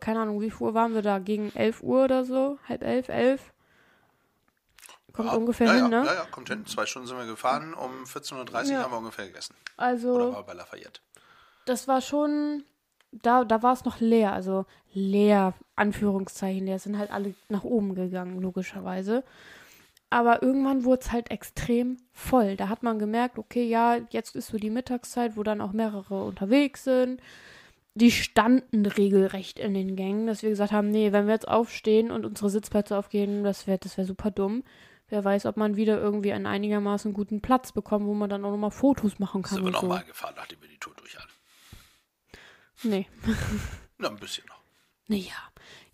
keine 0.00 0.20
Ahnung, 0.20 0.40
wie 0.40 0.50
viel 0.50 0.66
Uhr 0.68 0.74
waren 0.74 0.94
wir 0.94 1.02
da? 1.02 1.18
Gegen 1.18 1.50
11 1.54 1.82
Uhr 1.82 2.04
oder 2.04 2.24
so? 2.24 2.58
Halb 2.68 2.82
elf, 2.82 3.08
elf? 3.08 3.52
Kommt 5.12 5.28
ja, 5.28 5.34
ungefähr 5.36 5.66
ja, 5.66 5.72
hin, 5.74 5.82
ja, 5.84 5.88
ne? 5.88 6.06
Ja, 6.06 6.14
ja, 6.14 6.24
kommt 6.30 6.48
hin. 6.48 6.66
Zwei 6.66 6.86
Stunden 6.86 7.08
sind 7.08 7.18
wir 7.18 7.26
gefahren. 7.26 7.74
Um 7.74 8.04
14.30 8.04 8.72
Uhr 8.72 8.78
haben 8.82 8.92
wir 8.92 8.98
ungefähr 8.98 9.26
gegessen. 9.26 9.54
Oder 9.76 9.86
Also, 9.86 10.32
war 10.32 10.44
bei 10.44 10.54
Lafayette. 10.54 11.00
das 11.66 11.86
war 11.88 12.00
schon, 12.00 12.64
da, 13.10 13.44
da 13.44 13.62
war 13.62 13.72
es 13.74 13.84
noch 13.84 14.00
leer. 14.00 14.32
Also 14.32 14.64
leer, 14.92 15.54
Anführungszeichen 15.76 16.66
leer. 16.66 16.78
Sind 16.78 16.98
halt 16.98 17.10
alle 17.10 17.34
nach 17.48 17.64
oben 17.64 17.94
gegangen, 17.94 18.40
logischerweise. 18.40 19.24
Aber 20.10 20.42
irgendwann 20.42 20.84
wurde 20.84 21.00
es 21.02 21.12
halt 21.12 21.30
extrem 21.30 21.96
voll. 22.12 22.56
Da 22.56 22.68
hat 22.68 22.82
man 22.82 22.98
gemerkt, 22.98 23.38
okay, 23.38 23.64
ja, 23.64 23.96
jetzt 24.10 24.36
ist 24.36 24.48
so 24.48 24.58
die 24.58 24.68
Mittagszeit, 24.68 25.36
wo 25.38 25.42
dann 25.42 25.62
auch 25.62 25.72
mehrere 25.72 26.24
unterwegs 26.24 26.84
sind. 26.84 27.20
Die 27.94 28.10
standen 28.10 28.84
regelrecht 28.86 29.58
in 29.58 29.72
den 29.74 29.96
Gängen, 29.96 30.26
dass 30.26 30.42
wir 30.42 30.50
gesagt 30.50 30.72
haben, 30.72 30.90
nee, 30.90 31.12
wenn 31.12 31.26
wir 31.26 31.34
jetzt 31.34 31.48
aufstehen 31.48 32.10
und 32.10 32.24
unsere 32.26 32.50
Sitzplätze 32.50 32.96
aufgehen, 32.96 33.42
das 33.44 33.66
wäre 33.66 33.78
das 33.78 33.96
wär 33.98 34.04
super 34.06 34.30
dumm. 34.30 34.64
Wer 35.12 35.26
weiß, 35.26 35.44
ob 35.44 35.58
man 35.58 35.76
wieder 35.76 36.00
irgendwie 36.00 36.32
einen 36.32 36.46
einigermaßen 36.46 37.12
guten 37.12 37.42
Platz 37.42 37.70
bekommt, 37.72 38.06
wo 38.06 38.14
man 38.14 38.30
dann 38.30 38.46
auch 38.46 38.50
nochmal 38.50 38.70
Fotos 38.70 39.18
machen 39.18 39.42
kann 39.42 39.56
Sind 39.56 39.64
wir 39.64 39.66
und 39.66 39.74
so. 39.74 39.82
nochmal 39.82 40.04
gefahren, 40.04 40.32
nachdem 40.38 40.62
wir 40.62 40.70
die 40.70 40.78
Tour 40.78 40.94
durch 40.96 41.18
hatten. 41.18 41.30
Nee. 42.82 43.06
Na, 43.98 44.08
ein 44.08 44.16
bisschen 44.16 44.46
noch. 44.46 44.62
Naja. 45.08 45.34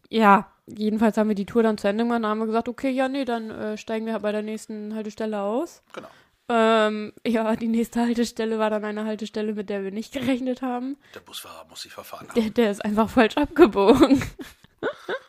Ja, 0.08 0.52
jedenfalls 0.68 1.16
haben 1.16 1.26
wir 1.26 1.34
die 1.34 1.46
Tour 1.46 1.64
dann 1.64 1.78
zu 1.78 1.88
Ende 1.88 2.04
gemacht 2.04 2.20
und 2.20 2.26
haben 2.26 2.38
wir 2.38 2.46
gesagt, 2.46 2.68
okay, 2.68 2.90
ja, 2.90 3.08
nee, 3.08 3.24
dann 3.24 3.50
äh, 3.50 3.76
steigen 3.76 4.06
wir 4.06 4.16
bei 4.20 4.30
der 4.30 4.42
nächsten 4.42 4.94
Haltestelle 4.94 5.40
aus. 5.40 5.82
Genau. 5.94 6.08
Ähm, 6.48 7.12
ja, 7.26 7.56
die 7.56 7.66
nächste 7.66 8.00
Haltestelle 8.02 8.60
war 8.60 8.70
dann 8.70 8.84
eine 8.84 9.04
Haltestelle, 9.04 9.52
mit 9.52 9.68
der 9.68 9.82
wir 9.82 9.90
nicht 9.90 10.12
gerechnet 10.12 10.62
haben. 10.62 10.96
Der 11.16 11.20
Busfahrer 11.20 11.66
muss 11.68 11.82
sich 11.82 11.92
verfahren 11.92 12.28
haben. 12.28 12.40
Der, 12.40 12.50
der 12.50 12.70
ist 12.70 12.84
einfach 12.84 13.10
falsch 13.10 13.36
abgebogen. 13.36 14.22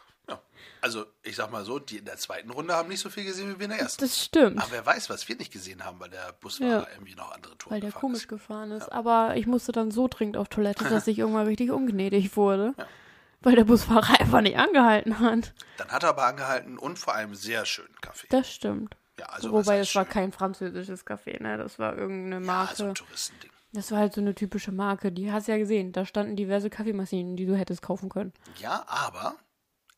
Ja. 0.82 0.84
Also, 0.84 1.06
ich 1.24 1.36
sag 1.36 1.52
mal 1.52 1.66
so, 1.66 1.80
die 1.80 1.98
in 1.98 2.06
der 2.06 2.18
zweiten 2.18 2.50
Runde 2.50 2.74
haben 2.74 2.90
nicht 2.90 3.02
so 3.02 3.10
viel 3.10 3.24
gesehen 3.26 3.50
wie 3.54 3.60
wir 3.60 3.66
in 3.66 3.72
der 3.72 3.80
ersten. 3.80 4.02
Das 4.04 4.24
stimmt, 4.24 4.58
Aber 4.62 4.72
wer 4.72 4.86
weiß, 4.86 5.10
was 5.10 5.28
wir 5.28 5.36
nicht 5.36 5.52
gesehen 5.52 5.84
haben, 5.86 6.00
weil 6.00 6.10
der 6.10 6.34
Busfahrer 6.40 6.70
Ja. 6.84 6.88
irgendwie 6.94 7.16
noch 7.16 7.32
andere 7.32 7.58
Touren 7.58 7.74
weil 7.76 7.82
der 7.82 7.92
komisch 7.92 8.22
ist. 8.24 8.28
gefahren 8.30 8.72
ist. 8.72 8.92
Aber 8.92 9.36
ich 9.36 9.46
musste 9.48 9.72
dann 9.72 9.92
so 9.92 10.08
dringend 10.08 10.38
auf 10.38 10.48
Toilette, 10.50 10.84
dass 10.86 11.08
ich 11.08 11.20
irgendwann 11.20 11.48
richtig 11.48 11.72
ungnädig 11.72 12.36
wurde. 12.38 12.74
Weil 13.42 13.56
der 13.56 13.64
Busfahrer 13.64 14.20
einfach 14.20 14.42
nicht 14.42 14.58
angehalten 14.58 15.20
hat. 15.20 15.54
Dann 15.78 15.90
hat 15.90 16.04
er 16.04 16.10
aber 16.10 16.26
angehalten 16.26 16.78
und 16.78 17.00
vor 17.00 17.16
allem 17.16 17.36
sehr 17.36 17.66
schönen 17.66 17.96
Kaffee. 18.02 18.28
Das 18.30 18.52
stimmt. 18.52 18.96
Ja, 19.18 19.28
also 19.28 19.52
Wobei 19.52 19.80
es 19.80 19.94
war 19.96 20.06
kein 20.06 20.32
französisches 20.32 21.06
Café, 21.06 21.42
ne? 21.44 21.58
Das 21.58 21.78
war 21.80 21.98
irgendeine 21.98 22.36
Ja, 22.46 22.52
Marke. 22.54 22.76
so 22.76 22.84
ein 22.86 22.96
Touristending. 22.96 23.50
Das 23.74 23.92
war 23.92 24.00
halt 24.00 24.14
so 24.14 24.22
eine 24.22 24.34
typische 24.34 24.72
Marke. 24.72 25.12
Die 25.12 25.32
hast 25.32 25.48
du 25.48 25.52
ja 25.52 25.58
gesehen. 25.58 25.92
Da 25.92 26.06
standen 26.06 26.36
diverse 26.36 26.70
Kaffeemaschinen, 26.70 27.36
die 27.38 27.46
du 27.46 27.56
hättest 27.56 27.82
kaufen 27.82 28.10
können. 28.10 28.34
Ja, 28.60 28.84
aber 28.88 29.36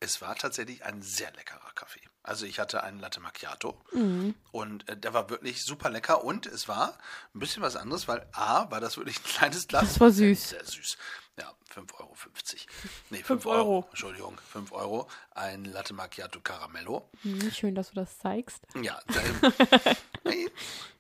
es 0.01 0.21
war 0.21 0.35
tatsächlich 0.35 0.83
ein 0.83 1.01
sehr 1.01 1.31
leckerer 1.31 1.71
Kaffee. 1.75 2.01
Also 2.23 2.45
ich 2.45 2.59
hatte 2.59 2.83
einen 2.83 2.99
Latte 2.99 3.19
Macchiato 3.21 3.79
Mhm. 3.93 4.35
und 4.51 4.87
äh, 4.89 4.97
der 4.97 5.13
war 5.13 5.29
wirklich 5.29 5.63
super 5.63 5.89
lecker 5.89 6.23
und 6.23 6.45
es 6.45 6.67
war 6.67 6.97
ein 7.33 7.39
bisschen 7.39 7.63
was 7.63 7.75
anderes, 7.75 8.07
weil 8.07 8.27
A, 8.33 8.69
war 8.69 8.79
das 8.81 8.97
wirklich 8.97 9.17
ein 9.19 9.23
kleines 9.23 9.67
Glas. 9.67 9.83
Das 9.87 9.99
war 9.99 10.11
süß. 10.11 10.49
Sehr 10.49 10.65
süß. 10.65 10.97
Ja, 11.39 11.51
5,50 11.73 11.99
Euro. 11.99 12.15
Nee, 13.09 13.17
5 13.17 13.27
Fünf 13.27 13.45
Euro. 13.47 13.57
Euro. 13.57 13.85
Entschuldigung, 13.89 14.37
5 14.51 14.71
Euro. 14.73 15.07
Ein 15.31 15.65
Latte 15.65 15.93
Macchiato 15.93 16.41
Caramello. 16.41 17.09
Hm, 17.23 17.51
schön, 17.51 17.73
dass 17.75 17.89
du 17.89 17.95
das 17.95 18.17
zeigst. 18.19 18.61
Ja, 18.81 18.99
da, 19.07 19.21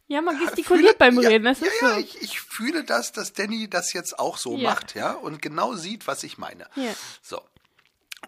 Ja, 0.07 0.21
man 0.21 0.35
Fühle- 0.37 0.45
gestikuliert 0.47 0.97
beim 0.97 1.19
ja, 1.21 1.29
Reden. 1.29 1.45
Das 1.45 1.59
ja, 1.61 1.67
ist 1.67 1.81
ja, 1.81 1.93
so. 1.93 1.99
ich, 1.99 2.21
ich 2.21 2.39
fühle 2.41 2.83
das, 2.83 3.11
dass 3.13 3.33
Danny 3.33 3.69
das 3.69 3.93
jetzt 3.93 4.19
auch 4.19 4.37
so 4.37 4.57
Ja. 4.57 4.69
macht, 4.71 4.93
ja, 4.95 5.13
und 5.13 5.41
genau 5.41 5.75
sieht, 5.75 6.05
was 6.07 6.23
ich 6.23 6.37
meine. 6.37 6.67
Ja. 6.75 6.93
So. 7.21 7.41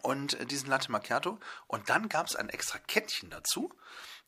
Und 0.04 0.36
äh, 0.40 0.46
diesen 0.46 0.70
Latte 0.70 0.92
Macchiato. 0.92 1.40
Und 1.68 1.90
dann 1.90 2.08
gab 2.10 2.28
es 2.28 2.36
ein 2.36 2.50
extra 2.50 2.78
Kettchen 2.78 3.30
dazu. 3.32 3.74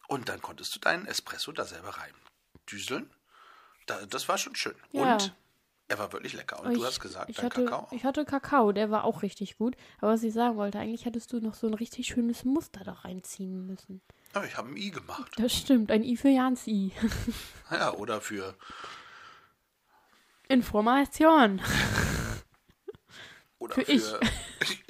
Und 0.07 0.27
dann 0.29 0.41
konntest 0.41 0.73
du 0.75 0.79
deinen 0.79 1.05
Espresso 1.05 1.51
da 1.51 1.65
selber 1.65 1.89
rein 1.89 2.13
düseln. 2.71 3.09
Da, 3.85 4.03
das 4.07 4.27
war 4.27 4.37
schon 4.39 4.55
schön. 4.55 4.75
Ja. 4.91 5.13
Und 5.13 5.35
er 5.87 5.99
war 5.99 6.11
wirklich 6.13 6.33
lecker. 6.33 6.59
Und 6.61 6.71
Ich- 6.71 6.77
du 6.79 6.85
hast 6.85 6.99
gesagt, 6.99 7.29
ich 7.29 7.35
dein 7.35 7.45
hatte, 7.45 7.65
Kakao. 7.65 7.87
Ich 7.91 8.03
hatte 8.03 8.25
Kakao, 8.25 8.71
der 8.71 8.89
war 8.89 9.03
auch 9.03 9.21
richtig 9.21 9.57
gut. 9.57 9.75
Aber 9.99 10.13
was 10.13 10.23
ich 10.23 10.33
sagen 10.33 10.55
wollte, 10.57 10.79
eigentlich 10.79 11.05
hättest 11.05 11.31
du 11.33 11.39
noch 11.39 11.53
so 11.53 11.67
ein 11.67 11.73
richtig 11.75 12.07
schönes 12.07 12.43
Muster 12.43 12.83
da 12.83 12.93
reinziehen 12.93 13.67
müssen. 13.67 14.01
Ja, 14.33 14.43
ich 14.43 14.57
habe 14.57 14.69
ein 14.69 14.77
I 14.77 14.89
gemacht. 14.91 15.31
Das 15.37 15.53
stimmt, 15.53 15.91
ein 15.91 16.03
I 16.03 16.17
für 16.17 16.29
Jans 16.29 16.65
I. 16.67 16.91
Ja, 17.71 17.93
oder 17.93 18.19
für, 18.21 18.55
Information. 20.47 21.61
oder 23.59 23.75
Für 23.75 23.85
für, 23.85 23.91
ich. 23.91 24.03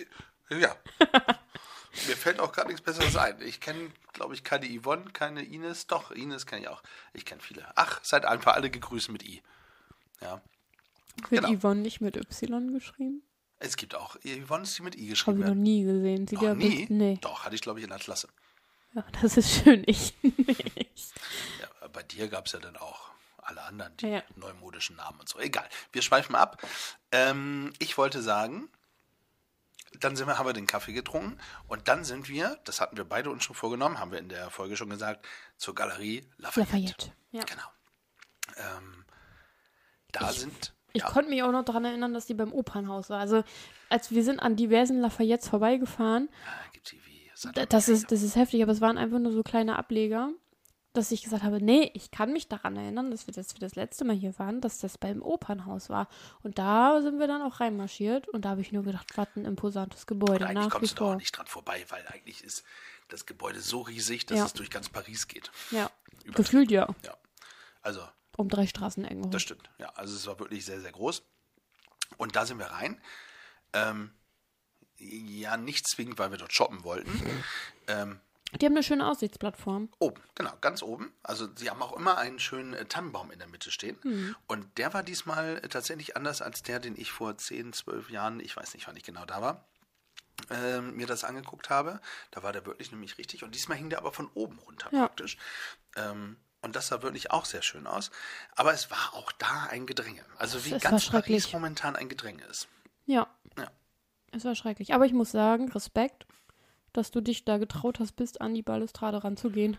ja. 0.49 0.75
Mir 2.07 2.17
fällt 2.17 2.39
auch 2.41 2.51
gerade 2.51 2.67
nichts 2.67 2.81
Besseres 2.81 3.15
ein. 3.15 3.41
Ich 3.41 3.61
kenne, 3.61 3.89
glaube 4.11 4.33
ich, 4.33 4.43
keine 4.43 4.67
Yvonne, 4.67 5.05
keine 5.11 5.43
Ines. 5.43 5.87
Doch, 5.87 6.11
Ines 6.11 6.45
kenne 6.45 6.63
ich 6.63 6.67
auch. 6.67 6.83
Ich 7.13 7.23
kenne 7.25 7.39
viele. 7.41 7.65
Ach, 7.75 7.99
seid 8.03 8.25
einfach 8.25 8.53
alle 8.55 8.69
gegrüßt 8.69 9.09
mit 9.09 9.23
I. 9.23 9.41
Ja. 10.21 10.41
Wird 11.29 11.45
Genau. 11.45 11.57
Yvonne 11.57 11.79
nicht 11.81 12.01
mit 12.01 12.17
Y 12.17 12.73
geschrieben? 12.73 13.23
Es 13.59 13.77
gibt 13.77 13.95
auch 13.95 14.17
Yvonne, 14.25 14.63
ist 14.63 14.77
die 14.77 14.81
mit 14.81 14.95
I 14.95 14.99
Habe 15.03 15.09
geschrieben 15.11 15.37
ich 15.37 15.43
noch 15.43 15.47
wird. 15.53 15.57
nie 15.57 15.83
gesehen. 15.83 16.27
Sieht 16.27 16.41
Noch 16.41 16.55
nie? 16.55 16.85
Nee. 16.89 17.17
Doch, 17.21 17.45
hatte 17.45 17.55
ich, 17.55 17.61
glaube 17.61 17.79
ich, 17.79 17.85
in 17.85 17.89
der 17.89 17.99
Klasse. 17.99 18.27
Ja, 18.93 19.05
das 19.21 19.37
ist 19.37 19.63
schön. 19.63 19.83
Ich 19.87 20.13
nicht. 20.21 21.13
Ja, 21.61 21.87
bei 21.87 22.03
dir 22.03 22.27
gab 22.27 22.47
es 22.47 22.51
ja 22.51 22.59
dann 22.59 22.75
auch 22.75 23.09
alle 23.37 23.61
anderen, 23.61 23.95
die 23.97 24.07
Ja. 24.07 24.23
neumodischen 24.35 24.97
Namen 24.97 25.21
und 25.21 25.29
so. 25.29 25.39
Egal, 25.39 25.67
wir 25.93 26.01
schweifen 26.01 26.35
ab. 26.35 26.61
Ähm, 27.13 27.71
ich 27.79 27.97
wollte 27.97 28.21
sagen, 28.21 28.67
dann 30.03 30.15
sind 30.15 30.27
wir, 30.27 30.37
haben 30.37 30.45
wir 30.47 30.53
den 30.53 30.67
Kaffee 30.67 30.93
getrunken 30.93 31.37
und 31.67 31.87
dann 31.87 32.03
sind 32.03 32.27
wir, 32.29 32.59
das 32.65 32.81
hatten 32.81 32.97
wir 32.97 33.05
beide 33.05 33.29
uns 33.29 33.43
schon 33.43 33.55
vorgenommen, 33.55 33.99
haben 33.99 34.11
wir 34.11 34.19
in 34.19 34.29
der 34.29 34.49
Folge 34.49 34.75
schon 34.77 34.89
gesagt, 34.89 35.25
zur 35.57 35.75
Galerie 35.75 36.27
Lafayette. 36.37 36.71
Lafayette. 36.71 37.11
Ja. 37.31 37.43
Genau. 37.43 37.63
Ähm, 38.57 39.05
da 40.11 40.31
sind, 40.31 40.73
Ich 40.93 41.01
ja, 41.01 41.09
konnte 41.09 41.29
mich 41.29 41.43
auch 41.43 41.51
noch 41.51 41.65
daran 41.65 41.85
erinnern, 41.85 42.13
dass 42.13 42.25
die 42.25 42.33
beim 42.33 42.53
Opernhaus 42.53 43.09
war. 43.09 43.19
Also, 43.19 43.43
als 43.89 44.11
wir 44.11 44.23
sind 44.23 44.39
an 44.39 44.55
diversen 44.55 44.99
Lafayettes 45.01 45.49
vorbeigefahren, 45.49 46.29
gibt 46.71 46.87
TV, 46.87 47.01
Sat- 47.33 47.57
da- 47.57 47.65
das 47.65 47.89
ist, 47.89 48.11
das 48.11 48.21
ist 48.21 48.35
heftig, 48.37 48.63
aber 48.63 48.71
es 48.71 48.81
waren 48.81 48.97
einfach 48.97 49.19
nur 49.19 49.31
so 49.33 49.43
kleine 49.43 49.77
Ableger, 49.77 50.29
dass 50.95 51.11
ich 51.11 51.23
gesagt 51.23 51.43
habe, 51.43 51.61
nee, 51.61 51.91
ich 51.93 52.09
kann 52.11 52.33
mich 52.33 52.47
daran 52.47 52.75
erinnern, 52.75 53.11
dass 53.11 53.27
wir 53.27 53.33
das, 53.33 53.53
wir 53.53 53.59
das 53.59 53.75
letzte 53.75 54.05
Mal 54.05 54.15
hier 54.15 54.37
waren, 54.39 54.61
dass 54.61 54.79
das 54.79 54.97
beim 54.97 55.21
Opernhaus 55.21 55.89
war. 55.89 56.07
Und 56.43 56.57
da 56.57 57.01
sind 57.01 57.19
wir 57.19 57.27
dann 57.27 57.41
auch 57.41 57.59
reinmarschiert 57.59 58.27
und 58.29 58.45
da 58.45 58.49
habe 58.49 58.61
ich 58.61 58.71
nur 58.71 58.83
gedacht, 58.83 59.07
was 59.15 59.27
ein 59.35 59.45
imposantes 59.45 60.07
Gebäude, 60.07 60.43
Und 60.45 60.51
eigentlich 60.51 60.63
nach 60.65 60.69
kommst 60.71 60.99
du 60.99 61.03
da 61.03 61.11
auch 61.11 61.15
nicht 61.17 61.37
dran 61.37 61.47
vorbei, 61.47 61.85
weil 61.89 62.05
eigentlich 62.07 62.43
ist 62.43 62.63
das 63.09 63.25
Gebäude 63.25 63.59
so 63.61 63.81
riesig, 63.81 64.25
dass 64.25 64.37
Ja. 64.39 64.45
es 64.45 64.53
durch 64.53 64.69
ganz 64.71 64.89
Paris 64.89 65.27
geht. 65.27 65.51
Ja, 65.71 65.91
Übertrieben. 66.23 66.33
gefühlt 66.35 66.71
ja. 66.71 66.87
Ja. 67.03 67.15
Also, 67.81 68.01
Um 68.37 68.49
drei 68.49 68.65
Straßenecken 68.65 69.21
rum. 69.21 69.31
Das 69.31 69.41
stimmt, 69.43 69.69
ja. 69.77 69.89
Also 69.95 70.15
es 70.15 70.25
war 70.27 70.39
wirklich 70.39 70.65
sehr, 70.65 70.81
sehr 70.81 70.91
groß. 70.91 71.21
Und 72.17 72.35
da 72.35 72.45
sind 72.45 72.57
wir 72.59 72.67
rein. 72.67 72.99
Ähm, 73.73 74.11
ja, 74.97 75.57
nicht 75.57 75.87
zwingend, 75.87 76.17
weil 76.19 76.31
wir 76.31 76.37
dort 76.37 76.53
shoppen 76.53 76.83
wollten. 76.83 77.11
Ähm, 77.87 78.19
Die 78.61 78.65
haben 78.65 78.73
eine 78.73 78.83
schöne 78.83 79.07
Aussichtsplattform. 79.07 79.89
oben, 79.99 80.21
genau, 80.35 80.51
ganz 80.61 80.81
oben. 80.81 81.13
Also 81.23 81.47
sie 81.55 81.69
haben 81.69 81.81
auch 81.81 81.93
immer 81.93 82.17
einen 82.17 82.39
schönen 82.39 82.73
äh, 82.73 82.85
Tannenbaum 82.85 83.31
in 83.31 83.39
der 83.39 83.47
Mitte 83.47 83.71
stehen. 83.71 84.35
Und 84.47 84.77
der 84.77 84.93
war 84.93 85.03
diesmal 85.03 85.57
äh, 85.57 85.67
tatsächlich 85.69 86.15
anders 86.17 86.41
als 86.41 86.63
der, 86.63 86.79
den 86.79 86.95
ich 86.99 87.11
vor 87.11 87.37
10, 87.37 87.73
12 87.73 88.09
Jahren, 88.09 88.39
ich 88.39 88.55
weiß 88.55 88.73
nicht, 88.73 88.87
wann 88.87 88.95
ich 88.95 89.03
genau 89.03 89.25
da 89.25 89.41
war, 89.41 89.65
ähm, 90.49 90.95
mir 90.95 91.07
das 91.07 91.23
angeguckt 91.23 91.69
habe. 91.69 91.99
Da 92.31 92.43
war 92.43 92.51
der 92.53 92.65
wirklich 92.65 92.91
nämlich 92.91 93.17
richtig. 93.17 93.43
Und 93.43 93.55
diesmal 93.55 93.77
hing 93.77 93.89
der 93.89 93.99
aber 93.99 94.11
von 94.11 94.29
oben 94.33 94.59
runter 94.59 94.89
Ja. 94.91 95.07
praktisch. 95.07 95.37
Ähm, 95.95 96.37
und 96.61 96.75
das 96.75 96.87
sah 96.87 97.01
wirklich 97.03 97.31
auch 97.31 97.45
sehr 97.45 97.61
schön 97.61 97.85
aus. 97.87 98.09
Aber 98.55 98.73
es 98.73 98.89
war 98.89 99.13
auch 99.13 99.31
da 99.33 99.67
ein 99.69 99.85
Gedränge. 99.85 100.25
Also 100.37 100.65
wie 100.65 100.71
ganz 100.71 100.83
Paris 100.83 101.03
schrecklich. 101.05 101.53
momentan 101.53 101.95
ein 101.95 102.09
Gedränge 102.09 102.43
ist. 102.45 102.67
Ja. 103.05 103.27
Ja. 103.57 103.69
Es 104.31 104.43
war 104.45 104.55
schrecklich. 104.55 104.93
Aber 104.93 105.05
ich 105.05 105.13
muss 105.13 105.31
sagen, 105.31 105.71
Respekt, 105.71 106.25
dass 106.97 107.11
du 107.11 107.21
dich 107.21 107.45
da 107.45 107.57
getraut 107.57 107.99
hast, 107.99 108.15
bis 108.15 108.37
an 108.37 108.53
die 108.53 108.61
Balustrade 108.63 109.23
ranzugehen. 109.23 109.77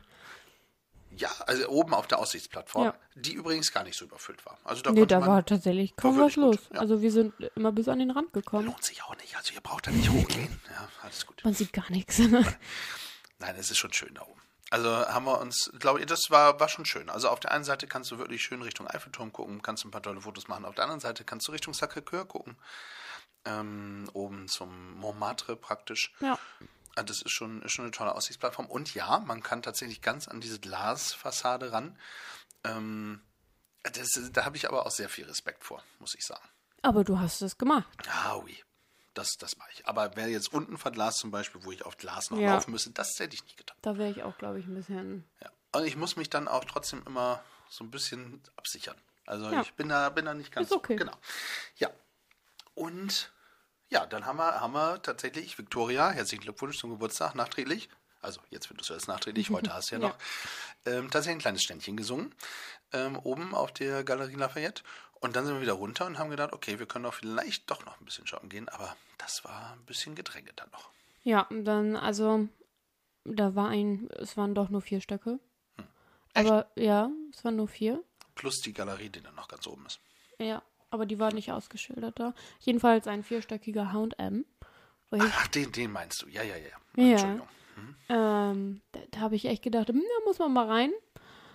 Ja, 1.17 1.31
also 1.47 1.69
oben 1.69 1.95
auf 1.95 2.07
der 2.07 2.19
Aussichtsplattform, 2.19 2.85
Ja. 2.87 2.95
die 3.15 3.33
übrigens 3.33 3.73
gar 3.73 3.85
nicht 3.85 3.97
so 3.97 4.05
überfüllt 4.05 4.45
war. 4.45 4.59
Also 4.65 4.83
da 4.83 4.93
nee, 4.93 5.07
da 5.07 5.21
man, 5.21 5.29
war 5.29 5.47
tatsächlich 5.47 5.97
kaum 5.97 6.19
war 6.19 6.27
was 6.27 6.37
los. 6.37 6.59
ja. 6.75 6.81
Also 6.81 7.01
wir 7.01 7.11
sind 7.11 7.33
immer 7.55 7.73
bis 7.73 7.89
an 7.89 8.01
den 8.01 8.11
Rand 8.11 8.33
gekommen. 8.35 8.67
lohnt 8.67 8.85
sich 8.85 9.03
auch 9.03 9.17
nicht. 9.17 9.35
Also 9.37 9.55
ihr 9.55 9.61
braucht 9.63 9.87
da 9.87 9.93
nicht 9.93 10.11
hochgehen. 10.11 10.61
Ja, 10.71 10.89
alles 11.03 11.25
gut. 11.27 11.43
Man 11.43 11.55
sieht 11.55 11.73
gar 11.73 11.91
nichts. 11.91 12.19
Nein, 13.39 13.55
es 13.59 13.71
ist 13.71 13.79
schon 13.79 13.93
schön 13.95 14.15
da 14.15 14.23
oben. 14.23 14.41
Also 14.69 14.91
haben 14.91 15.25
wir 15.25 15.41
uns, 15.41 15.71
glaube 15.79 16.01
ich, 16.01 16.07
das 16.07 16.31
war, 16.31 16.59
war 16.61 16.69
schon 16.69 16.85
schön. 16.85 17.09
Also 17.09 17.29
auf 17.31 17.41
der 17.41 17.53
einen 17.53 17.65
Seite 17.65 17.87
kannst 17.87 18.11
du 18.11 18.19
wirklich 18.19 18.43
schön 18.43 18.61
Richtung 18.63 18.87
Eiffelturm 18.89 19.33
gucken, 19.33 19.63
kannst 19.63 19.85
ein 19.85 19.91
paar 19.93 20.03
tolle 20.03 20.21
Fotos 20.21 20.49
machen. 20.49 20.65
Auf 20.67 20.75
der 20.75 20.85
anderen 20.85 21.01
Seite 21.01 21.25
kannst 21.25 21.47
du 21.49 21.53
Richtung 21.53 21.73
Sacré-Cœur 21.73 22.25
gucken. 22.27 22.57
Ähm, 23.47 24.11
oben 24.13 24.49
zum 24.49 24.95
Montmartre 24.95 25.57
praktisch. 25.57 26.13
ja. 26.21 26.39
Ah, 26.97 27.03
Das 27.05 27.23
ist 27.23 27.31
schon, 27.31 27.63
ist 27.63 27.73
schon 27.73 27.85
eine 27.85 27.93
tolle 27.93 28.15
Aussichtsplattform. 28.15 28.67
Und 28.67 28.93
ja, 28.95 29.21
man 29.21 29.43
kann 29.43 29.63
tatsächlich 29.63 30.03
ganz 30.03 30.27
an 30.29 30.41
diese 30.41 30.59
Glasfassade 30.59 31.71
ran. 31.73 31.97
Ähm, 32.65 33.21
das, 33.85 34.19
da 34.33 34.45
habe 34.45 34.57
ich 34.57 34.67
aber 34.69 34.85
auch 34.87 34.91
sehr 34.91 35.09
viel 35.09 35.27
Respekt 35.27 35.63
vor, 35.63 35.83
muss 36.01 36.15
ich 36.15 36.25
sagen. 36.27 36.49
Aber 36.83 37.05
du 37.05 37.19
hast 37.21 37.41
es 37.43 37.57
gemacht. 37.59 37.87
Ah, 38.09 38.37
oui. 38.37 38.63
Das, 39.15 39.37
das 39.39 39.57
mache 39.57 39.71
ich. 39.73 39.87
Aber 39.87 40.15
wer 40.17 40.29
jetzt 40.29 40.53
unten 40.53 40.77
verglast 40.77 41.19
zum 41.19 41.31
Beispiel, 41.31 41.65
wo 41.65 41.73
ich 41.73 41.85
auf 41.87 41.97
Glas 41.97 42.31
noch 42.31 42.39
Ja. 42.39 42.55
laufen 42.55 42.71
müsste, 42.73 42.91
das 42.91 43.19
hätte 43.19 43.35
ich 43.35 43.45
nicht 43.45 43.57
getan. 43.57 43.77
Da 43.83 43.97
wäre 43.97 44.11
ich 44.11 44.23
auch, 44.23 44.37
glaube 44.39 44.59
ich, 44.59 44.67
ein 44.67 44.75
bisschen. 44.75 45.25
Ja. 45.41 45.51
Und 45.73 45.85
ich 45.87 45.97
muss 45.97 46.17
mich 46.17 46.29
dann 46.31 46.49
auch 46.49 46.65
trotzdem 46.65 47.03
immer 47.07 47.43
so 47.71 47.85
ein 47.85 47.91
bisschen 47.91 48.43
absichern. 48.57 48.97
Also 49.27 49.51
Ja. 49.51 49.63
ich 49.63 49.73
bin 49.75 49.89
da, 49.89 50.09
bin 50.11 50.25
da 50.27 50.35
nicht 50.35 50.53
ganz 50.53 50.67
Ist 50.69 50.73
okay. 50.77 50.97
Genau. 50.97 51.17
Ja. 51.77 51.91
Und 52.75 53.33
ja, 53.89 54.07
dann 54.07 54.27
haben 54.27 54.37
wir, 54.39 54.61
haben 54.61 54.73
wir 54.73 55.01
tatsächlich 55.03 55.57
Victoria, 55.59 56.11
herzlichen 56.11 56.43
Glückwunsch 56.43 56.79
zum 56.79 56.91
Geburtstag, 56.91 57.35
nachträglich. 57.35 57.89
Also 58.21 58.41
jetzt 58.51 58.67
findest 58.67 58.91
du 58.91 58.95
es 58.95 59.07
nachträglich, 59.07 59.51
heute 59.51 59.73
hast 59.73 59.91
du 59.91 59.97
ja 59.97 60.01
Ja. 60.03 60.09
noch. 60.09 60.19
Ähm, 60.85 61.11
tatsächlich 61.11 61.37
ein 61.37 61.41
kleines 61.41 61.63
Ständchen 61.63 61.97
gesungen. 61.97 62.35
Ähm, 62.93 63.17
oben 63.19 63.55
auf 63.55 63.73
der 63.73 64.03
Galerie 64.05 64.35
Lafayette. 64.35 64.83
Und 65.21 65.35
dann 65.37 65.47
sind 65.47 65.55
wir 65.55 65.63
wieder 65.63 65.73
runter 65.75 66.07
und 66.07 66.19
haben 66.19 66.31
gedacht, 66.31 66.53
okay, 66.53 66.79
wir 66.79 66.87
können 66.87 67.05
doch 67.05 67.15
vielleicht 67.15 67.71
doch 67.71 67.85
noch 67.87 67.99
ein 68.01 68.05
bisschen 68.05 68.27
shoppen 68.27 68.49
gehen. 68.49 68.69
Aber 68.69 68.97
das 69.19 69.45
war 69.45 69.73
ein 69.73 69.85
bisschen 69.87 70.15
Gedränge 70.15 70.53
dann 70.57 70.71
noch. 70.71 70.91
Ja, 71.23 71.47
dann, 71.51 71.97
also, 71.97 72.49
da 73.25 73.55
war 73.55 73.69
ein, 73.69 74.09
es 74.11 74.37
waren 74.37 74.55
doch 74.55 74.69
nur 74.69 74.83
vier 74.83 75.01
Stöcke. 75.01 75.39
Hm. 75.77 75.85
Aber 76.35 76.71
ja, 76.77 77.11
es 77.33 77.45
waren 77.45 77.57
nur 77.57 77.69
vier. 77.69 78.03
Plus 78.35 78.61
die 78.61 78.73
Galerie, 78.75 79.09
die 79.09 79.23
dann 79.23 79.35
noch 79.35 79.49
ganz 79.49 79.67
oben 79.67 79.87
ist. 79.87 80.01
Ja, 80.39 80.63
aber 80.97 81.07
die 81.07 81.19
war 81.19 81.33
nicht 81.33 81.53
ausgeschildert 81.53 82.19
da. 82.19 82.35
Jedenfalls 82.61 83.07
ein 83.07 83.23
vierstöckiger 83.23 83.93
H&M. 83.93 84.45
Ach, 85.13 85.47
den, 85.49 85.71
den 85.73 85.93
meinst 85.93 86.23
du. 86.23 86.29
Ja, 86.29 86.43
ja, 86.43 86.55
ja. 86.57 87.05
Ja. 87.05 87.11
Entschuldigung. 87.13 87.49
ähm, 88.09 88.81
da, 88.93 89.01
da 89.11 89.21
habe 89.21 89.37
ich 89.37 89.45
echt 89.45 89.63
gedacht, 89.63 89.89
hm, 89.89 90.01
da 90.01 90.25
muss 90.25 90.39
man 90.39 90.53
mal 90.53 90.67
rein. 90.67 90.91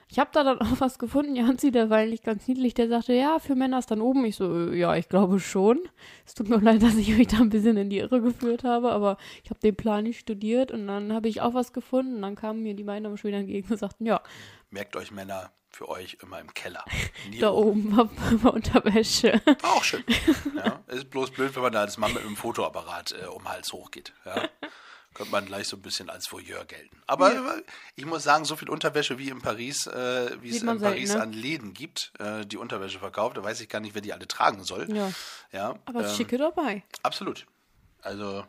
Ich 0.08 0.20
habe 0.20 0.30
da 0.34 0.44
dann 0.44 0.60
auch 0.62 0.80
was 0.80 1.00
gefunden, 1.00 1.36
Janzi, 1.36 1.72
der 1.72 1.90
war 1.90 1.98
eigentlich 1.98 2.22
ganz 2.22 2.48
niedlich, 2.48 2.74
der 2.76 2.88
sagte, 2.88 3.14
ja, 3.14 3.40
für 3.40 3.56
Männer 3.56 3.80
ist 3.80 3.90
dann 3.90 4.02
oben. 4.02 4.26
Ich 4.26 4.36
so, 4.36 4.70
äh, 4.70 4.78
ja, 4.78 4.96
ich 4.96 5.10
glaube 5.10 5.40
schon. 5.40 5.80
Es 6.26 6.36
tut 6.36 6.50
mir 6.50 6.58
leid, 6.62 6.84
dass 6.84 6.96
ich 6.96 7.18
euch 7.18 7.28
da 7.28 7.38
ein 7.38 7.50
bisschen 7.50 7.78
in 7.78 7.90
die 7.90 8.00
Irre 8.00 8.22
geführt 8.22 8.64
habe, 8.64 8.92
aber 8.92 9.18
ich 9.44 9.50
habe 9.50 9.60
den 9.60 9.76
Plan 9.76 10.04
nicht 10.04 10.20
studiert 10.20 10.72
und 10.72 10.86
dann 10.88 11.12
habe 11.14 11.30
ich 11.30 11.42
auch 11.42 11.54
was 11.54 11.74
gefunden 11.74 12.16
und 12.16 12.22
dann 12.22 12.36
kamen 12.36 12.62
mir 12.62 12.76
die 12.76 12.84
beiden 12.84 13.06
aber 13.08 13.18
schon 13.18 13.30
wieder 13.30 13.40
entgegen 13.40 13.68
und 13.72 13.78
sagten, 13.80 14.06
ja, 14.06 14.22
Merkt 14.70 14.96
euch 14.96 15.12
Männer 15.12 15.52
für 15.72 15.90
euch 15.90 16.18
immer 16.22 16.40
im 16.40 16.54
Keller. 16.54 16.84
Nie 17.30 17.40
da 17.40 17.52
oben 17.52 17.96
war, 17.96 18.10
war 18.44 18.54
Unterwäsche. 18.54 19.42
War 19.62 19.74
auch 19.74 19.84
schön. 19.84 20.04
Ja, 20.56 20.80
ist 20.88 21.10
bloß 21.10 21.32
blöd, 21.32 21.56
wenn 21.56 21.64
man 21.64 21.72
da 21.74 21.82
als 21.82 21.98
Mann 21.98 22.14
mit 22.14 22.24
einem 22.24 22.36
Fotoapparat 22.36 23.14
äh, 23.14 23.26
um 23.26 23.44
den 23.44 23.50
Hals 23.50 23.74
hochgeht. 23.74 24.14
Ja. 24.26 24.48
Könnte 25.14 25.32
man 25.32 25.46
gleich 25.46 25.68
so 25.68 25.76
ein 25.76 25.82
bisschen 25.82 26.10
als 26.10 26.32
Voyeur 26.32 26.64
gelten. 26.66 27.02
Aber 27.08 27.34
äh, 27.34 27.64
ich 27.96 28.06
muss 28.06 28.24
sagen, 28.24 28.46
so 28.46 28.56
viel 28.56 28.70
Unterwäsche 28.70 29.18
wie 29.18 29.30
in 29.30 29.42
Paris, 29.42 29.88
äh, 29.88 30.38
wie 30.42 30.48
es 30.50 30.54
Sieht 30.54 30.62
in 30.62 30.66
man 30.68 30.80
selten, 30.80 30.96
Paris 30.96 31.14
ne? 31.14 31.22
an 31.22 31.34
Läden 31.34 31.74
gibt, 31.74 32.14
äh, 32.20 32.46
die 32.46 32.58
Unterwäsche 32.58 33.00
verkauft, 33.00 33.38
da 33.38 33.44
weiß 33.44 33.60
ich 33.62 33.68
gar 33.70 33.80
nicht, 33.80 33.94
wer 33.96 34.02
die 34.02 34.14
alle 34.14 34.28
tragen 34.28 34.64
soll. 34.64 34.88
Ja, 34.94 35.12
Ja, 35.52 35.76
aber 35.86 36.06
ähm, 36.08 36.16
schicke 36.16 36.38
dabei. 36.38 36.84
Absolut. 37.04 37.46
Also, 38.04 38.46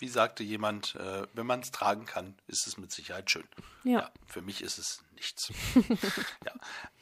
wie 0.00 0.08
sagte 0.08 0.42
jemand, 0.42 0.94
äh, 0.94 1.26
wenn 1.34 1.46
man 1.46 1.60
es 1.60 1.70
tragen 1.70 2.06
kann, 2.06 2.34
ist 2.46 2.66
es 2.66 2.78
mit 2.78 2.90
Sicherheit 2.90 3.30
schön. 3.30 3.46
Ja. 3.84 4.10
für 4.26 4.40
mich 4.40 4.62
ist 4.62 4.78
es 4.78 5.02
nichts. 5.14 5.52
ja. 6.44 6.52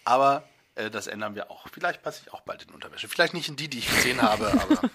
Aber 0.04 0.48
äh, 0.74 0.90
das 0.90 1.06
ändern 1.06 1.34
wir 1.37 1.50
auch. 1.50 1.68
Vielleicht 1.72 2.02
passe 2.02 2.22
ich 2.24 2.32
auch 2.32 2.40
bald 2.40 2.64
in 2.64 2.70
Unterwäsche. 2.70 3.08
Vielleicht 3.08 3.34
nicht 3.34 3.48
in 3.48 3.56
die, 3.56 3.68
die 3.68 3.78
ich 3.78 3.88
gesehen 3.88 4.20
habe, 4.20 4.50
aber. 4.61 4.90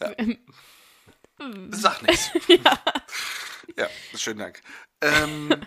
ja. 0.00 0.34
Sag 1.70 2.02
nichts. 2.02 2.30
ja. 3.76 3.88
schönen 4.14 4.38
Dank. 4.38 4.62
Ähm, 5.00 5.66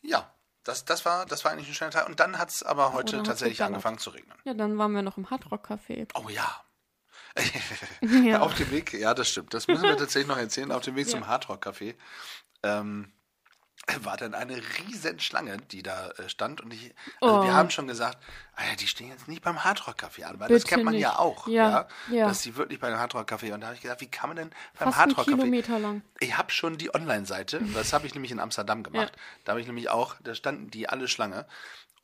ja, 0.00 0.32
das, 0.62 0.84
das, 0.84 1.04
war, 1.04 1.26
das 1.26 1.44
war 1.44 1.52
eigentlich 1.52 1.68
ein 1.68 1.74
schöner 1.74 1.90
Tag. 1.90 2.08
Und 2.08 2.20
dann 2.20 2.38
hat 2.38 2.50
es 2.50 2.62
aber 2.62 2.92
heute 2.92 3.18
hat's 3.18 3.28
tatsächlich 3.28 3.62
angefangen 3.64 3.98
zu 3.98 4.10
regnen. 4.10 4.36
Ja, 4.44 4.54
dann 4.54 4.78
waren 4.78 4.92
wir 4.92 5.02
noch 5.02 5.18
im 5.18 5.28
Hardrock 5.28 5.70
Café. 5.70 6.08
Oh 6.14 6.28
ja. 6.28 6.64
Ja. 8.00 8.40
Auf 8.40 8.54
dem 8.54 8.70
Weg, 8.70 8.92
ja, 8.92 9.14
das 9.14 9.28
stimmt. 9.28 9.54
Das 9.54 9.66
müssen 9.66 9.82
wir 9.82 9.96
tatsächlich 9.96 10.28
noch 10.28 10.38
erzählen. 10.38 10.70
Auf 10.72 10.82
dem 10.82 10.94
Weg 10.96 11.06
Ja. 11.06 11.12
zum 11.12 11.26
Hardrock 11.26 11.66
Café 11.66 11.94
ähm, 12.62 13.12
war 14.00 14.16
dann 14.16 14.34
eine 14.34 14.56
riesen 14.78 15.18
Schlange, 15.20 15.58
die 15.58 15.82
da 15.82 16.10
äh, 16.12 16.28
stand. 16.28 16.60
Und 16.62 16.72
ich, 16.72 16.94
also 17.20 17.40
Oh. 17.40 17.44
wir 17.44 17.52
haben 17.52 17.68
schon 17.70 17.86
gesagt, 17.86 18.18
ah 18.56 18.62
ja, 18.70 18.76
die 18.76 18.86
stehen 18.86 19.08
jetzt 19.08 19.28
nicht 19.28 19.42
beim 19.42 19.62
Hardrock 19.64 19.96
Café 20.02 20.22
an, 20.24 20.38
weil 20.40 20.48
das 20.48 20.62
Bitte 20.62 20.74
kennt 20.76 20.84
man 20.84 20.94
ja 20.94 21.08
nicht. 21.10 21.18
auch, 21.18 21.46
Ja, 21.48 21.70
ja, 22.08 22.14
ja. 22.16 22.28
dass 22.28 22.40
die 22.42 22.56
wirklich 22.56 22.78
bei 22.80 22.88
dem 22.88 22.98
Hardrock 22.98 23.30
Café. 23.30 23.52
Und 23.52 23.60
da 23.60 23.66
habe 23.66 23.76
ich 23.76 23.82
gesagt, 23.82 24.00
wie 24.00 24.06
kann 24.10 24.30
man 24.30 24.36
denn 24.36 24.50
beim 24.78 24.90
Fast 24.92 25.00
einen 25.00 25.16
Hardrock 25.16 25.26
Café? 25.26 25.36
Kilometer 25.38 25.78
lang. 25.78 26.02
Ich 26.20 26.36
habe 26.38 26.50
schon 26.52 26.78
die 26.78 26.94
Online-Seite, 26.94 27.60
das 27.74 27.92
habe 27.92 28.06
ich 28.06 28.14
nämlich 28.14 28.32
in 28.32 28.40
Amsterdam 28.40 28.82
gemacht. 28.84 29.12
Ja. 29.14 29.20
Da 29.44 29.52
habe 29.52 29.60
ich 29.60 29.66
nämlich 29.66 29.90
auch, 29.90 30.14
da 30.22 30.34
standen 30.34 30.70
die 30.70 30.88
alle 30.88 31.08
Schlange. 31.08 31.46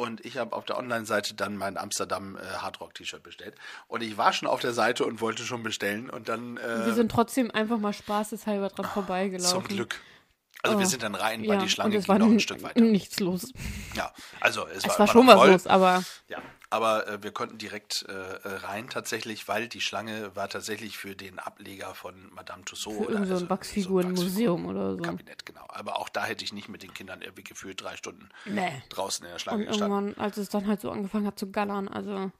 Und 0.00 0.24
ich 0.24 0.38
habe 0.38 0.56
auf 0.56 0.64
der 0.64 0.78
Online-Seite 0.78 1.34
dann 1.34 1.58
mein 1.58 1.76
Amsterdam 1.76 2.36
äh, 2.36 2.40
Hardrock-T-Shirt 2.40 3.22
bestellt. 3.22 3.54
Und 3.86 4.02
ich 4.02 4.16
war 4.16 4.32
schon 4.32 4.48
auf 4.48 4.60
der 4.60 4.72
Seite 4.72 5.04
und 5.04 5.20
wollte 5.20 5.42
schon 5.42 5.62
bestellen. 5.62 6.08
Und 6.08 6.30
dann 6.30 6.56
äh, 6.56 6.86
Wir 6.86 6.94
sind 6.94 7.10
trotzdem 7.10 7.50
einfach 7.50 7.78
mal 7.78 7.92
spaßeshalber 7.92 8.70
dran 8.70 8.86
vorbeigelaufen. 8.86 9.60
zum 9.60 9.68
Glück. 9.68 10.00
Also 10.62 10.78
wir 10.78 10.86
Oh. 10.86 10.88
sind 10.88 11.02
dann 11.02 11.14
rein, 11.14 11.42
Ja, 11.42 11.50
weil 11.50 11.58
die 11.58 11.68
Schlange 11.70 11.96
und 11.96 12.04
ging 12.06 12.18
noch 12.18 12.26
ein 12.26 12.40
Stück 12.40 12.62
weiter. 12.62 12.80
nichts 12.80 13.18
los. 13.20 13.52
Ja, 13.94 14.12
also 14.40 14.66
es, 14.66 14.78
Es 14.84 14.88
war, 14.90 14.98
war 15.00 15.06
schon 15.08 15.26
was 15.26 15.46
los, 15.46 15.66
aber 15.66 16.04
Ja, 16.28 16.42
aber 16.68 17.06
äh, 17.08 17.22
wir 17.22 17.32
konnten 17.32 17.56
direkt 17.58 18.02
äh, 18.08 18.12
rein 18.12 18.88
tatsächlich, 18.90 19.48
weil 19.48 19.68
die 19.68 19.80
Schlange 19.80 20.36
war 20.36 20.48
tatsächlich 20.48 20.98
für 20.98 21.16
den 21.16 21.38
Ableger 21.38 21.94
von 21.94 22.30
Madame 22.34 22.64
Tussauds. 22.64 23.06
für 23.06 23.12
irgend 23.12 23.28
so 23.28 23.36
ein 23.36 23.50
Wachsfigurenmuseum 23.50 24.66
oder 24.66 24.96
so. 24.96 25.02
Kabinett, 25.02 25.46
genau. 25.46 25.64
Aber 25.68 25.98
auch 25.98 26.08
da 26.08 26.24
hätte 26.24 26.44
ich 26.44 26.52
nicht 26.52 26.68
mit 26.68 26.82
den 26.82 26.92
Kindern 26.94 27.22
irgendwie 27.22 27.42
gefühlt 27.44 27.80
drei 27.82 27.96
Stunden 27.96 28.28
Nee. 28.44 28.82
draußen 28.90 29.24
in 29.24 29.28
der 29.28 29.34
Und 29.34 29.40
Schlange 29.40 29.66
gestanden. 29.66 30.08
irgendwann, 30.08 30.24
als 30.24 30.36
es 30.36 30.48
dann 30.50 30.66
halt 30.66 30.80
so 30.80 30.90
angefangen 30.90 31.26
hat 31.26 31.38
zu 31.38 31.50
gallern, 31.50 31.88
also 31.88 32.30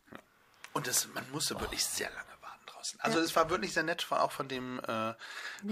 Und 0.73 0.87
das, 0.87 1.09
man 1.15 1.25
musste 1.33 1.59
wirklich 1.59 1.85
sehr 1.85 2.11
lange 2.11 2.30
draußen. 2.81 3.01
Also 3.01 3.21
es 3.21 3.35
war 3.37 3.51
wirklich 3.51 3.73
sehr 3.73 3.83
nett, 3.83 4.07
auch 4.11 4.33
von 4.33 4.49
dem, 4.49 4.81
äh, 4.81 5.15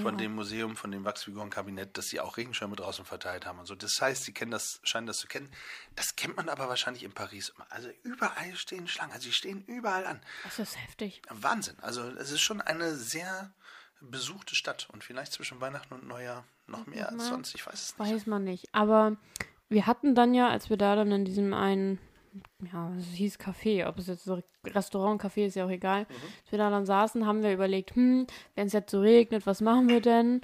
von 0.01 0.19
dem 0.19 0.35
Museum, 0.35 0.77
von 0.77 0.91
dem 0.91 1.05
Wachsfigurenkabinett, 1.05 1.97
dass 1.97 2.09
sie 2.09 2.21
auch 2.21 2.37
Regenschirme 2.37 2.77
draußen 2.77 3.05
verteilt 3.05 3.47
haben 3.47 3.59
und 3.59 3.67
so. 3.67 3.75
Das 3.75 4.01
heißt, 4.01 4.25
sie 4.25 4.33
kennen 4.33 4.51
das, 4.51 4.81
scheinen 4.83 5.07
das 5.07 5.19
zu 5.19 5.27
kennen. 5.27 5.51
Das 5.97 6.17
kennt 6.17 6.37
man 6.37 6.49
aber 6.49 6.69
wahrscheinlich 6.69 7.05
in 7.05 7.13
Paris 7.13 7.51
immer. 7.51 7.67
Also 7.71 7.89
überall 8.03 8.55
stehen 8.57 8.89
Schlangen. 8.89 9.13
Also 9.13 9.25
sie 9.25 9.33
stehen 9.33 9.65
überall 9.67 10.07
an. 10.07 10.21
das 10.45 10.59
ist 10.59 10.79
heftig. 10.79 11.23
Wahnsinn. 11.29 11.77
Also 11.81 12.03
es 12.03 12.31
ist 12.31 12.41
schon 12.41 12.61
eine 12.61 12.95
sehr 12.95 13.53
besuchte 14.01 14.55
Stadt 14.55 14.89
und 14.93 15.03
vielleicht 15.03 15.33
zwischen 15.33 15.61
Weihnachten 15.61 15.95
und 15.95 16.07
Neujahr 16.07 16.45
noch 16.67 16.87
mehr 16.87 17.09
als 17.09 17.27
sonst. 17.27 17.55
Ich 17.55 17.67
weiß 17.67 17.75
es 17.75 17.99
nicht. 17.99 18.13
Weiß 18.13 18.27
man 18.27 18.45
nicht. 18.45 18.69
Aber 18.73 19.17
wir 19.69 19.87
hatten 19.87 20.15
dann 20.15 20.35
ja, 20.35 20.49
als 20.49 20.71
wir 20.71 20.77
da 20.77 20.95
dann 20.95 21.11
in 21.11 21.25
diesem 21.25 21.53
einen, 21.53 21.99
ja, 22.73 22.93
es 22.99 23.07
hieß 23.07 23.39
Café, 23.39 23.87
ob 23.87 23.99
es 23.99 24.07
jetzt 24.07 24.25
so 24.25 24.41
Restaurant, 24.67 25.23
Café 25.23 25.47
ist 25.47 25.57
ja 25.57 25.65
auch 25.65 25.71
egal, 25.71 26.07
als 26.43 26.51
wir 26.53 26.59
da 26.59 26.71
dann 26.71 26.87
saßen, 26.87 27.27
haben 27.27 27.43
wir 27.43 27.53
überlegt, 27.53 27.95
hm, 27.95 28.27
wenn 28.55 28.67
es 28.67 28.73
jetzt 28.73 28.91
so 28.91 29.01
regnet, 29.01 29.47
was 29.47 29.61
machen 29.61 29.89
wir 29.89 30.01
denn? 30.01 30.41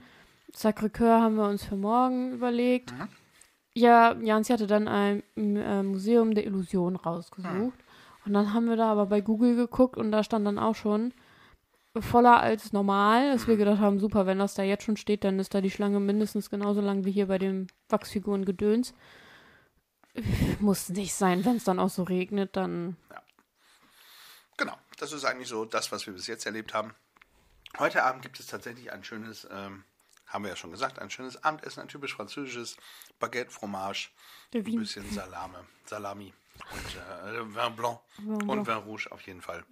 Sacré-Cœur 0.55 1.21
haben 1.21 1.35
wir 1.37 1.49
uns 1.49 1.65
für 1.65 1.77
morgen 1.77 2.33
überlegt. 2.33 2.93
Ja, 3.77 4.15
Jans 4.21 4.51
hatte 4.51 4.67
dann 4.69 4.87
ein 4.87 5.23
äh, 5.37 5.83
Museum 5.83 6.35
der 6.35 6.47
Illusion 6.47 6.95
rausgesucht. 6.97 7.79
Und 8.25 8.33
dann 8.33 8.55
haben 8.55 8.67
wir 8.69 8.77
da 8.77 8.91
aber 8.91 9.07
bei 9.07 9.21
Google 9.21 9.57
geguckt 9.57 9.97
und 9.97 10.13
da 10.13 10.23
stand 10.23 10.47
dann 10.47 10.59
auch 10.59 10.75
schon 10.77 11.13
voller 12.01 12.41
als 12.41 12.73
normal, 12.73 13.33
dass 13.33 13.47
wir 13.47 13.57
gedacht 13.57 13.81
haben, 13.81 14.01
super, 14.01 14.27
wenn 14.27 14.39
das 14.39 14.55
da 14.55 14.63
jetzt 14.63 14.85
schon 14.85 14.97
steht, 14.97 15.25
dann 15.25 15.39
ist 15.39 15.55
da 15.55 15.61
die 15.61 15.71
Schlange 15.71 16.01
mindestens 16.01 16.51
genauso 16.51 16.81
lang 16.81 17.05
wie 17.05 17.13
hier 17.13 17.27
bei 17.27 17.39
dem 17.39 17.67
Wachsfiguren 17.89 18.45
Gedöns. 18.45 18.95
Muss 20.61 20.89
nicht 20.91 21.15
sein, 21.15 21.45
wenn 21.45 21.57
es 21.57 21.65
dann 21.65 21.81
auch 21.81 21.91
so 21.91 22.05
regnet, 22.05 22.57
dann 22.57 22.97
Genau, 24.57 24.79
das 24.99 25.13
ist 25.13 25.25
eigentlich 25.25 25.49
so 25.49 25.65
das, 25.65 25.91
was 25.91 26.07
wir 26.07 26.13
bis 26.13 26.27
jetzt 26.27 26.47
erlebt 26.47 26.75
haben. 26.75 26.95
Heute 27.79 28.05
Abend 28.05 28.23
gibt 28.23 28.39
es 28.39 28.47
tatsächlich 28.47 28.93
ein 28.93 29.03
schönes, 29.03 29.49
ähm, 29.51 29.85
haben 30.27 30.45
wir 30.45 30.51
ja 30.51 30.57
schon 30.57 30.71
gesagt, 30.71 31.01
ein 31.01 31.11
schönes 31.11 31.43
Abendessen, 31.43 31.81
ein 31.81 31.89
typisch 31.89 32.15
französisches 32.15 32.77
Baguette, 33.19 33.51
Fromage, 33.51 34.11
ein 34.53 34.63
bisschen 34.63 35.11
Salame, 35.11 35.65
Salami 35.87 36.33
und 36.71 36.97
äh, 36.97 37.41
Vin 37.55 37.77
Blanc 37.77 37.99
und 38.19 38.67
Vin 38.67 38.77
Rouge 38.77 39.11
auf 39.11 39.23
jeden 39.23 39.43
Fall. 39.43 39.65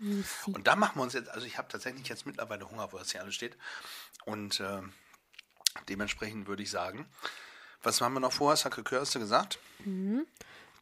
Und 0.46 0.66
da 0.66 0.74
machen 0.74 0.98
wir 0.98 1.02
uns 1.05 1.12
jetzt, 1.12 1.31
also 1.31 1.46
ich 1.46 1.59
habe 1.59 1.68
tatsächlich 1.68 2.09
jetzt 2.09 2.26
mittlerweile 2.26 2.68
Hunger, 2.68 2.92
wo 2.92 2.98
das 2.98 3.12
hier 3.12 3.20
alles 3.20 3.37
steht. 3.37 3.57
Und 4.24 4.59
äh, 4.59 4.83
dementsprechend 5.88 6.48
würde 6.48 6.64
ich 6.64 6.70
sagen, 6.70 7.07
was 7.83 8.01
haben 8.01 8.14
wir 8.14 8.21
noch 8.21 8.33
vor? 8.33 8.55
Sacré-Cœur 8.57 9.01
hast 9.01 9.14
du 9.14 9.18
gesagt? 9.21 9.59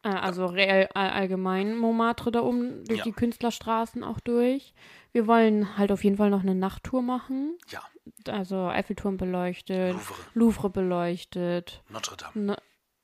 äh, 0.03 0.07
also 0.09 0.45
reell 0.47 0.87
all, 0.93 1.09
allgemein 1.11 1.77
Montmartre 1.77 2.31
da 2.31 2.41
oben 2.41 2.85
durch 2.85 2.99
Ja. 2.99 3.03
die 3.05 3.11
Künstlerstraßen 3.11 4.03
auch 4.03 4.19
durch. 4.19 4.73
Wir 5.11 5.27
wollen 5.27 5.77
halt 5.77 5.91
auf 5.91 6.03
jeden 6.03 6.17
Fall 6.17 6.29
noch 6.29 6.41
eine 6.41 6.55
Nachttour 6.55 7.01
machen. 7.01 7.57
Ja, 7.69 7.83
Also 8.31 8.67
Eiffelturm 8.67 9.17
beleuchtet, 9.17 9.93
Louvre. 9.93 10.15
Louvre 10.33 10.69
beleuchtet. 10.69 11.83
Notre 11.89 12.15
Dame. 12.17 12.31
Ne, 12.45 12.57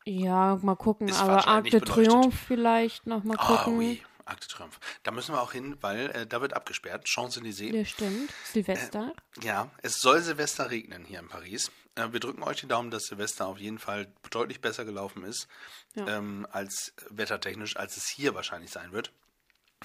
ja, 0.05 0.57
mal 0.61 0.75
gucken. 0.75 1.07
Ist 1.09 1.19
aber 1.19 1.47
Arc 1.47 1.69
de. 1.69 1.81
Triomphe 1.81 2.31
vielleicht 2.37 3.07
noch 3.07 3.23
mal 3.25 3.35
Ah, 3.37 3.57
gucken. 3.57 3.77
oui, 3.77 4.01
Arc 4.25 4.39
de 4.39 4.47
Triomphe. 4.47 4.79
Da 5.03 5.11
müssen 5.11 5.33
wir 5.35 5.41
auch 5.41 5.51
hin, 5.51 5.75
weil 5.81 6.09
äh, 6.11 6.25
da 6.25 6.39
wird 6.41 6.53
abgesperrt. 6.53 7.05
Champs-Élysées. 7.07 7.73
Ja, 7.75 7.83
stimmt. 7.85 8.31
Silvester. 8.45 9.13
Ja, 9.43 9.69
es 9.83 9.99
soll 9.99 10.21
Silvester 10.21 10.71
regnen 10.71 11.03
hier 11.05 11.19
in 11.19 11.27
Paris. 11.27 11.71
Äh, 11.97 12.13
wir 12.13 12.19
drücken 12.19 12.43
euch 12.43 12.59
die 12.61 12.67
Daumen, 12.67 12.91
dass 12.91 13.03
Silvester 13.05 13.47
auf 13.47 13.57
jeden 13.57 13.79
Fall 13.79 14.07
deutlich 14.29 14.61
besser 14.61 14.85
gelaufen 14.85 15.23
ist, 15.23 15.47
Ja. 15.95 16.07
ähm, 16.07 16.47
als 16.51 16.93
wettertechnisch, 17.09 17.75
als 17.77 17.97
es 17.97 18.07
hier 18.07 18.35
wahrscheinlich 18.35 18.71
sein 18.71 18.91
wird. 18.91 19.11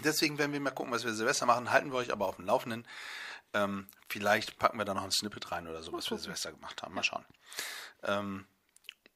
Deswegen 0.05 0.39
werden 0.39 0.53
wir 0.53 0.61
mal 0.61 0.71
gucken, 0.71 0.93
was 0.93 1.05
wir 1.05 1.13
Silvester 1.13 1.47
machen. 1.47 1.71
Halten 1.71 1.91
wir 1.93 1.99
euch 1.99 2.13
aber 2.13 2.27
auf 2.27 2.37
dem 2.37 2.47
Laufenden. 2.47 2.87
Ähm, 3.55 3.87
vielleicht 4.09 4.59
packen 4.59 4.79
wir 4.79 4.85
da 4.87 4.95
noch 4.95 5.05
ein 5.05 5.11
Snippet 5.11 5.53
rein 5.53 5.67
oder 5.69 5.83
so, 5.83 5.93
was 5.93 6.11
wir 6.11 6.17
Silvester 6.19 6.53
gemacht 6.53 6.83
haben. 6.83 6.95
Mal 6.95 7.03
schauen. 7.03 7.25
Ähm, 8.03 8.47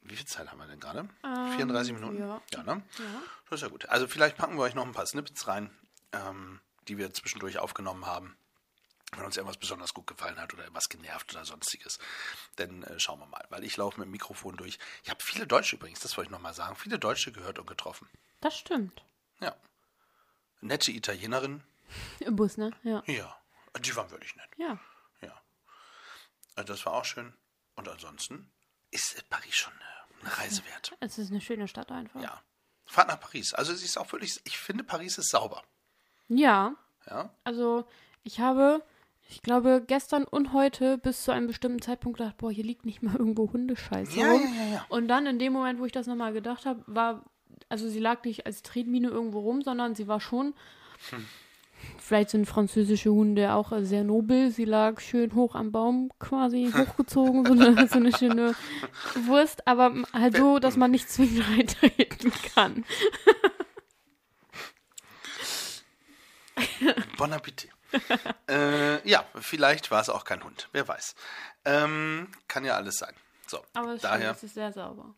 wie 0.02 0.16
viel 0.16 0.26
Zeit 0.26 0.50
haben 0.50 0.58
wir 0.58 0.66
denn 0.66 0.78
gerade? 0.80 1.08
34 1.22 1.94
Minuten? 1.94 2.18
ja. 2.18 2.40
ja, 2.52 2.62
ne? 2.62 2.82
Das 3.48 3.58
ist 3.58 3.62
ja 3.62 3.68
gut. 3.68 3.86
Also 3.88 4.06
vielleicht 4.06 4.36
packen 4.36 4.56
wir 4.56 4.62
euch 4.62 4.74
noch 4.74 4.84
ein 4.84 4.92
paar 4.92 5.06
Snippets 5.06 5.48
rein, 5.48 5.70
ähm, 6.12 6.60
die 6.88 6.98
wir 6.98 7.12
zwischendurch 7.12 7.58
aufgenommen 7.58 8.06
haben 8.06 8.36
wenn 9.16 9.24
uns 9.24 9.36
irgendwas 9.36 9.56
besonders 9.56 9.94
gut 9.94 10.06
gefallen 10.06 10.38
hat 10.38 10.52
oder 10.54 10.64
irgendwas 10.64 10.88
genervt 10.88 11.32
oder 11.32 11.44
sonstiges. 11.44 11.98
Dann 12.56 12.82
äh, 12.84 12.98
schauen 12.98 13.20
wir 13.20 13.26
mal, 13.26 13.44
weil 13.50 13.64
ich 13.64 13.76
laufe 13.76 13.98
mit 13.98 14.06
dem 14.06 14.12
Mikrofon 14.12 14.56
durch. 14.56 14.78
Ich 15.02 15.10
habe 15.10 15.22
viele 15.22 15.46
Deutsche 15.46 15.76
übrigens, 15.76 16.00
das 16.00 16.16
wollte 16.16 16.28
ich 16.28 16.32
nochmal 16.32 16.54
sagen, 16.54 16.76
viele 16.76 16.98
Deutsche 16.98 17.32
gehört 17.32 17.58
und 17.58 17.66
getroffen. 17.66 18.08
Das 18.40 18.56
stimmt. 18.56 19.02
Ja. 19.40 19.56
Nette 20.60 20.92
Italienerin. 20.92 21.62
Im 22.20 22.36
Bus, 22.36 22.56
ne? 22.56 22.72
Ja. 22.82 23.02
Ja. 23.06 23.36
Die 23.80 23.94
waren 23.94 24.10
wirklich 24.10 24.34
nett. 24.36 24.50
Ja. 24.56 24.78
Ja. 25.20 25.40
Also 26.54 26.72
das 26.72 26.86
war 26.86 26.94
auch 26.94 27.04
schön. 27.04 27.34
Und 27.74 27.88
ansonsten 27.88 28.50
ist 28.90 29.18
äh, 29.18 29.22
Paris 29.28 29.54
schon 29.54 29.72
äh, 29.72 30.22
eine 30.22 30.38
Reise 30.38 30.64
wert. 30.66 30.96
Es 31.00 31.18
ist 31.18 31.30
eine 31.30 31.40
schöne 31.40 31.68
Stadt 31.68 31.92
einfach. 31.92 32.22
Ja. 32.22 32.42
Fahrt 32.86 33.08
nach 33.08 33.20
Paris. 33.20 33.52
Also 33.52 33.74
sie 33.74 33.84
ist 33.84 33.98
auch 33.98 34.10
wirklich, 34.12 34.40
ich 34.44 34.58
finde 34.58 34.84
Paris 34.84 35.18
ist 35.18 35.30
sauber. 35.30 35.62
Ja. 36.28 36.74
Ja. 37.08 37.30
Also, 37.44 37.88
ich 38.24 38.40
habe, 38.40 38.82
ich 39.28 39.42
glaube, 39.42 39.82
gestern 39.86 40.24
und 40.24 40.52
heute 40.52 40.98
bis 40.98 41.24
zu 41.24 41.32
einem 41.32 41.46
bestimmten 41.48 41.82
Zeitpunkt 41.82 42.18
gedacht, 42.18 42.36
boah, 42.38 42.50
hier 42.50 42.64
liegt 42.64 42.86
nicht 42.86 43.02
mal 43.02 43.16
irgendwo 43.16 43.52
Hundescheiße 43.52 44.18
Ja, 44.20 44.30
rum. 44.30 44.42
ja, 44.42 44.64
ja, 44.64 44.72
ja. 44.74 44.86
Und 44.88 45.08
dann 45.08 45.26
in 45.26 45.38
dem 45.38 45.52
Moment, 45.52 45.78
wo 45.80 45.84
ich 45.84 45.92
das 45.92 46.06
nochmal 46.06 46.32
gedacht 46.32 46.64
habe, 46.66 46.82
war, 46.86 47.24
also 47.68 47.88
sie 47.88 47.98
lag 48.00 48.22
nicht 48.24 48.46
als 48.46 48.62
Tretmine 48.62 49.08
irgendwo 49.08 49.40
rum, 49.40 49.62
sondern 49.62 49.94
sie 49.94 50.06
war 50.08 50.20
schon, 50.20 50.54
Hm. 51.10 51.26
vielleicht 51.98 52.30
sind 52.30 52.46
französische 52.46 53.10
Hunde 53.10 53.52
auch 53.54 53.72
sehr 53.80 54.04
nobel. 54.04 54.50
Sie 54.50 54.64
lag 54.64 55.00
schön 55.00 55.34
hoch 55.34 55.54
am 55.54 55.72
Baum 55.72 56.10
quasi 56.18 56.70
hochgezogen, 56.74 57.44
so 57.44 57.52
eine, 57.52 57.88
so 57.88 57.96
eine 57.98 58.16
schöne 58.16 58.54
Wurst, 59.26 59.66
aber 59.66 59.92
halt 60.12 60.36
so, 60.36 60.58
dass 60.60 60.76
man 60.76 60.90
nicht 60.92 61.10
zwingend 61.10 61.44
reintreten 61.50 62.32
kann. 62.54 62.84
Bon 67.18 67.32
Appetit. 67.32 67.70
äh, 68.48 69.08
ja, 69.08 69.24
vielleicht 69.40 69.90
war 69.90 70.00
es 70.00 70.08
auch 70.08 70.24
kein 70.24 70.42
Hund. 70.44 70.68
Wer 70.72 70.86
weiß. 70.88 71.14
Ähm, 71.64 72.30
kann 72.48 72.64
ja 72.64 72.74
alles 72.76 72.96
sein. 72.96 73.14
So, 73.46 73.64
Aber 73.74 73.94
es, 73.94 74.02
daher, 74.02 74.18
stimmt, 74.34 74.36
es 74.38 74.42
ist 74.44 74.54
sehr 74.54 74.72
sauber. 74.72 75.14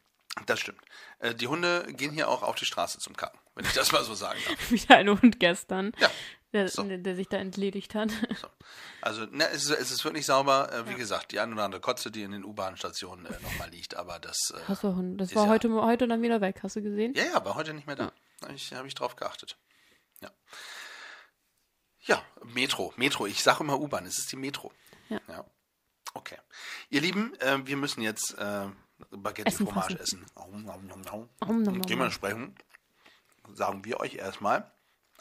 das 0.46 0.60
stimmt. 0.60 0.80
Äh, 1.18 1.34
die 1.34 1.46
Hunde 1.46 1.86
gehen 1.94 2.12
hier 2.12 2.28
auch 2.28 2.42
auf 2.42 2.56
die 2.56 2.66
Straße 2.66 2.98
zum 2.98 3.16
Kacken, 3.16 3.38
wenn 3.54 3.64
ich 3.64 3.72
das 3.72 3.92
mal 3.92 4.04
so 4.04 4.14
sagen 4.14 4.38
darf. 4.46 4.70
Wieder 4.70 4.96
ein 4.96 5.08
Hund 5.08 5.40
gestern, 5.40 5.92
Ja, 5.98 6.10
der, 6.52 6.68
so. 6.68 6.82
der 6.82 7.14
sich 7.16 7.28
da 7.28 7.38
entledigt 7.38 7.94
hat. 7.94 8.10
so. 8.40 8.48
Also, 9.00 9.24
ne, 9.26 9.48
es, 9.48 9.64
ist, 9.64 9.70
es 9.70 9.90
ist 9.90 10.04
wirklich 10.04 10.26
sauber. 10.26 10.70
Äh, 10.72 10.88
wie 10.88 10.94
gesagt, 10.94 11.32
die 11.32 11.40
eine 11.40 11.52
oder 11.54 11.64
andere 11.64 11.80
Kotze, 11.80 12.10
die 12.10 12.22
in 12.22 12.32
den 12.32 12.44
U-Bahn-Stationen 12.44 13.26
äh, 13.26 13.40
nochmal 13.40 13.70
liegt, 13.70 13.96
aber 13.96 14.18
das. 14.18 14.36
Äh, 14.54 14.60
Hast 14.68 14.84
du 14.84 14.88
Hund? 14.94 15.18
Das 15.20 15.34
war 15.34 15.44
ja- 15.44 15.50
heute, 15.50 15.70
heute 15.72 16.06
dann 16.08 16.20
wieder 16.22 16.40
weg, 16.40 16.60
hast 16.62 16.76
du 16.76 16.82
gesehen? 16.82 17.14
Ja, 17.14 17.24
ja, 17.24 17.44
war 17.44 17.54
heute 17.54 17.72
nicht 17.74 17.86
mehr 17.86 17.96
da. 17.96 18.12
Habe 18.42 18.54
ich, 18.54 18.72
hab 18.74 18.84
ich 18.86 18.94
drauf 18.94 19.16
geachtet. 19.16 19.56
Ja. 20.20 20.30
Ja, 22.08 22.22
Metro. 22.54 22.92
Metro. 22.96 23.26
Ich 23.26 23.42
sage 23.42 23.62
immer 23.62 23.78
U-Bahn. 23.78 24.06
Es 24.06 24.18
ist 24.18 24.32
die 24.32 24.36
Metro. 24.36 24.72
Ja. 25.08 25.44
Okay. 26.14 26.38
Ihr 26.90 27.00
Lieben, 27.02 27.38
äh, 27.40 27.64
wir 27.64 27.76
müssen 27.76 28.00
jetzt 28.00 28.36
äh, 28.38 28.66
Baguette 29.10 29.46
Essen 29.46 29.66
Fromage 29.66 29.96
fassen. 29.96 30.22
essen. 30.24 30.26
Nom, 30.34 30.64
nom, 30.64 31.02
nom, 31.04 31.28
nom. 31.40 31.82
Dementsprechend 31.82 32.58
sagen 33.54 33.84
wir 33.84 34.00
euch 34.00 34.14
erstmal, 34.14 34.70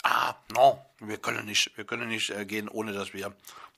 ah, 0.03 0.35
no, 0.53 0.83
wir 0.99 1.17
können 1.17 1.45
nicht, 1.45 1.77
wir 1.77 1.85
können 1.85 2.07
nicht 2.07 2.29
äh, 2.29 2.45
gehen, 2.45 2.69
ohne 2.69 2.93
dass 2.93 3.13
wir 3.13 3.35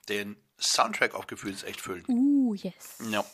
den 0.08 0.38
Soundtrack 0.60 1.14
auf 1.16 1.28
Gefühlsecht 1.28 1.82
füllen. 1.82 2.06
Uh, 2.08 2.54
yes. 2.56 2.98
Ja, 3.10 3.26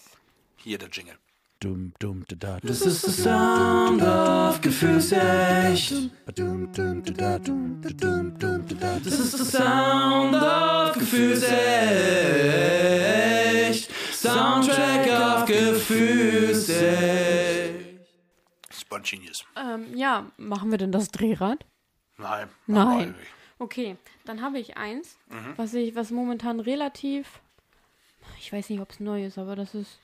hier 0.57 0.77
der 0.77 0.89
Jingle. 0.89 1.17
Dum, 1.59 1.93
dum, 1.99 2.25
da, 2.27 2.35
da, 2.35 2.59
Das 2.61 2.81
ist 2.81 3.05
der 3.05 3.13
Sound 3.13 4.01
of 4.01 4.59
Gefühlsecht. 4.61 6.11
Das 6.25 6.39
ist 9.19 9.33
der 9.39 9.45
Sound 9.45 10.35
of 10.35 10.93
Gefühlsecht. 12.85 13.89
Soundtrack 14.13 15.07
of 15.07 15.45
Gefühlsecht. 15.45 16.85
Spontaneous. 18.71 19.45
Ähm, 19.55 19.95
ja, 19.95 20.25
machen 20.37 20.71
wir 20.71 20.77
denn 20.77 20.91
das 20.91 21.09
Drehrad? 21.09 21.65
Nein. 22.17 22.49
Nein. 22.67 23.15
Okay, 23.59 23.95
dann 24.25 24.41
habe 24.41 24.59
ich 24.59 24.75
eins, 24.77 25.17
Mhm. 25.29 25.53
was 25.55 25.73
ich, 25.73 25.95
was 25.95 26.11
momentan 26.11 26.59
relativ, 26.59 27.39
ich 28.39 28.51
weiß 28.51 28.69
nicht, 28.69 28.81
ob 28.81 28.91
es 28.91 28.99
neu 28.99 29.25
ist, 29.25 29.37
aber 29.37 29.55
das 29.55 29.73
ist 29.75 29.99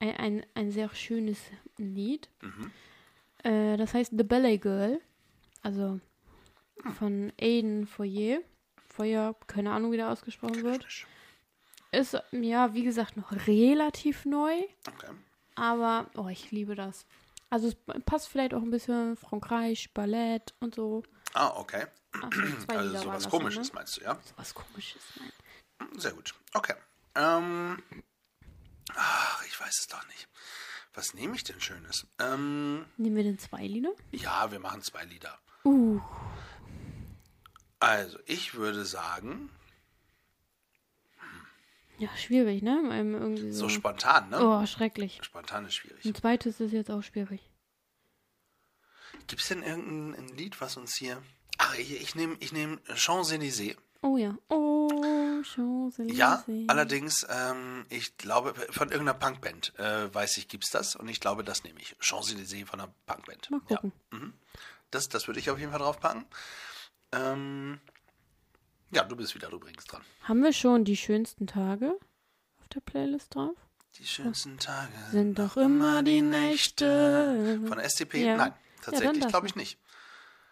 ein, 0.00 0.16
ein, 0.16 0.46
ein 0.54 0.70
sehr 0.70 0.88
schönes 0.94 1.38
Lied. 1.76 2.28
Mhm. 2.42 2.70
Äh, 3.44 3.76
das 3.76 3.94
heißt 3.94 4.12
The 4.16 4.24
Ballet 4.24 4.58
Girl, 4.58 5.00
also 5.62 6.00
von 6.98 7.32
Aiden 7.40 7.86
Foyer. 7.86 8.40
Foyer, 8.88 9.34
keine 9.46 9.72
Ahnung, 9.72 9.92
wie 9.92 9.96
der 9.96 10.10
ausgesprochen 10.10 10.62
wird. 10.64 10.86
Ist, 11.92 12.16
ja, 12.32 12.74
wie 12.74 12.82
gesagt, 12.84 13.16
noch 13.16 13.32
relativ 13.46 14.24
neu, 14.24 14.52
Okay. 14.86 15.10
aber, 15.54 16.10
oh, 16.16 16.28
ich 16.28 16.50
liebe 16.50 16.74
das. 16.74 17.06
Also 17.48 17.68
es 17.68 17.76
passt 18.04 18.28
vielleicht 18.28 18.52
auch 18.52 18.60
ein 18.62 18.70
bisschen 18.70 19.16
Frankreich, 19.16 19.94
Ballett 19.94 20.52
und 20.60 20.74
so. 20.74 21.02
Ah, 21.32 21.54
okay. 21.56 21.86
Also 22.66 22.68
waren 22.68 22.90
sowas 23.02 23.22
das, 23.22 23.30
komisches 23.30 23.68
Ne? 23.68 23.74
meinst 23.76 23.96
du, 23.96 24.02
ja? 24.02 24.18
Was 24.36 24.52
komisches, 24.52 25.02
nein. 25.18 25.90
Sehr 25.96 26.12
gut. 26.12 26.34
Okay. 26.52 26.74
Ähm, 27.14 27.82
ach, 28.94 29.44
ich 29.46 29.60
weiß 29.60 29.78
es 29.80 29.86
doch 29.86 30.06
nicht. 30.08 30.28
Was 30.94 31.14
nehme 31.14 31.34
ich 31.36 31.44
denn 31.44 31.60
Schönes? 31.60 32.06
Ähm, 32.18 32.84
Nehmen 32.96 33.16
wir 33.16 33.22
denn 33.22 33.38
zwei 33.38 33.66
Lieder? 33.66 33.92
ja, 34.12 34.50
wir 34.50 34.58
machen 34.58 34.82
zwei 34.82 35.04
Lieder. 35.04 35.38
Uh, 35.64 36.00
Also, 37.80 38.18
ich 38.26 38.54
würde 38.54 38.84
sagen, 38.84 39.50
ja, 41.98 42.08
schwierig, 42.16 42.62
ne? 42.62 42.80
Irgendwie 42.92 43.50
so. 43.50 43.64
so 43.64 43.68
spontan, 43.68 44.30
ne? 44.30 44.40
oh, 44.40 44.64
schrecklich. 44.66 45.18
Spontan 45.22 45.66
ist 45.66 45.74
schwierig. 45.74 46.04
Ein 46.04 46.14
zweites 46.14 46.60
ist 46.60 46.72
jetzt 46.72 46.90
auch 46.92 47.02
schwierig. 47.02 47.40
Gibt 49.26 49.42
es 49.42 49.48
denn 49.48 49.64
irgendein 49.64 50.14
ein 50.26 50.28
Lied, 50.36 50.60
was 50.60 50.76
uns 50.76 50.94
hier. 50.94 51.20
Ach, 51.58 51.74
ich, 51.76 52.00
ich 52.00 52.14
nehme 52.14 52.36
ich 52.38 52.52
nehm 52.52 52.80
Champs-Élysées. 52.94 53.76
Oh 54.02 54.16
ja. 54.16 54.36
Oh, 54.48 54.88
Champs-Élysées. 55.42 56.12
Ja, 56.14 56.44
allerdings, 56.68 57.26
ähm, 57.28 57.84
ich 57.88 58.16
glaube, 58.16 58.54
von 58.70 58.90
irgendeiner 58.90 59.18
Punkband, 59.18 59.76
äh, 59.78 60.12
weiß 60.14 60.36
ich, 60.36 60.48
gibt's 60.48 60.70
das. 60.70 60.94
Und 60.96 61.08
ich 61.08 61.20
glaube, 61.20 61.42
das 61.44 61.64
nehme 61.64 61.80
ich. 61.80 61.96
Champs-Élysées 62.00 62.66
von 62.66 62.80
einer 62.80 62.92
Punkband. 63.06 63.50
Mal 63.50 63.60
gucken. 63.60 63.92
Ja. 64.12 64.18
Mhm. 64.18 64.34
Das, 64.90 65.08
das 65.08 65.26
würde 65.26 65.40
ich 65.40 65.50
auf 65.50 65.58
jeden 65.58 65.70
Fall 65.72 65.80
draufpacken. 65.80 66.26
Ähm, 67.12 67.80
ja, 68.90 69.02
du 69.04 69.16
bist 69.16 69.34
wieder 69.34 69.50
übrigens 69.50 69.84
dran. 69.84 70.02
Haben 70.22 70.42
wir 70.42 70.52
schon 70.52 70.84
die 70.84 70.96
schönsten 70.96 71.46
Tage 71.46 71.98
auf 72.60 72.68
der 72.68 72.80
Playlist 72.80 73.34
drauf? 73.34 73.56
Die 73.98 74.06
schönsten 74.06 74.58
Tage 74.58 74.92
Sind 75.10 75.38
doch 75.38 75.56
immer 75.56 76.02
die 76.02 76.22
Nächte. 76.22 77.60
Von 77.66 77.78
SCP? 77.80 78.24
Ja. 78.24 78.36
Nein, 78.36 78.52
Ja, 78.52 78.82
tatsächlich 78.84 79.22
das 79.22 79.30
glaube 79.32 79.46
ich 79.46 79.56
nicht. 79.56 79.78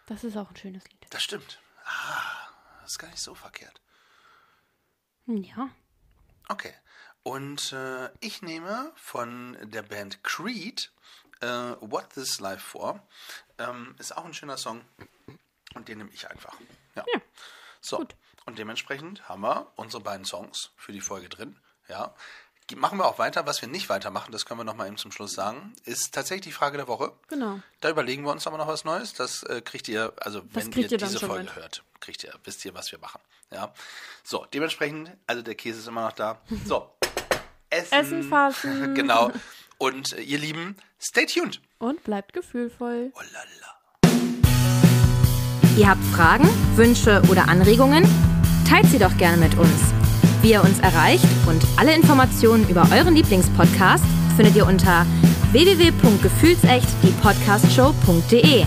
Das 0.07 0.23
ist 0.23 0.35
auch 0.37 0.49
ein 0.49 0.55
schönes 0.55 0.83
Lied. 0.85 1.05
Das 1.09 1.23
stimmt. 1.23 1.59
Ah, 1.85 2.46
das 2.87 2.93
ist 2.93 2.99
gar 2.99 3.09
nicht 3.09 3.21
so 3.21 3.35
verkehrt. 3.35 3.81
Ja. 5.25 5.69
Okay. 6.47 6.73
Und 7.21 7.73
äh, 7.73 8.09
ich 8.21 8.41
nehme 8.41 8.93
von 8.95 9.57
der 9.61 9.81
Band 9.81 10.23
Creed 10.23 10.93
äh, 11.41 11.47
What 11.81 12.11
This 12.13 12.39
Life 12.39 12.61
For. 12.61 13.05
Ähm, 13.57 13.93
ist 13.99 14.15
auch 14.15 14.23
ein 14.23 14.33
schöner 14.33 14.55
Song. 14.55 14.85
Und 15.75 15.89
den 15.89 15.97
nehme 15.97 16.11
ich 16.11 16.31
einfach. 16.31 16.55
Ja. 16.95 17.03
Ja, 17.13 17.19
So. 17.81 17.97
gut. 17.97 18.15
Und 18.45 18.57
dementsprechend 18.57 19.27
haben 19.27 19.41
wir 19.41 19.69
unsere 19.75 20.01
beiden 20.01 20.23
Songs 20.25 20.71
für 20.77 20.93
die 20.93 21.01
Folge 21.01 21.27
drin. 21.27 21.59
Ja. 21.89 22.15
Machen 22.75 22.99
wir 22.99 23.05
auch 23.05 23.17
weiter. 23.17 23.45
Was 23.45 23.61
wir 23.61 23.69
nicht 23.69 23.89
weitermachen, 23.89 24.31
das 24.31 24.45
können 24.45 24.59
wir 24.59 24.65
noch 24.65 24.75
mal 24.75 24.87
eben 24.87 24.97
zum 24.97 25.11
Schluss 25.11 25.33
sagen, 25.33 25.73
ist 25.85 26.13
tatsächlich 26.13 26.45
die 26.45 26.51
Frage 26.51 26.77
der 26.77 26.87
Woche. 26.87 27.13
Genau. 27.29 27.59
Da 27.79 27.89
überlegen 27.89 28.23
wir 28.23 28.31
uns 28.31 28.45
aber 28.45 28.57
noch 28.57 28.67
was 28.67 28.83
Neues. 28.83 29.13
Das 29.13 29.43
äh, 29.43 29.61
kriegt 29.61 29.87
ihr, 29.87 30.13
also 30.17 30.41
wenn 30.53 30.69
kriegt 30.69 30.91
ihr 30.91 30.99
ihr 30.99 31.07
diese 31.07 31.19
Folge 31.19 31.45
mit. 31.45 31.55
hört, 31.55 31.83
kriegt 32.01 32.23
ihr, 32.23 32.33
wisst 32.43 32.65
ihr, 32.65 32.73
was 32.73 32.91
wir 32.91 32.99
machen. 32.99 33.21
Ja. 33.51 33.73
So, 34.23 34.45
dementsprechend, 34.53 35.11
also 35.27 35.41
der 35.41 35.55
Käse 35.55 35.79
ist 35.79 35.87
immer 35.87 36.01
noch 36.01 36.13
da. 36.13 36.41
So. 36.65 36.91
Essen. 37.69 37.93
Essen 37.93 38.23
fassen. 38.23 38.95
genau. 38.95 39.31
Und 39.77 40.13
äh, 40.13 40.21
ihr 40.21 40.39
Lieben, 40.39 40.77
stay 40.99 41.25
tuned. 41.25 41.61
Und 41.79 42.03
bleibt 42.03 42.33
gefühlvoll. 42.33 43.11
Oh 43.15 43.21
la 43.33 43.43
la. 43.61 43.77
Ihr 45.77 45.87
habt 45.87 46.03
Fragen, 46.05 46.47
Wünsche 46.75 47.21
oder 47.29 47.47
Anregungen? 47.47 48.03
Teilt 48.67 48.87
sie 48.87 48.97
doch 48.97 49.15
gerne 49.17 49.37
mit 49.37 49.55
uns. 49.57 49.96
Wie 50.47 50.53
ihr 50.53 50.63
uns 50.63 50.79
erreicht 50.79 51.25
und 51.45 51.61
alle 51.75 51.93
Informationen 51.93 52.69
über 52.69 52.87
euren 52.93 53.15
Lieblingspodcast 53.15 54.05
findet 54.37 54.55
ihr 54.55 54.65
unter 54.65 55.05
www.gefühlsecht 55.51 56.87
die 57.03 57.11
Podcastshow.de. 57.21 58.63